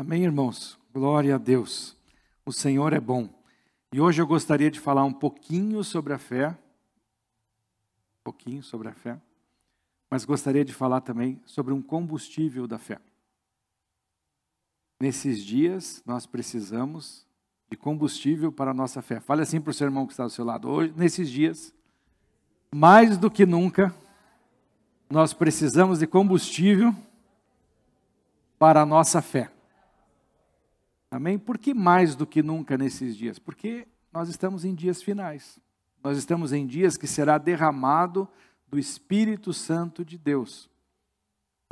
Amém, 0.00 0.24
irmãos? 0.24 0.78
Glória 0.92 1.34
a 1.34 1.38
Deus. 1.38 1.96
O 2.44 2.52
Senhor 2.52 2.92
é 2.92 2.98
bom. 2.98 3.28
E 3.92 4.00
hoje 4.00 4.20
eu 4.20 4.26
gostaria 4.26 4.70
de 4.70 4.80
falar 4.80 5.04
um 5.04 5.12
pouquinho 5.12 5.84
sobre 5.84 6.12
a 6.12 6.18
fé. 6.18 6.48
Um 6.48 8.24
pouquinho 8.24 8.62
sobre 8.62 8.88
a 8.88 8.92
fé. 8.92 9.20
Mas 10.10 10.24
gostaria 10.24 10.64
de 10.64 10.72
falar 10.72 11.02
também 11.02 11.40
sobre 11.44 11.72
um 11.72 11.82
combustível 11.82 12.66
da 12.66 12.78
fé. 12.78 12.98
Nesses 14.98 15.44
dias, 15.44 16.02
nós 16.04 16.26
precisamos 16.26 17.26
de 17.70 17.76
combustível 17.76 18.50
para 18.50 18.72
a 18.72 18.74
nossa 18.74 19.00
fé. 19.00 19.20
Fale 19.20 19.42
assim 19.42 19.60
para 19.60 19.70
o 19.70 19.74
seu 19.74 19.86
irmão 19.86 20.06
que 20.06 20.12
está 20.12 20.24
do 20.24 20.30
seu 20.30 20.44
lado. 20.44 20.68
Hoje, 20.68 20.92
nesses 20.96 21.30
dias, 21.30 21.72
mais 22.72 23.18
do 23.18 23.30
que 23.30 23.44
nunca, 23.44 23.94
nós 25.10 25.32
precisamos 25.32 25.98
de 25.98 26.06
combustível 26.06 26.94
para 28.58 28.82
a 28.82 28.86
nossa 28.86 29.20
fé. 29.20 29.50
Amém? 31.10 31.38
Por 31.38 31.58
que 31.58 31.74
mais 31.74 32.14
do 32.14 32.26
que 32.26 32.42
nunca 32.42 32.78
nesses 32.78 33.16
dias? 33.16 33.38
Porque 33.38 33.88
nós 34.12 34.28
estamos 34.28 34.64
em 34.64 34.74
dias 34.74 35.02
finais. 35.02 35.58
Nós 36.02 36.16
estamos 36.16 36.52
em 36.52 36.66
dias 36.66 36.96
que 36.96 37.06
será 37.06 37.38
derramado 37.38 38.28
do 38.68 38.78
Espírito 38.78 39.52
Santo 39.52 40.04
de 40.04 40.16
Deus. 40.16 40.70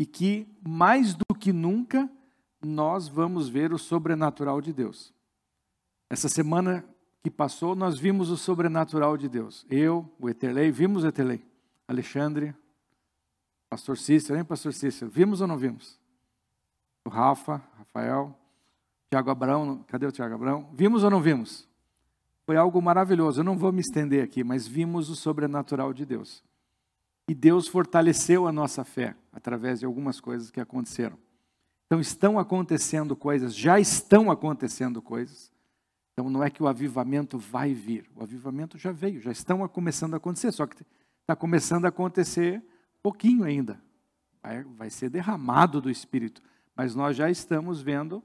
E 0.01 0.05
que 0.05 0.49
mais 0.67 1.15
do 1.15 1.35
que 1.39 1.53
nunca 1.53 2.11
nós 2.61 3.07
vamos 3.07 3.49
ver 3.49 3.73
o 3.73 3.79
sobrenatural 3.79 4.61
de 4.61 4.73
Deus. 4.73 5.15
Essa 6.11 6.29
semana 6.29 6.85
que 7.23 7.31
passou, 7.31 7.75
nós 7.75 7.99
vimos 7.99 8.31
o 8.31 8.37
sobrenatural 8.37 9.17
de 9.17 9.29
Deus. 9.29 9.67
Eu, 9.69 10.11
o 10.19 10.29
Eterlei, 10.29 10.71
vimos 10.71 11.05
o 11.05 11.09
Eterlei. 11.09 11.45
Alexandre, 11.87 12.55
Pastor 13.69 13.99
Cícero, 13.99 14.39
hein, 14.39 14.45
Pastor 14.45 14.73
Cícero? 14.73 15.11
Vimos 15.11 15.41
ou 15.41 15.47
não 15.47 15.57
vimos? 15.57 15.99
O 17.05 17.11
Rafa, 17.11 17.63
Rafael, 17.77 18.37
Tiago 19.11 19.31
Abrão, 19.31 19.85
cadê 19.89 20.07
o 20.07 20.13
Tiago 20.13 20.35
Abrão? 20.35 20.69
Vimos 20.73 21.03
ou 21.03 21.11
não 21.11 21.21
vimos? 21.21 21.67
Foi 22.45 22.57
algo 22.57 22.81
maravilhoso. 22.81 23.41
Eu 23.41 23.45
não 23.45 23.59
vou 23.59 23.73
me 23.73 23.81
estender 23.81 24.23
aqui, 24.23 24.43
mas 24.43 24.67
vimos 24.67 25.11
o 25.11 25.17
sobrenatural 25.17 25.93
de 25.93 26.07
Deus. 26.07 26.43
E 27.29 27.35
Deus 27.35 27.69
fortaleceu 27.69 28.47
a 28.47 28.53
nossa 28.53 28.85
fé 28.85 29.15
através 29.33 29.81
de 29.81 29.87
algumas 29.87 30.19
coisas 30.19 30.51
que 30.51 30.61
aconteceram. 30.61 31.19
Então 31.87 32.01
estão 32.01 32.39
acontecendo 32.39 33.17
coisas, 33.17 33.55
já 33.55 33.79
estão 33.79 34.31
acontecendo 34.31 35.01
coisas. 35.03 35.51
Então 36.19 36.29
não 36.29 36.43
é 36.43 36.51
que 36.51 36.61
o 36.61 36.67
avivamento 36.67 37.39
vai 37.39 37.73
vir, 37.73 38.11
o 38.17 38.25
avivamento 38.25 38.77
já 38.77 38.91
veio, 38.91 39.21
já 39.21 39.31
estão 39.31 39.69
começando 39.69 40.15
a 40.15 40.17
acontecer, 40.17 40.51
só 40.51 40.67
que 40.67 40.85
está 41.21 41.37
começando 41.37 41.85
a 41.85 41.91
acontecer 41.91 42.61
pouquinho 43.01 43.45
ainda. 43.45 43.81
Vai, 44.43 44.65
vai 44.65 44.91
ser 44.91 45.11
derramado 45.11 45.81
do 45.81 45.89
Espírito, 45.89 46.43
mas 46.75 46.93
nós 46.93 47.17
já 47.17 47.31
estamos 47.31 47.81
vendo 47.81 48.21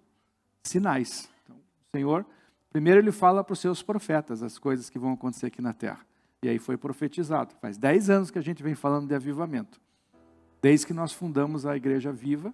sinais. 0.63 1.29
Então, 1.43 1.55
o 1.55 1.95
Senhor, 1.95 2.25
primeiro 2.71 2.99
ele 2.99 3.11
fala 3.11 3.43
para 3.43 3.53
os 3.53 3.59
seus 3.59 3.83
profetas 3.83 4.41
as 4.41 4.57
coisas 4.57 4.89
que 4.89 4.97
vão 4.97 5.13
acontecer 5.13 5.45
aqui 5.45 5.61
na 5.61 5.71
terra. 5.71 6.03
E 6.41 6.49
aí 6.49 6.57
foi 6.57 6.77
profetizado. 6.77 7.53
Faz 7.61 7.77
dez 7.77 8.09
anos 8.09 8.31
que 8.31 8.39
a 8.39 8.43
gente 8.43 8.63
vem 8.63 8.73
falando 8.73 9.07
de 9.07 9.13
avivamento. 9.13 9.79
Desde 10.59 10.87
que 10.87 10.93
nós 10.95 11.13
fundamos 11.13 11.63
a 11.63 11.77
Igreja 11.77 12.11
Viva, 12.11 12.51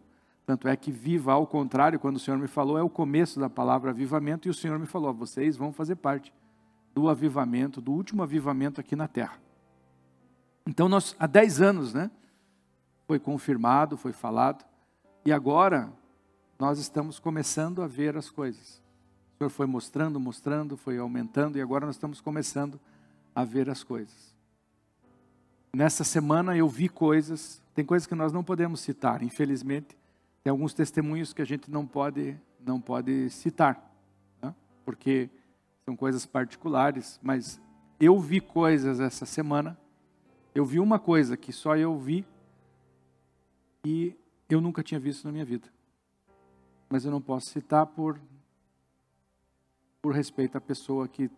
tanto 0.49 0.67
é 0.67 0.75
que 0.75 0.91
viva, 0.91 1.31
ao 1.31 1.45
contrário, 1.45 1.99
quando 1.99 2.15
o 2.15 2.19
Senhor 2.19 2.39
me 2.39 2.47
falou, 2.47 2.75
é 2.75 2.81
o 2.81 2.89
começo 2.89 3.39
da 3.39 3.47
palavra 3.47 3.91
avivamento, 3.91 4.47
e 4.47 4.49
o 4.49 4.53
Senhor 4.53 4.79
me 4.79 4.87
falou: 4.87 5.13
vocês 5.13 5.55
vão 5.55 5.71
fazer 5.71 5.97
parte 5.97 6.33
do 6.91 7.07
avivamento, 7.07 7.79
do 7.79 7.91
último 7.91 8.23
avivamento 8.23 8.81
aqui 8.81 8.95
na 8.95 9.07
terra. 9.07 9.39
Então, 10.65 10.89
nós, 10.89 11.15
há 11.19 11.27
10 11.27 11.61
anos, 11.61 11.93
né? 11.93 12.09
Foi 13.05 13.19
confirmado, 13.19 13.95
foi 13.95 14.11
falado, 14.11 14.65
e 15.23 15.31
agora 15.31 15.93
nós 16.57 16.79
estamos 16.79 17.19
começando 17.19 17.83
a 17.83 17.87
ver 17.87 18.17
as 18.17 18.31
coisas. 18.31 18.81
O 19.35 19.37
Senhor 19.37 19.49
foi 19.51 19.67
mostrando, 19.67 20.19
mostrando, 20.19 20.75
foi 20.75 20.97
aumentando, 20.97 21.59
e 21.59 21.61
agora 21.61 21.85
nós 21.85 21.93
estamos 21.93 22.21
começando 22.21 22.79
a 23.35 23.43
ver 23.43 23.69
as 23.69 23.83
coisas. 23.83 24.33
Nessa 25.71 26.03
semana 26.03 26.57
eu 26.57 26.67
vi 26.67 26.89
coisas, 26.89 27.61
tem 27.75 27.85
coisas 27.85 28.07
que 28.07 28.15
nós 28.15 28.33
não 28.33 28.43
podemos 28.43 28.79
citar, 28.79 29.21
infelizmente, 29.21 29.98
tem 30.43 30.51
alguns 30.51 30.73
testemunhos 30.73 31.33
que 31.33 31.41
a 31.41 31.45
gente 31.45 31.69
não 31.69 31.85
pode, 31.85 32.39
não 32.59 32.79
pode 32.79 33.29
citar, 33.29 33.93
né? 34.41 34.53
porque 34.85 35.29
são 35.85 35.95
coisas 35.95 36.25
particulares, 36.25 37.19
mas 37.21 37.59
eu 37.99 38.17
vi 38.19 38.39
coisas 38.39 38.99
essa 38.99 39.25
semana, 39.25 39.77
eu 40.55 40.65
vi 40.65 40.79
uma 40.79 40.99
coisa 40.99 41.35
que 41.35 41.51
só 41.51 41.75
eu 41.75 41.97
vi 41.97 42.25
e 43.83 44.15
eu 44.47 44.61
nunca 44.61 44.81
tinha 44.81 44.99
visto 44.99 45.25
na 45.25 45.31
minha 45.31 45.45
vida. 45.45 45.67
Mas 46.89 47.05
eu 47.05 47.11
não 47.11 47.21
posso 47.21 47.47
citar 47.47 47.85
por, 47.85 48.19
por 50.01 50.13
respeito 50.13 50.57
à 50.57 50.61
pessoa 50.61 51.07
que 51.07 51.29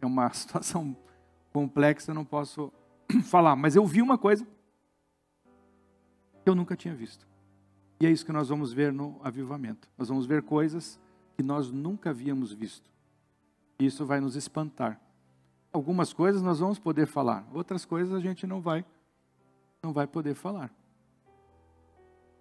é 0.00 0.06
uma 0.06 0.30
situação 0.34 0.96
complexa, 1.52 2.10
eu 2.10 2.14
não 2.14 2.24
posso 2.24 2.72
falar. 3.24 3.54
Mas 3.56 3.76
eu 3.76 3.86
vi 3.86 4.02
uma 4.02 4.18
coisa 4.18 4.46
que 6.42 6.48
eu 6.48 6.54
nunca 6.54 6.74
tinha 6.74 6.94
visto. 6.94 7.27
E 8.00 8.06
é 8.06 8.10
isso 8.10 8.24
que 8.24 8.32
nós 8.32 8.48
vamos 8.48 8.72
ver 8.72 8.92
no 8.92 9.20
avivamento. 9.22 9.88
Nós 9.96 10.08
vamos 10.08 10.26
ver 10.26 10.42
coisas 10.42 11.00
que 11.36 11.42
nós 11.42 11.70
nunca 11.70 12.10
havíamos 12.10 12.52
visto. 12.52 12.90
E 13.78 13.86
isso 13.86 14.04
vai 14.06 14.20
nos 14.20 14.36
espantar. 14.36 15.00
Algumas 15.72 16.12
coisas 16.12 16.42
nós 16.42 16.60
vamos 16.60 16.78
poder 16.78 17.06
falar, 17.06 17.46
outras 17.52 17.84
coisas 17.84 18.14
a 18.14 18.20
gente 18.20 18.46
não 18.46 18.60
vai 18.60 18.84
não 19.82 19.92
vai 19.92 20.06
poder 20.06 20.34
falar. 20.34 20.72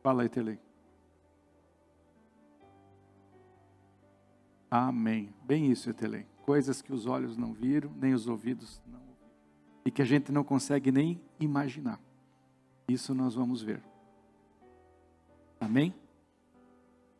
Fala 0.02 0.24
aí. 0.24 0.60
Amém. 4.70 5.34
Bem 5.44 5.72
isso, 5.72 5.90
Etelei. 5.90 6.26
Coisas 6.44 6.82
que 6.82 6.92
os 6.92 7.06
olhos 7.06 7.38
não 7.38 7.54
viram, 7.54 7.92
nem 7.96 8.14
os 8.14 8.28
ouvidos 8.28 8.82
não 8.88 9.00
ouviram. 9.00 9.18
E 9.86 9.92
que 9.92 10.02
a 10.02 10.06
gente 10.06 10.32
não 10.32 10.44
consegue 10.44 10.92
nem 10.92 11.22
imaginar. 11.40 12.00
Isso 12.88 13.14
nós 13.14 13.36
vamos 13.36 13.62
ver. 13.62 13.82
Amém? 15.60 15.94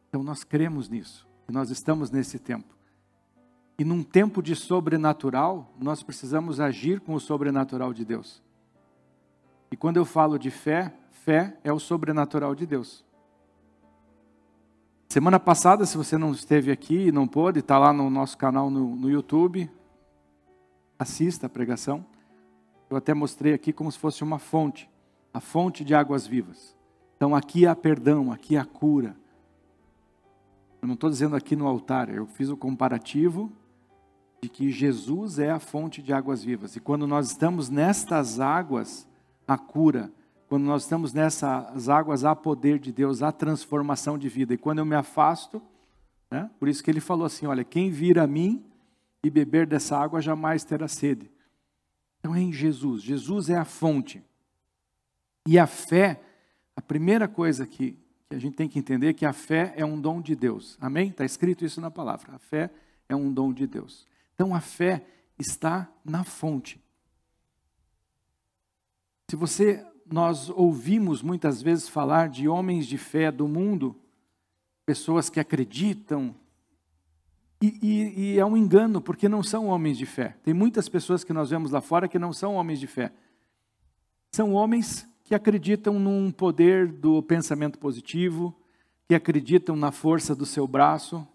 Então 0.10 0.24
nós 0.24 0.44
cremos 0.44 0.90
nisso. 0.90 1.28
Nós 1.48 1.70
estamos 1.70 2.12
nesse 2.12 2.40
tempo. 2.40 2.76
E 3.80 3.86
num 3.86 4.04
tempo 4.04 4.42
de 4.42 4.56
sobrenatural, 4.56 5.74
nós 5.80 6.02
precisamos 6.02 6.60
agir 6.60 7.00
com 7.00 7.14
o 7.14 7.20
sobrenatural 7.20 7.94
de 7.94 8.04
Deus. 8.04 8.42
E 9.72 9.78
quando 9.78 9.98
eu 9.98 10.06
falo 10.06 10.38
de 10.38 10.50
fé, 10.50 10.94
fé 11.12 11.58
é 11.64 11.72
o 11.72 11.80
sobrenatural 11.80 12.56
de 12.56 12.66
Deus. 12.66 13.06
Semana 15.08 15.40
passada, 15.40 15.86
se 15.86 15.96
você 15.96 16.18
não 16.18 16.32
esteve 16.32 16.72
aqui 16.72 17.08
e 17.08 17.12
não 17.12 17.28
pôde, 17.28 17.60
está 17.60 17.78
lá 17.78 17.94
no 17.94 18.10
nosso 18.10 18.38
canal 18.38 18.70
no, 18.70 18.96
no 18.96 19.10
YouTube. 19.10 19.70
Assista 21.00 21.46
a 21.46 21.50
pregação. 21.50 22.06
Eu 22.90 22.98
até 22.98 23.14
mostrei 23.14 23.54
aqui 23.54 23.72
como 23.72 23.92
se 23.92 24.00
fosse 24.00 24.24
uma 24.24 24.40
fonte 24.40 24.90
a 25.34 25.40
fonte 25.40 25.84
de 25.84 25.94
águas 25.94 26.26
vivas. 26.26 26.76
Então 27.18 27.36
aqui 27.36 27.66
há 27.66 27.76
perdão, 27.76 28.32
aqui 28.32 28.56
há 28.56 28.64
cura. 28.64 29.18
Eu 30.80 30.88
não 30.88 30.94
estou 30.94 31.10
dizendo 31.10 31.36
aqui 31.36 31.56
no 31.56 31.68
altar, 31.68 32.10
eu 32.10 32.28
fiz 32.28 32.50
o 32.50 32.56
comparativo 32.56 33.52
de 34.42 34.48
que 34.48 34.72
Jesus 34.72 35.40
é 35.40 35.50
a 35.50 35.60
fonte 35.60 36.02
de 36.02 36.14
águas 36.14 36.44
vivas. 36.44 36.76
E 36.76 36.80
quando 36.80 37.08
nós 37.08 37.32
estamos 37.32 37.70
nestas 37.70 38.40
águas, 38.40 39.08
há 39.48 39.58
cura. 39.58 40.12
Quando 40.48 40.64
nós 40.64 40.84
estamos 40.84 41.12
nessas 41.12 41.90
águas, 41.90 42.24
há 42.24 42.36
poder 42.36 42.78
de 42.78 42.92
Deus, 42.92 43.24
há 43.24 43.32
transformação 43.32 44.16
de 44.16 44.30
vida. 44.30 44.54
E 44.54 44.58
quando 44.58 44.80
eu 44.80 44.86
me 44.86 44.96
afasto, 44.96 45.60
né, 46.30 46.50
por 46.60 46.70
isso 46.70 46.84
que 46.84 46.92
ele 46.92 47.02
falou 47.02 47.26
assim: 47.26 47.48
olha, 47.48 47.64
quem 47.64 47.90
vir 47.90 48.20
a 48.20 48.28
mim 48.28 48.64
e 49.24 49.30
beber 49.30 49.66
dessa 49.66 49.98
água 49.98 50.22
jamais 50.22 50.64
terá 50.64 50.88
sede. 50.88 51.32
Então 52.20 52.36
é 52.36 52.40
em 52.40 52.54
Jesus. 52.54 53.02
Jesus 53.02 53.50
é 53.50 53.58
a 53.58 53.66
fonte. 53.66 54.24
E 55.48 55.58
a 55.58 55.66
fé 55.66 56.22
a 56.78 56.82
primeira 56.82 57.28
coisa 57.28 57.66
que, 57.66 57.98
que 58.30 58.36
a 58.36 58.40
gente 58.40 58.56
tem 58.56 58.70
que 58.70 58.78
entender 58.78 59.08
é 59.08 59.14
que 59.14 59.26
a 59.26 59.34
fé 59.34 59.74
é 59.76 59.84
um 59.84 60.00
dom 60.00 60.22
de 60.22 60.36
Deus. 60.36 60.78
Amém? 60.80 61.10
Está 61.10 61.26
escrito 61.26 61.66
isso 61.66 61.82
na 61.82 61.90
palavra. 61.90 62.36
A 62.36 62.38
fé 62.38 62.70
é 63.10 63.16
um 63.16 63.34
dom 63.34 63.52
de 63.52 63.66
Deus. 63.66 64.06
Então 64.36 64.54
a 64.54 64.62
fé 64.62 65.04
está 65.40 65.92
na 66.06 66.24
fonte. 66.24 66.80
Se 69.28 69.36
você, 69.36 69.84
nós 70.06 70.52
ouvimos 70.52 71.24
muitas 71.24 71.64
vezes 71.64 71.90
falar 71.90 72.30
de 72.30 72.48
homens 72.48 72.86
de 72.86 72.98
fé 73.00 73.32
do 73.32 73.48
mundo, 73.48 73.96
pessoas 74.86 75.32
que 75.32 75.40
acreditam, 75.40 76.36
e, 77.60 77.80
e, 77.82 78.20
e, 78.20 78.40
é 78.40 78.46
um 78.46 78.56
engano, 78.56 79.02
porque 79.02 79.28
não 79.28 79.42
são 79.42 79.66
homens 79.66 79.98
de 79.98 80.06
fé. 80.06 80.38
Tem 80.44 80.54
muitas 80.54 80.88
pessoas 80.88 81.24
que 81.24 81.34
nós 81.34 81.50
vemos 81.50 81.72
lá 81.72 81.82
fora 81.82 82.08
que 82.08 82.20
não 82.20 82.32
são 82.32 82.54
homens 82.54 82.80
de 82.80 82.86
fé. 82.86 83.12
São 84.32 84.54
homens 84.54 85.08
que 85.28 85.36
acreditam 85.36 86.00
num 86.00 86.32
poder 86.32 86.88
do 86.88 87.22
pensamento 87.22 87.78
positivo, 87.78 88.58
que 89.10 89.14
acreditam 89.14 89.76
na 89.76 89.92
força 89.92 90.34
do 90.34 90.46
seu 90.46 90.66
braço. 90.66 91.28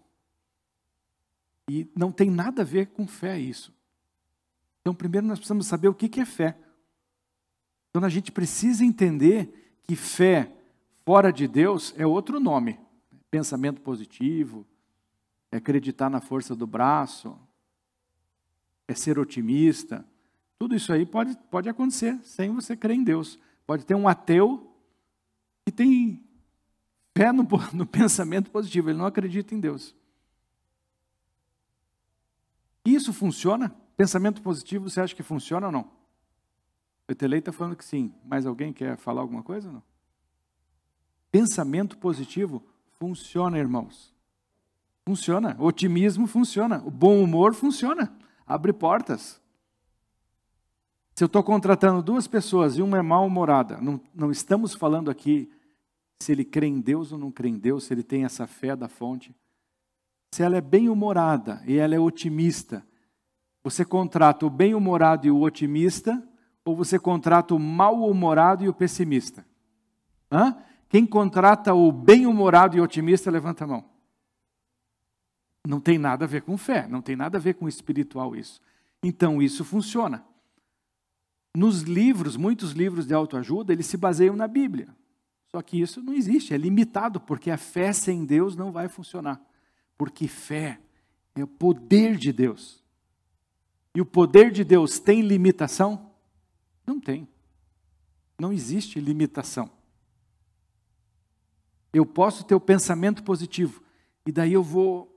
E 1.71 1.87
não 1.95 2.11
tem 2.11 2.31
nada 2.31 2.63
a 2.63 2.65
ver 2.65 2.87
com 2.87 3.07
fé 3.07 3.39
isso. 3.39 3.71
Então, 4.81 4.95
primeiro 4.95 5.27
nós 5.27 5.39
precisamos 5.39 5.67
saber 5.67 5.89
o 5.89 5.95
que 5.95 6.19
é 6.19 6.25
fé. 6.25 6.57
Então 7.91 8.03
a 8.03 8.09
gente 8.09 8.33
precisa 8.33 8.83
entender 8.83 9.77
que 9.85 9.95
fé 9.95 10.51
fora 11.05 11.31
de 11.31 11.47
Deus 11.47 11.93
é 11.99 12.07
outro 12.07 12.41
nome. 12.41 12.81
Pensamento 13.31 13.83
positivo, 13.83 14.67
é 15.51 15.59
acreditar 15.59 16.09
na 16.09 16.21
força 16.21 16.57
do 16.57 16.67
braço, 16.67 17.39
é 18.89 18.95
ser 18.95 19.19
otimista. 19.19 20.03
Tudo 20.59 20.75
isso 20.75 20.91
aí 20.93 21.05
pode, 21.05 21.37
pode 21.51 21.69
acontecer 21.69 22.19
sem 22.23 22.51
você 22.51 22.75
crer 22.75 22.97
em 22.97 23.05
Deus. 23.05 23.39
Pode 23.67 23.85
ter 23.85 23.95
um 23.95 24.09
ateu 24.09 24.75
que 25.65 25.73
tem 25.73 26.23
fé 27.17 27.33
no, 27.33 27.47
no 27.73 27.87
pensamento 27.87 28.51
positivo, 28.51 28.91
ele 28.91 28.99
não 28.99 29.07
acredita 29.07 29.55
em 29.55 29.61
Deus. 29.61 29.95
Isso 32.85 33.13
funciona? 33.13 33.75
Pensamento 33.97 34.43
positivo, 34.43 34.89
você 34.89 35.01
acha 35.01 35.15
que 35.15 35.23
funciona 35.23 35.67
ou 35.67 35.73
não? 35.73 35.91
O 37.09 37.13
Etelei 37.13 37.39
está 37.39 37.53
falando 37.53 37.77
que 37.77 37.85
sim. 37.85 38.13
Mais 38.25 38.47
alguém 38.47 38.73
quer 38.73 38.97
falar 38.97 39.21
alguma 39.21 39.43
coisa 39.43 39.69
ou 39.69 39.75
não? 39.75 39.83
Pensamento 41.31 41.99
positivo 41.99 42.63
funciona, 42.99 43.59
irmãos. 43.59 44.15
Funciona. 45.05 45.57
Otimismo 45.59 46.27
funciona. 46.27 46.83
O 46.85 46.91
bom 46.91 47.23
humor 47.23 47.55
funciona. 47.55 48.17
Abre 48.47 48.73
portas. 48.73 49.42
Se 51.15 51.23
eu 51.23 51.27
estou 51.27 51.43
contratando 51.43 52.03
duas 52.03 52.27
pessoas 52.27 52.77
e 52.77 52.83
uma 52.83 52.99
é 52.99 53.03
mal-humorada, 53.03 53.79
não, 53.81 54.01
não 54.15 54.31
estamos 54.31 54.75
falando 54.75 55.11
aqui 55.11 55.51
se 56.19 56.33
ele 56.33 56.45
crê 56.45 56.67
em 56.67 56.81
Deus 56.81 57.13
ou 57.13 57.19
não 57.19 57.31
crê 57.31 57.49
em 57.49 57.59
Deus, 57.59 57.85
se 57.85 57.93
ele 57.93 58.03
tem 58.03 58.25
essa 58.25 58.47
fé 58.47 58.75
da 58.75 58.89
fonte. 58.89 59.35
Se 60.33 60.43
ela 60.43 60.57
é 60.57 60.61
bem-humorada 60.61 61.63
e 61.67 61.77
ela 61.77 61.95
é 61.95 61.99
otimista, 61.99 62.87
você 63.63 63.85
contrata 63.85 64.47
o 64.47 64.51
bem-humorado 64.51 65.27
e 65.27 65.31
o 65.31 65.43
otimista, 65.43 66.23
ou 66.65 66.75
você 66.75 66.99
contrata 66.99 67.55
o 67.55 67.59
mal-humorado 67.59 68.65
e 68.65 68.69
o 68.69 68.75
pessimista? 68.75 69.45
Hã? 70.31 70.57
Quem 70.89 71.05
contrata 71.05 71.75
o 71.75 71.93
bem-humorado 71.93 72.77
e 72.77 72.81
otimista, 72.81 73.31
levanta 73.31 73.65
a 73.65 73.67
mão. 73.67 73.85
Não 75.67 75.81
tem 75.81 75.99
nada 75.99 76.25
a 76.25 76.29
ver 76.29 76.43
com 76.43 76.57
fé, 76.57 76.87
não 76.89 77.03
tem 77.03 77.15
nada 77.15 77.39
a 77.39 77.41
ver 77.41 77.55
com 77.55 77.69
espiritual 77.69 78.35
isso. 78.35 78.61
Então 79.03 79.43
isso 79.43 79.65
funciona. 79.65 80.25
Nos 81.55 81.83
livros, 81.83 82.37
muitos 82.37 82.73
livros 82.73 83.07
de 83.07 83.13
autoajuda, 83.13 83.73
eles 83.73 83.87
se 83.87 83.97
baseiam 83.97 84.35
na 84.35 84.49
Bíblia. 84.49 84.89
Só 85.51 85.61
que 85.61 85.81
isso 85.81 86.03
não 86.03 86.15
existe, 86.15 86.55
é 86.55 86.57
limitado, 86.57 87.21
porque 87.21 87.51
a 87.51 87.59
fé 87.59 87.93
sem 87.93 88.25
Deus 88.25 88.57
não 88.57 88.73
vai 88.73 88.89
funcionar. 88.89 89.41
Porque 89.99 90.27
fé 90.27 90.81
é 91.35 91.45
o 91.45 91.47
poder 91.47 92.17
de 92.17 92.33
Deus. 92.33 92.83
E 93.95 94.01
o 94.01 94.07
poder 94.07 94.51
de 94.51 94.65
Deus 94.65 94.99
tem 94.99 95.21
limitação? 95.21 96.11
Não 96.87 96.99
tem. 96.99 97.29
Não 98.39 98.51
existe 98.51 98.99
limitação. 98.99 99.71
Eu 101.93 102.07
posso 102.07 102.45
ter 102.45 102.55
o 102.55 102.61
pensamento 102.61 103.23
positivo, 103.23 103.83
e 104.25 104.33
daí 104.33 104.55
eu 104.55 104.63
vou 104.63 105.12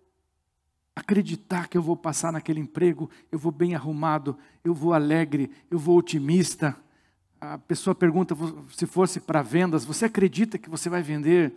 acreditar 0.96 1.68
que 1.68 1.78
eu 1.78 1.82
vou 1.82 1.98
passar 1.98 2.32
naquele 2.32 2.60
emprego, 2.60 3.10
eu 3.32 3.38
vou 3.38 3.52
bem 3.52 3.76
arrumado, 3.76 4.38
eu 4.64 4.74
vou 4.74 4.94
alegre, 4.94 5.52
eu 5.70 5.78
vou 5.78 5.98
otimista. 5.98 6.76
A 7.40 7.58
pessoa 7.58 7.94
pergunta 7.94 8.36
se 8.72 8.86
fosse 8.86 9.20
para 9.20 9.42
vendas, 9.42 9.84
você 9.84 10.06
acredita 10.06 10.58
que 10.58 10.70
você 10.70 10.90
vai 10.90 11.02
vender 11.04 11.54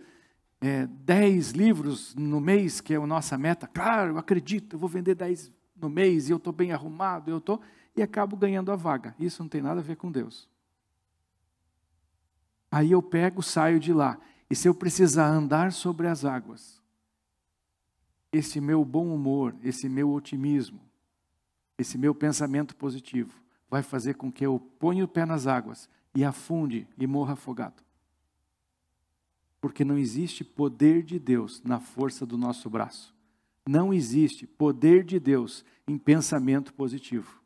é, 0.59 0.85
10 0.85 1.51
livros 1.51 2.13
no 2.15 2.41
mês, 2.41 2.81
que 2.81 2.93
é 2.93 2.97
a 2.97 3.07
nossa 3.07 3.37
meta? 3.37 3.65
Claro, 3.65 4.13
eu 4.13 4.17
acredito, 4.17 4.75
eu 4.75 4.79
vou 4.79 4.89
vender 4.89 5.15
10 5.15 5.51
no 5.79 5.89
mês 5.89 6.27
e 6.27 6.33
eu 6.33 6.37
estou 6.37 6.51
bem 6.51 6.73
arrumado, 6.73 7.31
eu 7.31 7.37
estou, 7.37 7.61
e 7.95 8.01
acabo 8.01 8.35
ganhando 8.35 8.71
a 8.71 8.75
vaga. 8.75 9.15
Isso 9.17 9.41
não 9.41 9.49
tem 9.49 9.61
nada 9.61 9.79
a 9.79 9.83
ver 9.83 9.95
com 9.95 10.11
Deus. 10.11 10.49
Aí 12.69 12.91
eu 12.91 13.01
pego, 13.01 13.41
saio 13.41 13.79
de 13.79 13.93
lá. 13.93 14.19
E 14.49 14.55
se 14.55 14.67
eu 14.67 14.75
precisar 14.75 15.27
andar 15.27 15.71
sobre 15.71 16.07
as 16.07 16.25
águas, 16.25 16.78
esse 18.31 18.61
meu 18.61 18.85
bom 18.85 19.13
humor, 19.13 19.55
esse 19.63 19.89
meu 19.89 20.11
otimismo, 20.11 20.79
esse 21.77 21.97
meu 21.97 22.13
pensamento 22.13 22.75
positivo 22.75 23.33
vai 23.69 23.83
fazer 23.83 24.15
com 24.15 24.31
que 24.31 24.45
eu 24.45 24.59
ponha 24.79 25.03
o 25.03 25.07
pé 25.07 25.25
nas 25.25 25.47
águas 25.47 25.89
e 26.15 26.23
afunde 26.23 26.87
e 26.97 27.07
morra 27.07 27.33
afogado. 27.33 27.83
Porque 29.61 29.83
não 29.83 29.97
existe 29.97 30.43
poder 30.43 31.03
de 31.03 31.19
Deus 31.19 31.61
na 31.63 31.79
força 31.79 32.25
do 32.25 32.37
nosso 32.37 32.69
braço. 32.69 33.13
Não 33.67 33.93
existe 33.93 34.47
poder 34.47 35.03
de 35.03 35.19
Deus 35.19 35.63
em 35.87 35.97
pensamento 35.97 36.73
positivo. 36.73 37.39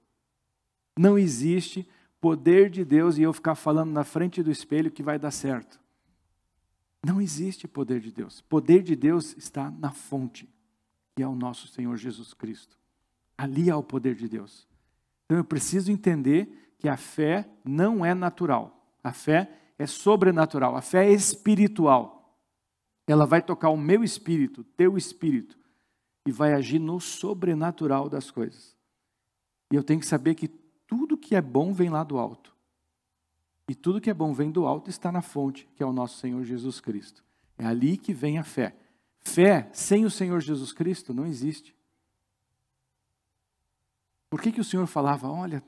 Não 0.97 1.17
existe 1.17 1.87
poder 2.21 2.69
de 2.69 2.85
Deus 2.85 3.17
e 3.17 3.23
eu 3.23 3.33
ficar 3.33 3.55
falando 3.55 3.91
na 3.91 4.03
frente 4.03 4.41
do 4.41 4.51
espelho 4.51 4.91
que 4.91 5.03
vai 5.03 5.19
dar 5.19 5.31
certo. 5.31 5.79
Não 7.05 7.19
existe 7.19 7.67
poder 7.67 7.99
de 7.99 8.11
Deus. 8.11 8.41
Poder 8.41 8.81
de 8.81 8.95
Deus 8.95 9.35
está 9.35 9.69
na 9.69 9.91
fonte 9.91 10.47
é 11.21 11.27
o 11.27 11.35
nosso 11.35 11.67
Senhor 11.67 11.95
Jesus 11.97 12.33
Cristo. 12.33 12.77
Ali 13.37 13.69
há 13.69 13.77
o 13.77 13.83
poder 13.83 14.15
de 14.15 14.27
Deus. 14.27 14.67
Então 15.25 15.37
eu 15.37 15.43
preciso 15.43 15.91
entender 15.91 16.73
que 16.79 16.89
a 16.89 16.97
fé 16.97 17.47
não 17.63 18.05
é 18.05 18.13
natural. 18.13 18.83
A 19.03 19.13
fé 19.13 19.51
é 19.77 19.85
sobrenatural. 19.85 20.75
A 20.75 20.81
fé 20.81 21.05
é 21.07 21.11
espiritual. 21.11 22.39
Ela 23.05 23.25
vai 23.25 23.41
tocar 23.41 23.69
o 23.69 23.77
meu 23.77 24.03
espírito, 24.03 24.63
teu 24.63 24.97
espírito, 24.97 25.57
e 26.25 26.31
vai 26.31 26.53
agir 26.53 26.79
no 26.79 26.99
sobrenatural 26.99 28.09
das 28.09 28.31
coisas. 28.31 28.75
E 29.71 29.75
eu 29.75 29.83
tenho 29.83 29.99
que 29.99 30.05
saber 30.05 30.35
que 30.35 30.47
tudo 30.47 31.17
que 31.17 31.35
é 31.35 31.41
bom 31.41 31.73
vem 31.73 31.89
lá 31.89 32.03
do 32.03 32.17
alto. 32.17 32.55
E 33.69 33.75
tudo 33.75 34.01
que 34.01 34.09
é 34.09 34.13
bom 34.13 34.33
vem 34.33 34.51
do 34.51 34.65
alto 34.65 34.89
está 34.89 35.11
na 35.11 35.21
fonte, 35.21 35.67
que 35.75 35.83
é 35.83 35.85
o 35.85 35.93
nosso 35.93 36.17
Senhor 36.17 36.43
Jesus 36.43 36.79
Cristo. 36.79 37.23
É 37.57 37.65
ali 37.65 37.97
que 37.97 38.13
vem 38.13 38.37
a 38.37 38.43
fé. 38.43 38.75
Fé 39.23 39.69
sem 39.73 40.05
o 40.05 40.11
Senhor 40.11 40.41
Jesus 40.41 40.73
Cristo 40.73 41.13
não 41.13 41.25
existe. 41.25 41.75
Por 44.29 44.41
que, 44.41 44.51
que 44.51 44.61
o 44.61 44.63
Senhor 44.63 44.85
falava, 44.87 45.29
olha, 45.29 45.63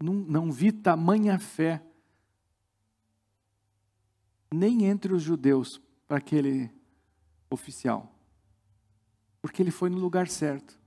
não, 0.00 0.14
não 0.14 0.52
vi 0.52 0.70
tamanha 0.72 1.38
fé 1.38 1.82
nem 4.52 4.84
entre 4.84 5.12
os 5.12 5.22
judeus 5.22 5.80
para 6.06 6.18
aquele 6.18 6.70
oficial? 7.48 8.14
Porque 9.42 9.62
ele 9.62 9.70
foi 9.70 9.90
no 9.90 9.98
lugar 9.98 10.28
certo. 10.28 10.78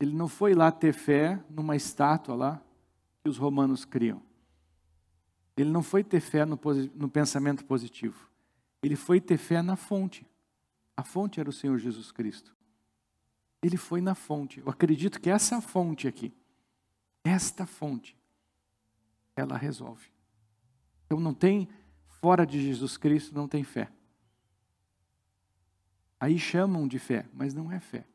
Ele 0.00 0.14
não 0.14 0.28
foi 0.28 0.54
lá 0.54 0.72
ter 0.72 0.92
fé 0.92 1.42
numa 1.48 1.76
estátua 1.76 2.34
lá 2.34 2.62
que 3.22 3.28
os 3.28 3.38
romanos 3.38 3.84
criam. 3.84 4.22
Ele 5.56 5.70
não 5.70 5.82
foi 5.82 6.02
ter 6.02 6.20
fé 6.20 6.44
no, 6.44 6.58
no 6.94 7.08
pensamento 7.08 7.64
positivo. 7.64 8.28
Ele 8.84 8.96
foi 8.96 9.18
ter 9.18 9.38
fé 9.38 9.62
na 9.62 9.76
fonte. 9.76 10.26
A 10.94 11.02
fonte 11.02 11.40
era 11.40 11.48
o 11.48 11.52
Senhor 11.52 11.78
Jesus 11.78 12.12
Cristo. 12.12 12.54
Ele 13.62 13.78
foi 13.78 14.02
na 14.02 14.14
fonte. 14.14 14.60
Eu 14.60 14.68
acredito 14.68 15.18
que 15.18 15.30
essa 15.30 15.58
fonte 15.62 16.06
aqui, 16.06 16.34
esta 17.24 17.64
fonte, 17.64 18.14
ela 19.34 19.56
resolve. 19.56 20.12
Então 21.06 21.18
não 21.18 21.32
tem, 21.32 21.66
fora 22.20 22.46
de 22.46 22.62
Jesus 22.62 22.98
Cristo, 22.98 23.34
não 23.34 23.48
tem 23.48 23.64
fé. 23.64 23.90
Aí 26.20 26.38
chamam 26.38 26.86
de 26.86 26.98
fé, 26.98 27.26
mas 27.32 27.54
não 27.54 27.72
é 27.72 27.80
fé. 27.80 28.06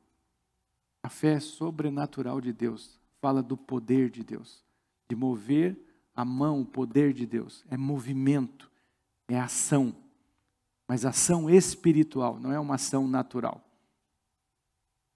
A 1.02 1.10
fé 1.10 1.34
é 1.34 1.40
sobrenatural 1.40 2.40
de 2.40 2.54
Deus, 2.54 3.00
fala 3.20 3.42
do 3.42 3.58
poder 3.58 4.12
de 4.12 4.24
Deus, 4.24 4.64
de 5.08 5.16
mover 5.16 5.76
a 6.16 6.24
mão, 6.24 6.62
o 6.62 6.66
poder 6.66 7.12
de 7.12 7.26
Deus. 7.26 7.66
É 7.72 7.76
movimento, 7.76 8.72
é 9.28 9.40
ação 9.40 9.96
mas 10.90 11.06
ação 11.06 11.48
espiritual, 11.48 12.40
não 12.40 12.52
é 12.52 12.60
uma 12.60 12.74
ação 12.74 13.08
natural. 13.08 13.64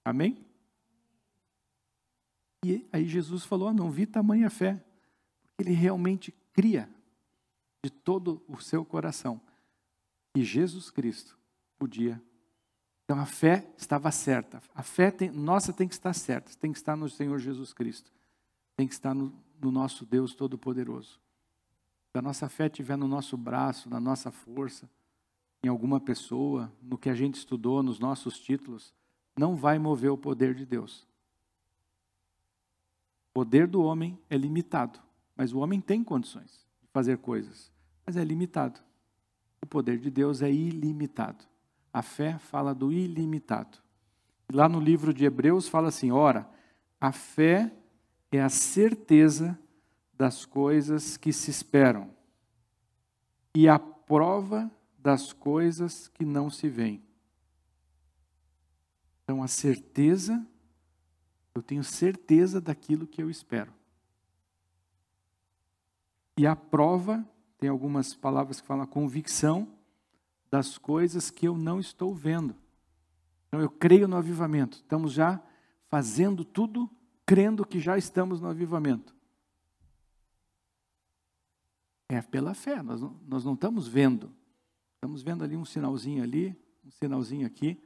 Amém? 0.05 0.45
E 2.63 2.87
aí 2.93 3.07
Jesus 3.07 3.43
falou: 3.43 3.69
ah, 3.69 3.73
não 3.73 3.89
vi 3.89 4.05
tamanha 4.05 4.51
fé, 4.51 4.85
ele 5.57 5.71
realmente 5.71 6.31
cria 6.53 6.87
de 7.83 7.89
todo 7.89 8.43
o 8.47 8.61
seu 8.61 8.85
coração 8.85 9.41
que 10.31 10.43
Jesus 10.43 10.91
Cristo 10.91 11.39
podia. 11.79 12.21
Então 13.03 13.19
a 13.19 13.25
fé 13.25 13.67
estava 13.75 14.11
certa. 14.11 14.61
A 14.75 14.83
fé 14.83 15.09
tem, 15.09 15.31
nossa 15.31 15.73
tem 15.73 15.87
que 15.87 15.95
estar 15.95 16.13
certa, 16.13 16.55
tem 16.55 16.71
que 16.71 16.77
estar 16.77 16.95
no 16.95 17.09
Senhor 17.09 17.39
Jesus 17.39 17.73
Cristo, 17.73 18.13
tem 18.77 18.87
que 18.87 18.93
estar 18.93 19.15
no, 19.15 19.33
no 19.59 19.71
nosso 19.71 20.05
Deus 20.05 20.35
Todo-Poderoso. 20.35 21.19
Se 22.11 22.19
a 22.19 22.21
nossa 22.21 22.47
fé 22.47 22.67
estiver 22.67 22.95
no 22.95 23.07
nosso 23.07 23.35
braço, 23.35 23.89
na 23.89 23.99
nossa 23.99 24.29
força, 24.29 24.87
em 25.63 25.70
alguma 25.70 26.00
pessoa, 26.00 26.72
no 26.82 26.98
que 26.98 27.10
a 27.10 27.15
gente 27.15 27.36
estudou, 27.36 27.82
nos 27.82 27.98
nossos 27.98 28.38
títulos, 28.38 28.93
não 29.38 29.55
vai 29.55 29.79
mover 29.79 30.12
o 30.12 30.17
poder 30.17 30.53
de 30.53 30.65
Deus. 30.65 31.08
O 33.29 33.34
poder 33.34 33.65
do 33.65 33.82
homem 33.82 34.20
é 34.29 34.38
limitado, 34.38 35.00
mas 35.36 35.53
o 35.53 35.60
homem 35.60 35.79
tem 35.79 36.03
condições 36.03 36.67
de 36.82 36.88
fazer 36.89 37.17
coisas, 37.17 37.72
mas 38.05 38.17
é 38.17 38.24
limitado. 38.24 38.82
O 39.62 39.65
poder 39.65 39.98
de 39.98 40.12
Deus 40.12 40.41
é 40.41 40.51
ilimitado. 40.51 41.46
A 41.91 42.01
fé 42.01 42.38
fala 42.38 42.75
do 42.75 42.91
ilimitado. 42.91 43.77
Lá 44.51 44.67
no 44.67 44.79
livro 44.79 45.13
de 45.13 45.24
Hebreus 45.24 45.70
fala 45.70 45.88
assim: 45.88 46.12
ora, 46.12 46.48
a 47.00 47.12
fé 47.12 47.74
é 48.32 48.41
a 48.41 48.50
certeza 48.50 49.58
das 50.13 50.46
coisas 50.46 51.15
que 51.15 51.32
se 51.32 51.50
esperam 51.50 52.10
e 53.55 53.67
a 53.67 53.79
prova 53.79 54.70
das 55.03 55.33
coisas 55.33 56.07
que 56.07 56.24
não 56.24 56.50
se 56.50 56.69
veem. 56.69 57.03
Então, 59.22 59.43
a 59.43 59.48
certeza, 59.50 60.48
eu 61.53 61.62
tenho 61.62 61.83
certeza 61.83 62.62
daquilo 62.62 63.05
que 63.05 63.22
eu 63.22 63.29
espero. 63.29 63.74
E 66.38 66.48
a 66.48 66.55
prova, 66.55 67.27
tem 67.57 67.69
algumas 67.69 68.15
palavras 68.15 68.62
que 68.62 68.67
falam 68.67 68.88
convicção 68.88 69.67
das 70.50 70.77
coisas 70.77 71.29
que 71.29 71.48
eu 71.48 71.57
não 71.57 71.81
estou 71.81 72.15
vendo. 72.15 72.55
Então, 73.48 73.60
eu 73.60 73.69
creio 73.69 74.07
no 74.07 74.15
avivamento. 74.15 74.77
Estamos 74.77 75.12
já 75.12 75.43
fazendo 75.89 76.45
tudo 76.45 76.89
crendo 77.25 77.65
que 77.65 77.79
já 77.79 77.98
estamos 77.98 78.39
no 78.39 78.48
avivamento. 78.48 79.13
É 82.07 82.22
pela 82.22 82.53
fé, 82.53 82.81
nós 82.81 83.01
não, 83.01 83.19
nós 83.27 83.43
não 83.43 83.53
estamos 83.53 83.86
vendo. 83.86 84.33
Estamos 85.03 85.22
vendo 85.22 85.43
ali 85.43 85.57
um 85.57 85.65
sinalzinho 85.65 86.24
ali, 86.24 86.57
um 86.81 86.89
sinalzinho 86.89 87.45
aqui, 87.45 87.77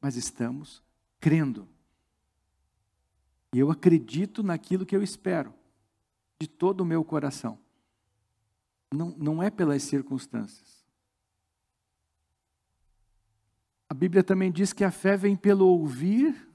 mas 0.00 0.16
estamos 0.16 0.82
crendo. 1.20 1.68
E 3.52 3.58
eu 3.58 3.70
acredito 3.70 4.42
naquilo 4.42 4.86
que 4.86 4.96
eu 4.96 5.02
espero, 5.02 5.52
de 6.40 6.48
todo 6.48 6.80
o 6.80 6.86
meu 6.86 7.04
coração. 7.04 7.58
Não, 8.90 9.10
não 9.18 9.42
é 9.42 9.50
pelas 9.50 9.82
circunstâncias. 9.82 10.82
A 13.86 13.92
Bíblia 13.92 14.24
também 14.24 14.50
diz 14.50 14.72
que 14.72 14.82
a 14.82 14.90
fé 14.90 15.14
vem 15.14 15.36
pelo 15.36 15.66
ouvir 15.66 16.48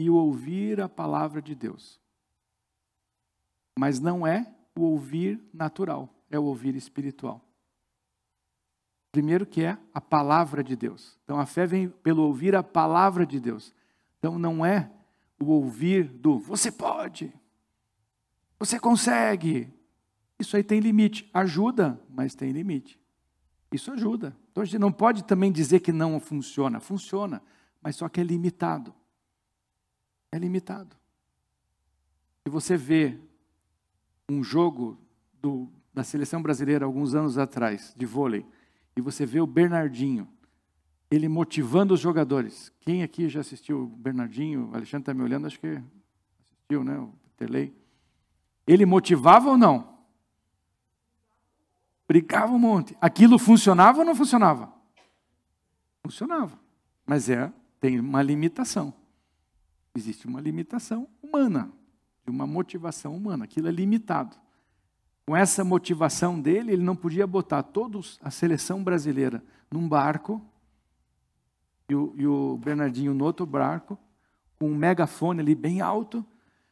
e 0.00 0.08
o 0.08 0.14
ouvir 0.14 0.80
a 0.80 0.88
palavra 0.88 1.42
de 1.42 1.54
Deus. 1.54 2.00
Mas 3.78 4.00
não 4.00 4.26
é 4.26 4.50
o 4.74 4.84
ouvir 4.84 5.38
natural, 5.52 6.08
é 6.30 6.38
o 6.38 6.44
ouvir 6.44 6.74
espiritual. 6.76 7.44
Primeiro 9.14 9.46
que 9.46 9.62
é 9.62 9.78
a 9.92 10.00
palavra 10.00 10.64
de 10.64 10.74
Deus. 10.74 11.16
Então 11.22 11.38
a 11.38 11.46
fé 11.46 11.66
vem 11.66 11.88
pelo 11.88 12.22
ouvir 12.24 12.56
a 12.56 12.64
palavra 12.64 13.24
de 13.24 13.38
Deus. 13.38 13.72
Então 14.18 14.38
não 14.38 14.66
é 14.66 14.90
o 15.38 15.46
ouvir 15.46 16.08
do 16.08 16.38
você 16.38 16.72
pode, 16.72 17.32
você 18.58 18.80
consegue. 18.80 19.72
Isso 20.36 20.56
aí 20.56 20.64
tem 20.64 20.80
limite. 20.80 21.30
Ajuda, 21.32 22.00
mas 22.08 22.34
tem 22.34 22.50
limite. 22.50 23.00
Isso 23.70 23.92
ajuda. 23.92 24.36
Então 24.50 24.62
a 24.62 24.64
gente 24.64 24.80
não 24.80 24.90
pode 24.90 25.22
também 25.22 25.52
dizer 25.52 25.78
que 25.78 25.92
não 25.92 26.18
funciona. 26.18 26.80
Funciona, 26.80 27.40
mas 27.80 27.94
só 27.94 28.08
que 28.08 28.20
é 28.20 28.24
limitado 28.24 28.92
é 30.34 30.38
limitado. 30.38 30.96
Se 32.42 32.50
você 32.50 32.76
vê 32.76 33.16
um 34.28 34.42
jogo 34.42 34.98
do, 35.40 35.68
da 35.92 36.02
seleção 36.02 36.42
brasileira 36.42 36.84
alguns 36.84 37.14
anos 37.14 37.38
atrás, 37.38 37.94
de 37.96 38.04
vôlei, 38.04 38.44
e 38.96 39.00
você 39.00 39.26
vê 39.26 39.40
o 39.40 39.46
Bernardinho, 39.46 40.28
ele 41.10 41.28
motivando 41.28 41.94
os 41.94 42.00
jogadores. 42.00 42.72
Quem 42.80 43.02
aqui 43.02 43.28
já 43.28 43.40
assistiu 43.40 43.82
o 43.82 43.86
Bernardinho? 43.86 44.70
O 44.70 44.74
Alexandre 44.74 45.02
está 45.02 45.14
me 45.14 45.22
olhando, 45.22 45.46
acho 45.46 45.60
que 45.60 45.80
assistiu, 46.40 46.82
né? 46.84 46.98
O 46.98 47.12
Telei. 47.36 47.74
Ele 48.66 48.86
motivava 48.86 49.50
ou 49.50 49.56
não? 49.56 49.98
Brincava 52.06 52.52
um 52.52 52.58
monte. 52.58 52.96
Aquilo 53.00 53.38
funcionava 53.38 54.00
ou 54.00 54.04
não 54.04 54.14
funcionava? 54.14 54.72
Funcionava. 56.02 56.58
Mas 57.06 57.28
é, 57.28 57.52
tem 57.80 58.00
uma 58.00 58.22
limitação. 58.22 58.94
Existe 59.94 60.26
uma 60.26 60.40
limitação 60.40 61.08
humana, 61.22 61.70
de 62.24 62.30
uma 62.30 62.46
motivação 62.46 63.16
humana. 63.16 63.44
Aquilo 63.44 63.68
é 63.68 63.70
limitado. 63.70 64.36
Com 65.26 65.36
essa 65.36 65.64
motivação 65.64 66.38
dele, 66.40 66.72
ele 66.72 66.82
não 66.82 66.94
podia 66.94 67.26
botar 67.26 67.62
todos 67.62 68.18
a 68.22 68.30
seleção 68.30 68.82
brasileira 68.84 69.42
num 69.70 69.88
barco 69.88 70.44
e 71.88 71.94
o, 71.94 72.14
e 72.16 72.26
o 72.26 72.56
Bernardinho 72.58 73.14
no 73.14 73.24
outro 73.24 73.46
barco, 73.46 73.98
com 74.58 74.70
um 74.70 74.74
megafone 74.74 75.40
ali 75.40 75.54
bem 75.54 75.80
alto. 75.80 76.24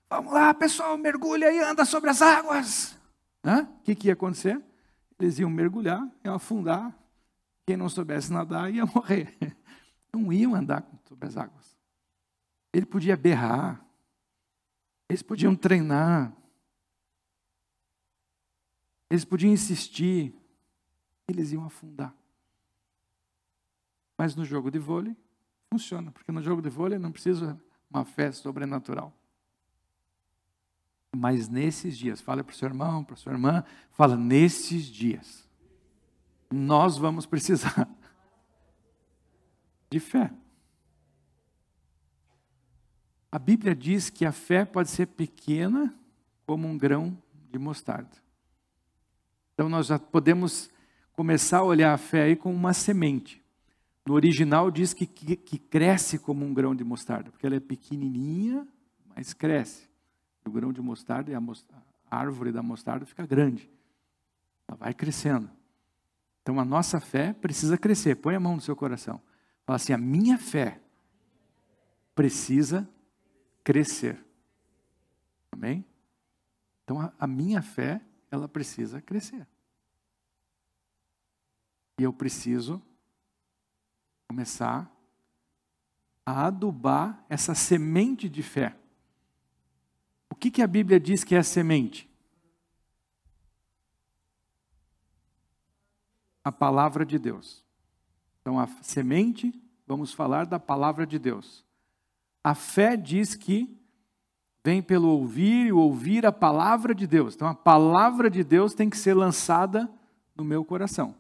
Vamos 0.09 0.32
lá, 0.32 0.52
pessoal, 0.52 0.97
mergulha 0.99 1.50
e 1.50 1.59
anda 1.61 1.85
sobre 1.85 2.11
as 2.11 2.21
águas. 2.21 2.99
O 3.62 3.82
que, 3.82 3.94
que 3.94 4.06
ia 4.09 4.12
acontecer? 4.12 4.61
Eles 5.18 5.38
iam 5.38 5.50
mergulhar, 5.50 6.06
iam 6.25 6.35
afundar. 6.35 6.97
Quem 7.66 7.76
não 7.76 7.88
soubesse 7.88 8.32
nadar 8.32 8.73
ia 8.73 8.85
morrer. 8.94 9.37
Não 10.12 10.32
iam 10.32 10.54
andar 10.54 10.85
sobre 11.04 11.28
as 11.28 11.37
águas. 11.37 11.76
Ele 12.73 12.87
podia 12.87 13.16
berrar. 13.16 13.85
Eles 15.09 15.23
podiam 15.23 15.54
treinar. 15.54 16.32
Eles 19.12 19.26
podiam 19.26 19.52
insistir. 19.52 20.35
Eles 21.28 21.52
iam 21.52 21.66
afundar. 21.66 22.14
Mas 24.16 24.35
no 24.35 24.42
jogo 24.42 24.71
de 24.71 24.78
vôlei, 24.78 25.14
funciona. 25.71 26.11
Porque 26.11 26.33
no 26.33 26.40
jogo 26.40 26.62
de 26.62 26.71
vôlei 26.71 26.99
não 26.99 27.12
precisa 27.12 27.62
uma 27.90 28.07
fé 28.07 28.33
sobrenatural. 28.33 29.12
Mas 31.14 31.47
nesses 31.47 31.99
dias, 31.99 32.23
fala 32.23 32.42
para 32.42 32.54
o 32.54 32.57
seu 32.57 32.66
irmão, 32.66 33.04
para 33.04 33.12
a 33.12 33.19
sua 33.19 33.33
irmã, 33.33 33.62
fala, 33.90 34.16
nesses 34.16 34.87
dias, 34.87 35.47
nós 36.50 36.97
vamos 36.97 37.26
precisar 37.26 37.87
de 39.90 40.00
fé. 40.00 40.33
A 43.31 43.38
Bíblia 43.38 43.76
diz 43.76 44.09
que 44.09 44.25
a 44.25 44.33
fé 44.33 44.64
pode 44.64 44.88
ser 44.88 45.04
pequena 45.09 45.95
como 46.47 46.66
um 46.66 46.78
grão 46.78 47.23
de 47.50 47.59
mostarda. 47.59 48.22
Então 49.62 49.71
nós 49.71 49.87
já 49.87 49.97
podemos 49.97 50.69
começar 51.12 51.59
a 51.59 51.62
olhar 51.62 51.95
a 51.95 51.97
fé 51.97 52.25
aí 52.25 52.35
como 52.35 52.52
uma 52.52 52.73
semente. 52.73 53.40
No 54.04 54.14
original 54.14 54.73
diz 54.73 54.92
que, 54.92 55.07
que, 55.07 55.37
que 55.37 55.57
cresce 55.57 56.19
como 56.19 56.45
um 56.45 56.52
grão 56.52 56.75
de 56.75 56.83
mostarda, 56.83 57.31
porque 57.31 57.47
ela 57.47 57.54
é 57.54 57.61
pequenininha, 57.61 58.66
mas 59.14 59.33
cresce. 59.33 59.88
O 60.45 60.50
grão 60.50 60.73
de 60.73 60.81
mostarda 60.81 61.31
e 61.31 61.35
a, 61.37 61.38
a 62.11 62.16
árvore 62.19 62.50
da 62.50 62.61
mostarda 62.61 63.07
fica 63.07 63.25
grande. 63.25 63.71
Ela 64.66 64.76
vai 64.76 64.92
crescendo. 64.92 65.49
Então 66.42 66.59
a 66.59 66.64
nossa 66.64 66.99
fé 66.99 67.33
precisa 67.33 67.78
crescer. 67.78 68.16
Põe 68.16 68.35
a 68.35 68.40
mão 68.40 68.57
no 68.57 68.61
seu 68.61 68.75
coração. 68.75 69.23
Fala 69.64 69.76
assim: 69.76 69.92
a 69.92 69.99
minha 69.99 70.38
fé 70.38 70.81
precisa 72.16 72.88
crescer. 73.62 74.19
Amém? 75.52 75.85
Então 76.83 77.00
a, 77.00 77.12
a 77.16 77.28
minha 77.28 77.62
fé, 77.62 78.00
ela 78.28 78.49
precisa 78.49 79.00
crescer. 79.00 79.47
E 81.99 82.02
eu 82.02 82.12
preciso 82.12 82.82
começar 84.28 84.90
a 86.25 86.46
adubar 86.46 87.25
essa 87.28 87.54
semente 87.54 88.28
de 88.28 88.42
fé. 88.42 88.76
O 90.30 90.34
que, 90.34 90.50
que 90.50 90.62
a 90.62 90.66
Bíblia 90.66 90.99
diz 90.99 91.25
que 91.25 91.34
é 91.34 91.42
semente? 91.42 92.08
A 96.42 96.50
palavra 96.50 97.04
de 97.04 97.18
Deus. 97.18 97.64
Então, 98.40 98.58
a 98.58 98.66
semente, 98.82 99.52
vamos 99.87 100.12
falar 100.12 100.46
da 100.46 100.58
palavra 100.58 101.06
de 101.06 101.18
Deus. 101.18 101.64
A 102.42 102.54
fé 102.54 102.96
diz 102.96 103.34
que 103.34 103.78
vem 104.64 104.80
pelo 104.80 105.08
ouvir 105.08 105.66
e 105.66 105.72
ouvir 105.72 106.25
a 106.25 106.32
palavra 106.32 106.94
de 106.94 107.06
Deus. 107.06 107.34
Então 107.34 107.49
a 107.49 107.54
palavra 107.54 108.30
de 108.30 108.44
Deus 108.44 108.75
tem 108.75 108.88
que 108.88 108.96
ser 108.96 109.14
lançada 109.14 109.90
no 110.37 110.44
meu 110.44 110.64
coração. 110.64 111.14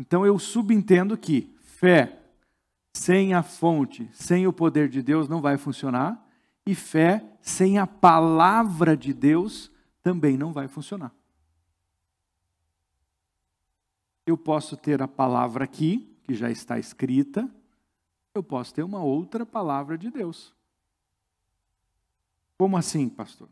Então 0.00 0.26
eu 0.26 0.38
subentendo 0.38 1.16
que 1.16 1.54
fé 1.60 2.22
sem 2.92 3.34
a 3.34 3.42
fonte, 3.42 4.08
sem 4.12 4.46
o 4.46 4.52
poder 4.52 4.88
de 4.88 5.02
Deus 5.02 5.28
não 5.28 5.40
vai 5.40 5.56
funcionar, 5.56 6.26
e 6.64 6.74
fé 6.74 7.24
sem 7.40 7.78
a 7.78 7.86
palavra 7.86 8.96
de 8.96 9.12
Deus 9.12 9.70
também 10.02 10.36
não 10.36 10.52
vai 10.52 10.66
funcionar. 10.66 11.14
Eu 14.26 14.36
posso 14.36 14.76
ter 14.76 15.00
a 15.00 15.06
palavra 15.06 15.64
aqui, 15.64 16.18
que 16.24 16.34
já 16.34 16.50
está 16.50 16.78
escrita, 16.78 17.48
eu 18.34 18.42
posso 18.42 18.74
ter 18.74 18.82
uma 18.82 19.02
outra 19.02 19.46
palavra 19.46 19.96
de 19.96 20.10
Deus. 20.10 20.54
Como 22.58 22.76
assim, 22.76 23.08
pastor? 23.08 23.48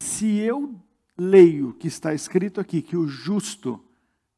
Se 0.00 0.38
eu 0.38 0.78
leio 1.16 1.74
que 1.74 1.86
está 1.86 2.12
escrito 2.12 2.60
aqui 2.60 2.82
que 2.82 2.96
o 2.96 3.06
justo 3.06 3.82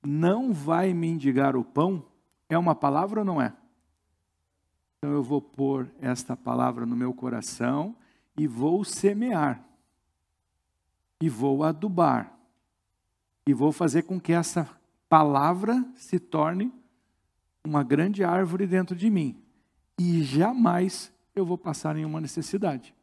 não 0.04 0.52
vai 0.52 0.92
mendigar 0.92 1.56
o 1.56 1.64
pão, 1.64 2.04
é 2.48 2.58
uma 2.58 2.74
palavra 2.74 3.20
ou 3.20 3.24
não 3.24 3.40
é? 3.40 3.54
Então 4.98 5.12
eu 5.12 5.22
vou 5.22 5.40
pôr 5.40 5.90
esta 6.00 6.36
palavra 6.36 6.84
no 6.84 6.96
meu 6.96 7.12
coração 7.14 7.96
e 8.36 8.46
vou 8.46 8.84
semear, 8.84 9.62
e 11.20 11.28
vou 11.28 11.64
adubar, 11.64 12.32
e 13.46 13.52
vou 13.52 13.72
fazer 13.72 14.02
com 14.02 14.20
que 14.20 14.32
essa 14.32 14.68
palavra 15.08 15.84
se 15.94 16.18
torne 16.18 16.72
uma 17.64 17.82
grande 17.82 18.24
árvore 18.24 18.66
dentro 18.66 18.96
de 18.96 19.10
mim 19.10 19.40
e 19.98 20.22
jamais 20.22 21.12
eu 21.34 21.44
vou 21.44 21.58
passar 21.58 21.94
nenhuma 21.94 22.20
necessidade. 22.20 22.94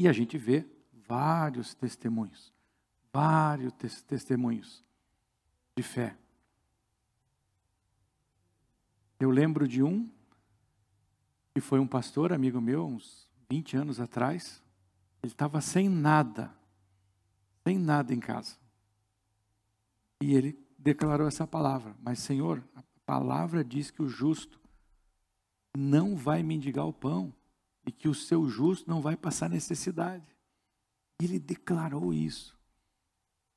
E 0.00 0.08
a 0.08 0.12
gente 0.12 0.38
vê 0.38 0.64
vários 1.06 1.74
testemunhos, 1.74 2.52
vários 3.12 3.72
tes 3.74 4.02
testemunhos 4.02 4.84
de 5.78 5.82
fé. 5.84 6.16
Eu 9.20 9.30
lembro 9.30 9.68
de 9.68 9.80
um 9.80 10.10
que 11.54 11.60
foi 11.60 11.78
um 11.78 11.86
pastor, 11.86 12.32
amigo 12.32 12.60
meu, 12.60 12.84
uns 12.84 13.28
20 13.48 13.76
anos 13.76 14.00
atrás. 14.00 14.60
Ele 15.22 15.32
estava 15.32 15.60
sem 15.60 15.88
nada, 15.88 16.52
sem 17.64 17.78
nada 17.78 18.12
em 18.12 18.18
casa. 18.18 18.56
E 20.20 20.34
ele 20.34 20.58
declarou 20.76 21.28
essa 21.28 21.46
palavra: 21.46 21.94
Mas, 22.02 22.18
Senhor, 22.18 22.60
a 22.74 22.82
palavra 23.06 23.64
diz 23.64 23.88
que 23.88 24.02
o 24.02 24.08
justo 24.08 24.60
não 25.76 26.16
vai 26.16 26.42
mendigar 26.42 26.86
o 26.86 26.92
pão 26.92 27.32
e 27.86 27.92
que 27.92 28.08
o 28.08 28.14
seu 28.14 28.48
justo 28.48 28.90
não 28.90 29.00
vai 29.00 29.16
passar 29.16 29.48
necessidade. 29.48 30.26
E 31.20 31.24
ele 31.24 31.38
declarou 31.38 32.12
isso. 32.12 32.57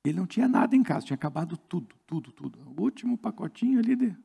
Ele 0.03 0.17
não 0.17 0.25
tinha 0.25 0.48
nada 0.48 0.75
em 0.75 0.81
casa, 0.81 1.05
tinha 1.05 1.15
acabado 1.15 1.55
tudo, 1.55 1.96
tudo, 2.08 2.31
tudo. 2.31 2.60
O 2.75 2.81
último 2.81 3.17
pacotinho 3.17 3.79
ali 3.79 3.96
de, 3.96 4.15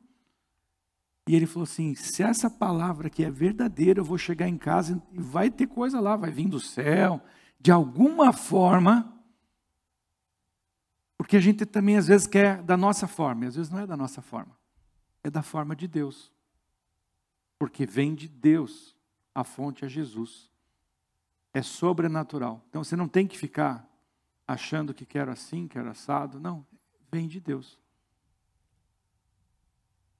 e 1.27 1.35
ele 1.35 1.45
falou 1.45 1.63
assim: 1.63 1.93
se 1.93 2.23
essa 2.23 2.49
palavra 2.49 3.09
que 3.09 3.23
é 3.23 3.29
verdadeira, 3.29 3.99
eu 3.99 4.05
vou 4.05 4.17
chegar 4.17 4.47
em 4.47 4.57
casa 4.57 5.01
e 5.11 5.19
vai 5.19 5.49
ter 5.49 5.67
coisa 5.67 5.99
lá, 5.99 6.15
vai 6.15 6.31
vir 6.31 6.47
do 6.47 6.59
céu, 6.59 7.21
de 7.59 7.71
alguma 7.71 8.31
forma. 8.31 9.13
Porque 11.17 11.35
a 11.35 11.39
gente 11.39 11.65
também 11.65 11.97
às 11.97 12.07
vezes 12.07 12.25
quer 12.25 12.63
da 12.63 12.77
nossa 12.77 13.07
forma, 13.07 13.43
e 13.43 13.47
às 13.49 13.55
vezes 13.55 13.69
não 13.69 13.79
é 13.79 13.85
da 13.85 13.97
nossa 13.97 14.21
forma, 14.21 14.57
é 15.23 15.29
da 15.29 15.43
forma 15.43 15.75
de 15.75 15.87
Deus. 15.87 16.31
Porque 17.59 17.85
vem 17.85 18.15
de 18.15 18.27
Deus, 18.27 18.95
a 19.35 19.43
fonte 19.43 19.83
é 19.83 19.89
Jesus. 19.89 20.49
É 21.53 21.61
sobrenatural. 21.61 22.63
Então 22.69 22.83
você 22.83 22.95
não 22.95 23.07
tem 23.07 23.25
que 23.25 23.37
ficar 23.37 23.85
achando 24.47 24.93
que 24.93 25.05
quero 25.05 25.31
assim, 25.31 25.67
quero 25.67 25.89
assado. 25.89 26.39
Não, 26.39 26.65
vem 27.11 27.27
de 27.27 27.39
Deus. 27.39 27.77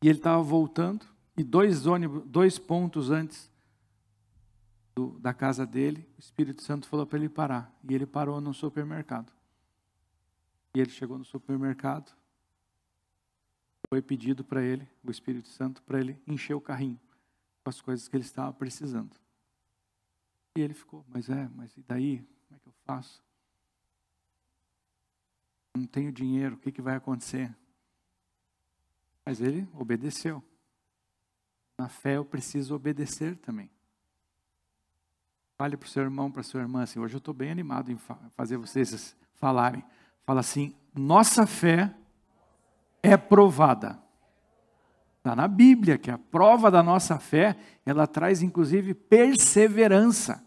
E 0.02 0.10
ele 0.10 0.20
estava 0.20 0.42
voltando, 0.44 1.06
e 1.36 1.44
dois 1.44 1.86
ônibus, 1.88 2.24
dois 2.26 2.60
pontos 2.60 3.10
antes 3.10 3.52
do, 4.96 5.18
da 5.20 5.34
casa 5.34 5.66
dele, 5.66 6.08
o 6.18 6.20
Espírito 6.20 6.62
Santo 6.62 6.88
falou 6.88 7.06
para 7.06 7.18
ele 7.18 7.30
parar. 7.30 7.74
E 7.88 7.94
ele 7.94 8.06
parou 8.06 8.42
no 8.42 8.54
supermercado. 8.54 9.32
E 10.76 10.80
ele 10.80 10.90
chegou 10.90 11.18
no 11.18 11.26
supermercado. 11.26 12.16
Foi 13.90 14.02
pedido 14.02 14.44
para 14.44 14.62
ele, 14.62 14.88
o 15.04 15.10
Espírito 15.10 15.48
Santo, 15.48 15.82
para 15.84 16.00
ele 16.00 16.22
encher 16.28 16.54
o 16.54 16.62
carrinho 16.62 17.00
com 17.64 17.70
as 17.70 17.80
coisas 17.80 18.08
que 18.08 18.16
ele 18.16 18.24
estava 18.24 18.52
precisando. 18.52 19.16
E 20.58 20.62
ele 20.62 20.74
ficou, 20.74 21.06
mas 21.08 21.30
é, 21.30 21.50
mas 21.56 21.76
e 21.78 21.82
daí? 21.84 22.20
Como 22.48 22.56
é 22.56 22.60
que 22.60 22.68
eu 22.68 22.74
faço? 22.86 23.27
Não 25.78 25.86
tenho 25.86 26.12
dinheiro, 26.12 26.56
o 26.56 26.58
que, 26.58 26.72
que 26.72 26.82
vai 26.82 26.96
acontecer? 26.96 27.56
Mas 29.24 29.40
ele 29.40 29.68
obedeceu. 29.76 30.44
Na 31.78 31.88
fé 31.88 32.18
eu 32.18 32.26
preciso 32.26 32.74
obedecer 32.74 33.38
também. 33.38 33.70
Fale 35.56 35.78
para 35.78 35.86
o 35.86 35.90
seu 35.90 36.02
irmão, 36.02 36.32
para 36.32 36.42
a 36.42 36.44
sua 36.44 36.62
irmã 36.62 36.82
assim, 36.82 37.00
hoje 37.00 37.14
eu 37.14 37.20
estou 37.20 37.34
bem 37.34 37.52
animado 37.52 37.92
em 37.92 37.98
fazer 38.36 38.58
vocês 38.58 39.16
falarem. 39.36 39.84
Fala 40.26 40.40
assim, 40.40 40.76
nossa 40.96 41.46
fé 41.46 41.96
é 43.04 43.16
provada. 43.16 44.02
Está 45.18 45.36
na 45.36 45.48
Bíblia 45.48 46.00
que 46.00 46.10
a 46.10 46.18
prova 46.18 46.72
da 46.72 46.82
nossa 46.82 47.20
fé, 47.20 47.56
ela 47.86 48.08
traz 48.08 48.42
inclusive 48.42 48.96
perseverança. 48.96 50.44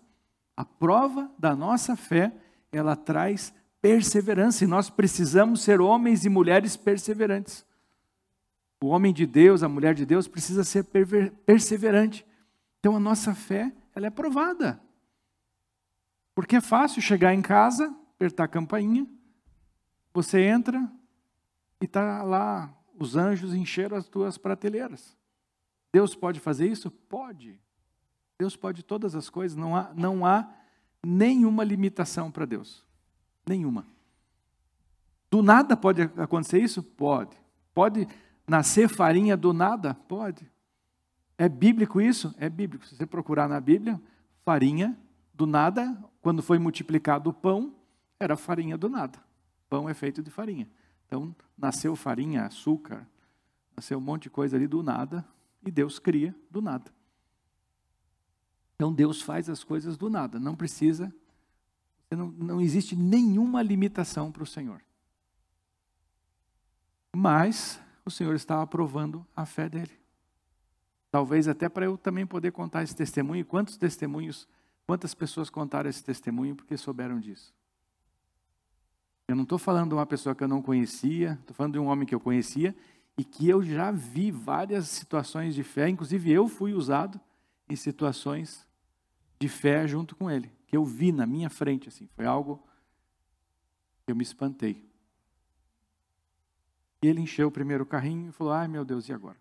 A 0.56 0.64
prova 0.64 1.30
da 1.38 1.54
nossa 1.54 1.94
fé, 1.94 2.32
ela 2.72 2.96
traz 2.96 3.54
perseverança. 3.80 4.64
E 4.64 4.66
nós 4.66 4.90
precisamos 4.90 5.62
ser 5.62 5.80
homens 5.80 6.24
e 6.24 6.28
mulheres 6.28 6.76
perseverantes. 6.76 7.64
O 8.82 8.88
homem 8.88 9.12
de 9.12 9.26
Deus, 9.26 9.62
a 9.62 9.68
mulher 9.68 9.94
de 9.94 10.06
Deus 10.06 10.26
precisa 10.26 10.64
ser 10.64 10.84
perseverante. 11.44 12.26
Então 12.78 12.96
a 12.96 13.00
nossa 13.00 13.34
fé, 13.34 13.72
ela 13.94 14.06
é 14.06 14.10
provada. 14.10 14.80
Porque 16.34 16.56
é 16.56 16.60
fácil 16.60 17.02
chegar 17.02 17.34
em 17.34 17.42
casa, 17.42 17.94
apertar 18.14 18.44
a 18.44 18.48
campainha, 18.48 19.06
você 20.12 20.40
entra 20.40 20.90
e 21.80 21.84
está 21.84 22.22
lá, 22.22 22.74
os 22.98 23.16
anjos 23.16 23.54
encheram 23.54 23.96
as 23.96 24.08
tuas 24.08 24.38
prateleiras. 24.38 25.16
Deus 25.92 26.14
pode 26.14 26.40
fazer 26.40 26.68
isso? 26.68 26.90
Pode. 26.90 27.60
Deus 28.38 28.56
pode 28.56 28.82
todas 28.82 29.14
as 29.14 29.28
coisas, 29.28 29.56
não 29.56 29.76
há, 29.76 29.92
não 29.94 30.24
há 30.24 30.48
nenhuma 31.04 31.62
limitação 31.62 32.30
para 32.30 32.46
Deus. 32.46 32.86
Nenhuma. 33.50 33.84
Do 35.30 35.42
nada 35.42 35.76
pode 35.76 36.02
acontecer 36.02 36.60
isso? 36.60 36.82
Pode. 36.82 37.36
Pode 37.74 38.06
Nascer 38.50 38.88
farinha 38.88 39.36
do 39.36 39.52
nada? 39.52 39.94
Pode. 39.94 40.50
É 41.38 41.48
bíblico 41.48 42.00
isso? 42.00 42.34
É 42.36 42.48
bíblico. 42.48 42.84
Se 42.84 42.96
você 42.96 43.06
procurar 43.06 43.48
na 43.48 43.60
Bíblia, 43.60 44.02
farinha 44.44 44.98
do 45.32 45.46
nada, 45.46 45.96
quando 46.20 46.42
foi 46.42 46.58
multiplicado 46.58 47.30
o 47.30 47.32
pão, 47.32 47.72
era 48.18 48.36
farinha 48.36 48.76
do 48.76 48.88
nada. 48.88 49.20
Pão 49.68 49.88
é 49.88 49.94
feito 49.94 50.20
de 50.20 50.32
farinha. 50.32 50.68
Então, 51.06 51.32
nasceu 51.56 51.94
farinha, 51.94 52.44
açúcar, 52.44 53.06
nasceu 53.76 53.98
um 53.98 54.00
monte 54.00 54.24
de 54.24 54.30
coisa 54.30 54.56
ali 54.56 54.66
do 54.66 54.82
nada, 54.82 55.24
e 55.64 55.70
Deus 55.70 56.00
cria 56.00 56.34
do 56.50 56.60
nada. 56.60 56.90
Então, 58.74 58.92
Deus 58.92 59.22
faz 59.22 59.48
as 59.48 59.62
coisas 59.62 59.96
do 59.96 60.10
nada, 60.10 60.40
não 60.40 60.56
precisa, 60.56 61.14
não, 62.16 62.28
não 62.28 62.60
existe 62.60 62.96
nenhuma 62.96 63.62
limitação 63.62 64.32
para 64.32 64.42
o 64.42 64.46
Senhor. 64.46 64.82
Mas, 67.14 67.80
o 68.04 68.10
Senhor 68.10 68.34
estava 68.34 68.66
provando 68.66 69.26
a 69.34 69.46
fé 69.46 69.68
dele. 69.68 69.92
Talvez 71.10 71.48
até 71.48 71.68
para 71.68 71.86
eu 71.86 71.98
também 71.98 72.26
poder 72.26 72.52
contar 72.52 72.82
esse 72.82 72.94
testemunho. 72.94 73.44
Quantos 73.44 73.76
testemunhos, 73.76 74.48
quantas 74.86 75.14
pessoas 75.14 75.50
contaram 75.50 75.90
esse 75.90 76.02
testemunho 76.02 76.54
porque 76.54 76.76
souberam 76.76 77.18
disso? 77.18 77.52
Eu 79.26 79.36
não 79.36 79.44
estou 79.44 79.58
falando 79.58 79.90
de 79.90 79.94
uma 79.94 80.06
pessoa 80.06 80.34
que 80.34 80.42
eu 80.42 80.48
não 80.48 80.60
conhecia, 80.60 81.38
estou 81.40 81.54
falando 81.54 81.74
de 81.74 81.78
um 81.78 81.86
homem 81.86 82.06
que 82.06 82.14
eu 82.14 82.20
conhecia 82.20 82.74
e 83.16 83.24
que 83.24 83.48
eu 83.48 83.62
já 83.62 83.90
vi 83.90 84.30
várias 84.30 84.88
situações 84.88 85.54
de 85.54 85.62
fé, 85.62 85.88
inclusive 85.88 86.32
eu 86.32 86.48
fui 86.48 86.72
usado 86.72 87.20
em 87.68 87.76
situações 87.76 88.66
de 89.40 89.48
fé 89.48 89.88
junto 89.88 90.14
com 90.14 90.30
ele, 90.30 90.52
que 90.66 90.76
eu 90.76 90.84
vi 90.84 91.10
na 91.10 91.26
minha 91.26 91.48
frente, 91.48 91.88
assim, 91.88 92.06
foi 92.14 92.26
algo 92.26 92.62
que 94.04 94.12
eu 94.12 94.16
me 94.16 94.22
espantei. 94.22 94.86
E 97.02 97.08
ele 97.08 97.22
encheu 97.22 97.48
o 97.48 97.50
primeiro 97.50 97.86
carrinho 97.86 98.28
e 98.28 98.32
falou: 98.32 98.52
Ai 98.52 98.68
meu 98.68 98.84
Deus, 98.84 99.08
e 99.08 99.12
agora? 99.12 99.38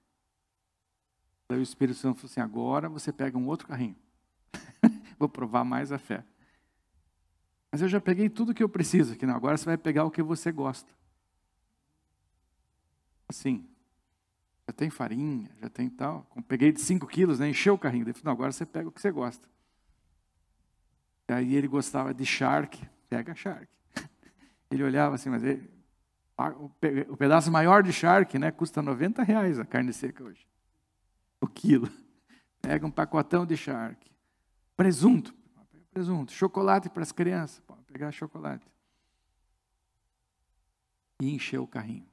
Daí 1.50 1.60
o 1.60 1.62
Espírito 1.64 1.98
Santo 1.98 2.16
falou 2.20 2.32
assim: 2.32 2.40
Agora 2.40 2.88
você 2.88 3.12
pega 3.12 3.38
um 3.38 3.48
outro 3.48 3.68
carrinho. 3.68 3.98
Vou 5.20 5.28
provar 5.28 5.66
mais 5.66 5.92
a 5.92 6.00
fé. 6.00 6.24
Mas 7.70 7.82
eu 7.82 7.90
já 7.90 8.00
peguei 8.00 8.30
tudo 8.30 8.54
que 8.54 8.64
eu 8.64 8.70
preciso 8.70 9.14
aqui. 9.14 9.26
Não, 9.26 9.36
agora 9.36 9.58
você 9.58 9.66
vai 9.66 9.78
pegar 9.78 10.06
o 10.06 10.12
que 10.12 10.24
você 10.24 10.52
gosta. 10.52 10.92
Assim, 13.28 13.70
já 14.68 14.74
tem 14.74 14.90
farinha, 14.90 15.52
já 15.62 15.70
tem 15.70 15.90
tal. 15.90 16.26
Peguei 16.48 16.72
de 16.72 16.80
5 16.80 17.06
quilos, 17.06 17.38
né? 17.38 17.50
encheu 17.50 17.76
o 17.76 17.78
carrinho. 17.78 18.06
Daí, 18.06 18.14
não, 18.24 18.32
agora 18.32 18.52
você 18.52 18.66
pega 18.66 18.88
o 18.88 18.92
que 18.92 19.02
você 19.02 19.12
gosta. 19.12 19.48
E 21.30 21.32
aí 21.32 21.56
ele 21.56 21.68
gostava 21.68 22.12
de 22.12 22.26
shark, 22.26 22.84
pega 23.08 23.36
shark. 23.36 23.68
Ele 24.72 24.84
olhava 24.84 25.14
assim, 25.14 25.30
mas 25.30 25.44
ele, 25.44 25.70
o 27.08 27.16
pedaço 27.16 27.52
maior 27.52 27.84
de 27.84 27.94
charque, 27.94 28.40
né, 28.40 28.50
custa 28.50 28.82
90 28.82 29.22
reais 29.22 29.60
a 29.60 29.66
carne 29.66 29.94
seca 29.94 30.24
hoje. 30.24 30.48
O 31.40 31.48
quilo. 31.48 31.88
Pega 32.62 32.86
um 32.86 32.92
pacotão 32.92 33.46
de 33.46 33.56
charque. 33.56 34.12
Presunto. 34.76 35.34
Presunto. 35.92 36.32
Chocolate 36.32 36.90
para 36.90 37.04
as 37.04 37.12
crianças. 37.12 37.60
Pode 37.60 37.84
pegar 37.84 38.12
chocolate. 38.12 38.66
E 41.22 41.30
encher 41.30 41.60
o 41.60 41.68
carrinho. 41.68 42.08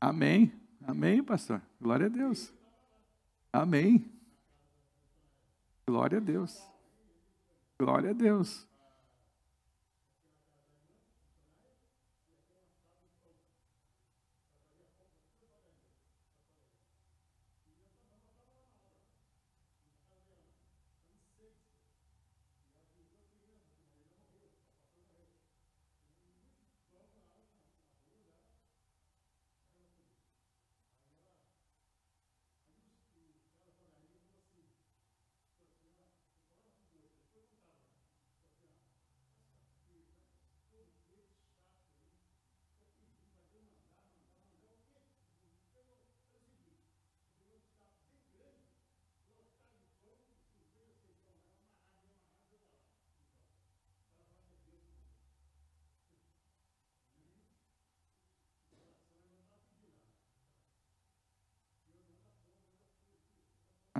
Amém. 0.00 0.52
Amém, 0.86 1.22
pastor. 1.22 1.62
Glória 1.80 2.06
a 2.06 2.10
Deus. 2.10 2.52
Amém. 3.52 4.17
Glória 5.88 6.18
a 6.18 6.20
Deus. 6.20 6.70
Glória 7.80 8.10
a 8.10 8.12
Deus. 8.12 8.67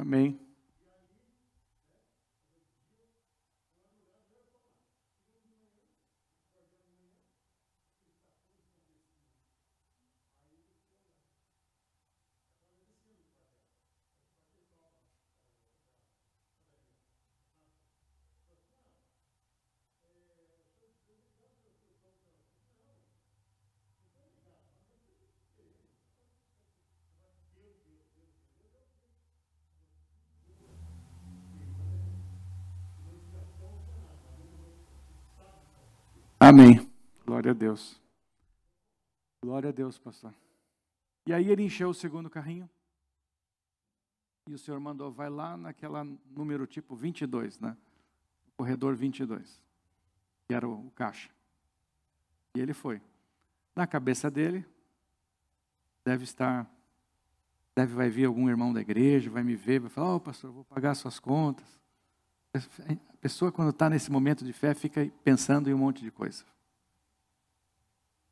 Amém. 0.09 0.47
Amém. 36.48 36.90
Glória 37.26 37.50
a 37.50 37.54
Deus. 37.54 38.00
Glória 39.44 39.68
a 39.68 39.70
Deus, 39.70 39.98
pastor. 39.98 40.32
E 41.26 41.34
aí 41.34 41.50
ele 41.50 41.62
encheu 41.62 41.90
o 41.90 41.94
segundo 41.94 42.30
carrinho. 42.30 42.66
E 44.48 44.54
o 44.54 44.58
senhor 44.58 44.80
mandou, 44.80 45.12
vai 45.12 45.28
lá 45.28 45.58
naquela 45.58 46.02
número 46.30 46.66
tipo 46.66 46.96
22, 46.96 47.61
né? 47.61 47.76
Corredor 48.56 48.94
22. 48.96 49.62
Que 50.48 50.54
era 50.54 50.66
o, 50.66 50.90
caixa. 50.92 51.28
E 52.56 52.61
ele 52.61 52.72
foi. 52.72 53.02
Na 53.76 53.87
cabeça 53.87 54.30
dele, 54.30 54.64
deve 56.02 56.24
estar, 56.24 56.66
deve 57.76 57.94
vai 57.94 58.08
vir 58.08 58.24
algum 58.24 58.48
irmão 58.48 58.72
da 58.72 58.80
igreja, 58.80 59.28
vai 59.28 59.42
me 59.42 59.54
ver, 59.54 59.80
vai 59.80 59.90
falar, 59.90 60.12
ó 60.12 60.16
oh, 60.16 60.20
pastor, 60.20 60.50
vou 60.50 60.64
pagar 60.64 60.94
suas 60.94 61.20
contas. 61.20 61.78
A 62.59 63.16
pessoa, 63.21 63.53
quando 63.53 63.71
está 63.71 63.88
nesse 63.88 64.11
momento 64.11 64.44
de 64.44 64.53
fé, 64.53 64.75
fica 64.75 65.11
pensando 65.25 65.68
em 65.68 65.75
um 65.75 65.79
monte 65.79 66.03
de 66.03 66.11
coisa. 66.11 66.44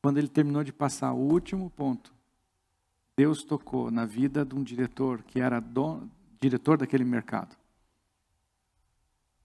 Quando 0.02 0.18
ele 0.18 0.28
terminou 0.28 0.62
de 0.62 0.72
passar 0.72 1.12
o 1.12 1.18
último 1.18 1.70
ponto, 1.70 2.14
Deus 3.16 3.42
tocou 3.42 3.90
na 3.90 4.04
vida 4.04 4.44
de 4.44 4.54
um 4.54 4.62
diretor 4.62 5.22
que 5.22 5.40
era 5.40 5.58
dono, 5.58 6.10
diretor 6.40 6.76
daquele 6.76 7.04
mercado. 7.04 7.56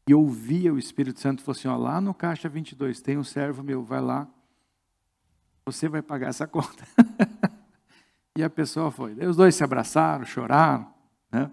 E 0.08 0.14
ouvia 0.14 0.74
o 0.74 0.78
Espírito 0.78 1.20
Santo 1.20 1.42
falou 1.42 1.58
assim: 1.58 1.68
ó, 1.68 1.78
lá 1.78 2.02
no 2.02 2.14
caixa 2.14 2.50
22 2.50 3.02
tem 3.02 3.18
um 3.18 3.24
servo 3.24 3.64
meu, 3.64 3.84
vai 3.84 4.02
lá, 4.02 4.28
você 5.66 5.88
vai 5.88 6.02
pagar 6.02 6.28
essa 6.28 6.46
conta. 6.48 6.86
e 8.38 8.44
a 8.44 8.50
pessoa 8.50 8.92
foi. 8.92 9.14
Os 9.26 9.38
dois 9.38 9.56
se 9.56 9.64
abraçaram, 9.64 10.26
choraram, 10.26 10.92
né? 11.32 11.50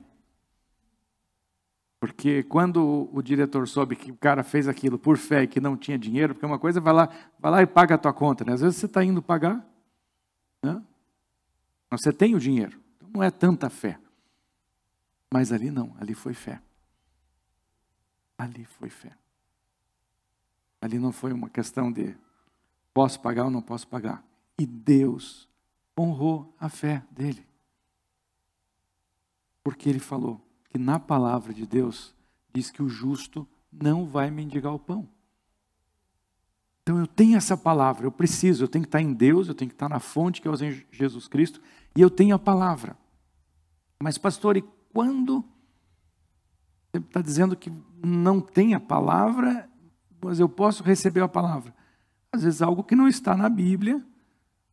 Porque 2.00 2.44
quando 2.44 3.08
o 3.12 3.20
diretor 3.20 3.66
soube 3.66 3.96
que 3.96 4.12
o 4.12 4.16
cara 4.16 4.44
fez 4.44 4.68
aquilo 4.68 4.98
por 4.98 5.16
fé 5.16 5.42
e 5.42 5.48
que 5.48 5.60
não 5.60 5.76
tinha 5.76 5.98
dinheiro, 5.98 6.34
porque 6.34 6.46
uma 6.46 6.58
coisa 6.58 6.80
vai 6.80 6.94
lá, 6.94 7.08
vai 7.38 7.50
lá 7.50 7.62
e 7.62 7.66
paga 7.66 7.96
a 7.96 7.98
tua 7.98 8.12
conta, 8.12 8.44
né? 8.44 8.52
Às 8.52 8.60
vezes 8.60 8.76
você 8.76 8.86
está 8.86 9.02
indo 9.02 9.20
pagar, 9.20 9.66
né? 10.62 10.80
Mas 11.90 12.02
você 12.02 12.12
tem 12.12 12.34
o 12.36 12.40
dinheiro, 12.40 12.80
então 12.96 13.10
não 13.12 13.22
é 13.22 13.30
tanta 13.30 13.68
fé. 13.68 13.98
Mas 15.32 15.52
ali 15.52 15.70
não, 15.70 15.96
ali 15.98 16.14
foi 16.14 16.34
fé. 16.34 16.62
Ali 18.36 18.64
foi 18.64 18.88
fé. 18.88 19.12
Ali 20.80 20.98
não 20.98 21.10
foi 21.10 21.32
uma 21.32 21.50
questão 21.50 21.90
de 21.90 22.14
posso 22.94 23.20
pagar 23.20 23.44
ou 23.44 23.50
não 23.50 23.60
posso 23.60 23.88
pagar. 23.88 24.24
E 24.56 24.64
Deus 24.64 25.48
honrou 25.98 26.54
a 26.60 26.68
fé 26.68 27.02
dele. 27.10 27.44
Porque 29.64 29.88
ele 29.88 29.98
falou: 29.98 30.40
que 30.68 30.78
na 30.78 30.98
palavra 30.98 31.52
de 31.52 31.66
Deus 31.66 32.14
diz 32.52 32.70
que 32.70 32.82
o 32.82 32.88
justo 32.88 33.46
não 33.72 34.06
vai 34.06 34.30
mendigar 34.30 34.74
o 34.74 34.78
pão. 34.78 35.08
Então 36.82 36.98
eu 36.98 37.06
tenho 37.06 37.36
essa 37.36 37.56
palavra, 37.56 38.06
eu 38.06 38.10
preciso, 38.10 38.64
eu 38.64 38.68
tenho 38.68 38.82
que 38.82 38.88
estar 38.88 39.02
em 39.02 39.12
Deus, 39.12 39.48
eu 39.48 39.54
tenho 39.54 39.68
que 39.68 39.74
estar 39.74 39.88
na 39.88 40.00
fonte 40.00 40.40
que 40.40 40.48
é 40.48 40.84
Jesus 40.90 41.28
Cristo, 41.28 41.60
e 41.94 42.00
eu 42.00 42.08
tenho 42.08 42.34
a 42.34 42.38
palavra. 42.38 42.96
Mas, 44.02 44.16
pastor, 44.16 44.56
e 44.56 44.64
quando 44.92 45.44
você 46.90 46.98
está 46.98 47.20
dizendo 47.20 47.56
que 47.56 47.70
não 48.02 48.40
tem 48.40 48.74
a 48.74 48.80
palavra, 48.80 49.68
mas 50.22 50.40
eu 50.40 50.48
posso 50.48 50.82
receber 50.82 51.20
a 51.20 51.28
palavra? 51.28 51.74
Às 52.32 52.42
vezes 52.42 52.62
algo 52.62 52.82
que 52.82 52.96
não 52.96 53.06
está 53.06 53.36
na 53.36 53.48
Bíblia, 53.48 54.02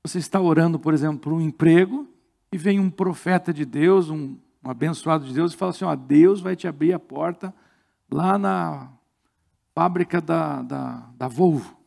você 0.04 0.18
está 0.18 0.40
orando, 0.40 0.80
por 0.80 0.94
exemplo, 0.94 1.20
por 1.20 1.34
um 1.34 1.42
emprego, 1.42 2.08
e 2.52 2.58
vem 2.58 2.80
um 2.80 2.90
profeta 2.90 3.54
de 3.54 3.66
Deus, 3.66 4.10
um 4.10 4.38
um 4.66 4.72
abençoado 4.72 5.26
de 5.26 5.34
Deus, 5.34 5.54
e 5.54 5.58
fala 5.58 5.70
assim: 5.72 5.86
ó, 5.86 5.96
Deus 5.96 6.42
vai 6.42 6.56
te 6.56 6.68
abrir 6.68 6.92
a 6.92 7.00
porta 7.00 7.54
lá 8.10 8.38
na 8.38 8.92
fábrica 9.76 10.20
da, 10.20 10.64
da, 10.64 11.10
da 11.16 11.28
Volvo. 11.28 11.78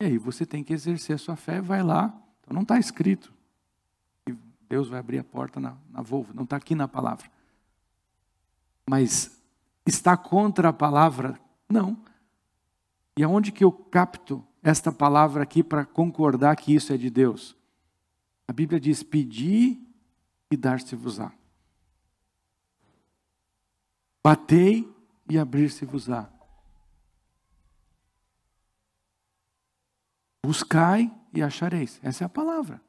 E 0.00 0.06
aí 0.06 0.18
você 0.18 0.44
tem 0.44 0.64
que 0.64 0.72
exercer 0.72 1.14
a 1.14 1.18
sua 1.18 1.36
fé, 1.36 1.60
vai 1.60 1.82
lá. 1.82 2.12
Então 2.40 2.54
não 2.54 2.62
está 2.62 2.78
escrito 2.78 3.32
que 4.26 4.36
Deus 4.68 4.88
vai 4.88 4.98
abrir 4.98 5.18
a 5.18 5.24
porta 5.24 5.60
na, 5.60 5.76
na 5.90 6.02
Volvo, 6.02 6.34
não 6.34 6.42
está 6.42 6.56
aqui 6.56 6.74
na 6.74 6.88
palavra. 6.88 7.30
Mas 8.88 9.40
está 9.86 10.16
contra 10.16 10.70
a 10.70 10.72
palavra? 10.72 11.38
Não. 11.68 11.96
E 13.16 13.22
aonde 13.22 13.52
que 13.52 13.62
eu 13.62 13.70
capto 13.70 14.44
esta 14.62 14.90
palavra 14.90 15.42
aqui 15.42 15.62
para 15.62 15.84
concordar 15.84 16.56
que 16.56 16.74
isso 16.74 16.92
é 16.92 16.96
de 16.96 17.10
Deus? 17.10 17.56
A 18.46 18.52
Bíblia 18.52 18.80
diz: 18.80 19.02
pedir 19.02 19.87
e 20.50 20.56
dar-se-vos-á. 20.56 21.32
Batei 24.24 24.88
e 25.28 25.38
abrir-se-vos-á. 25.38 26.28
Buscai 30.44 31.12
e 31.32 31.42
achareis. 31.42 32.00
Essa 32.02 32.24
é 32.24 32.26
a 32.26 32.28
palavra. 32.28 32.80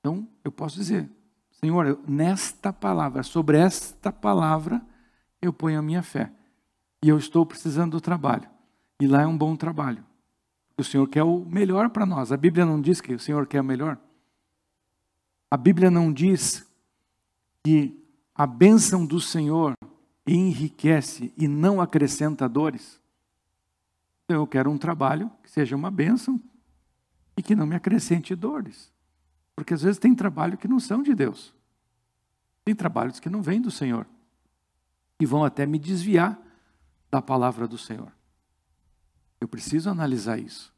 Então, 0.00 0.28
eu 0.44 0.52
posso 0.52 0.76
dizer, 0.76 1.10
Senhor, 1.50 1.98
nesta 2.06 2.72
palavra, 2.72 3.22
sobre 3.22 3.58
esta 3.58 4.12
palavra, 4.12 4.80
eu 5.42 5.52
ponho 5.52 5.78
a 5.78 5.82
minha 5.82 6.02
fé. 6.02 6.32
E 7.02 7.08
eu 7.08 7.18
estou 7.18 7.44
precisando 7.44 7.92
do 7.92 8.00
trabalho. 8.00 8.48
E 9.00 9.06
lá 9.06 9.22
é 9.22 9.26
um 9.26 9.36
bom 9.36 9.56
trabalho. 9.56 10.04
O 10.78 10.84
Senhor 10.84 11.08
quer 11.08 11.22
o 11.22 11.44
melhor 11.44 11.90
para 11.90 12.06
nós. 12.06 12.30
A 12.30 12.36
Bíblia 12.36 12.64
não 12.64 12.80
diz 12.80 13.00
que 13.00 13.14
o 13.14 13.18
Senhor 13.18 13.46
quer 13.46 13.60
o 13.60 13.64
melhor. 13.64 13.98
A 15.50 15.56
Bíblia 15.56 15.90
não 15.90 16.12
diz 16.12 16.66
que 17.64 18.04
a 18.34 18.46
bênção 18.46 19.06
do 19.06 19.20
Senhor 19.20 19.74
enriquece 20.26 21.32
e 21.36 21.46
não 21.46 21.80
acrescenta 21.80 22.48
dores? 22.48 23.00
Então 24.24 24.40
eu 24.40 24.46
quero 24.46 24.70
um 24.70 24.78
trabalho 24.78 25.30
que 25.42 25.50
seja 25.50 25.76
uma 25.76 25.90
bênção 25.90 26.40
e 27.36 27.42
que 27.42 27.54
não 27.54 27.66
me 27.66 27.76
acrescente 27.76 28.34
dores. 28.34 28.92
Porque 29.54 29.72
às 29.72 29.82
vezes 29.82 29.98
tem 29.98 30.14
trabalho 30.14 30.58
que 30.58 30.66
não 30.66 30.80
são 30.80 31.02
de 31.02 31.14
Deus. 31.14 31.54
Tem 32.64 32.74
trabalhos 32.74 33.20
que 33.20 33.30
não 33.30 33.40
vêm 33.40 33.60
do 33.60 33.70
Senhor. 33.70 34.06
E 35.20 35.24
vão 35.24 35.44
até 35.44 35.64
me 35.64 35.78
desviar 35.78 36.38
da 37.10 37.22
palavra 37.22 37.68
do 37.68 37.78
Senhor. 37.78 38.12
Eu 39.40 39.46
preciso 39.46 39.88
analisar 39.88 40.38
isso. 40.38 40.74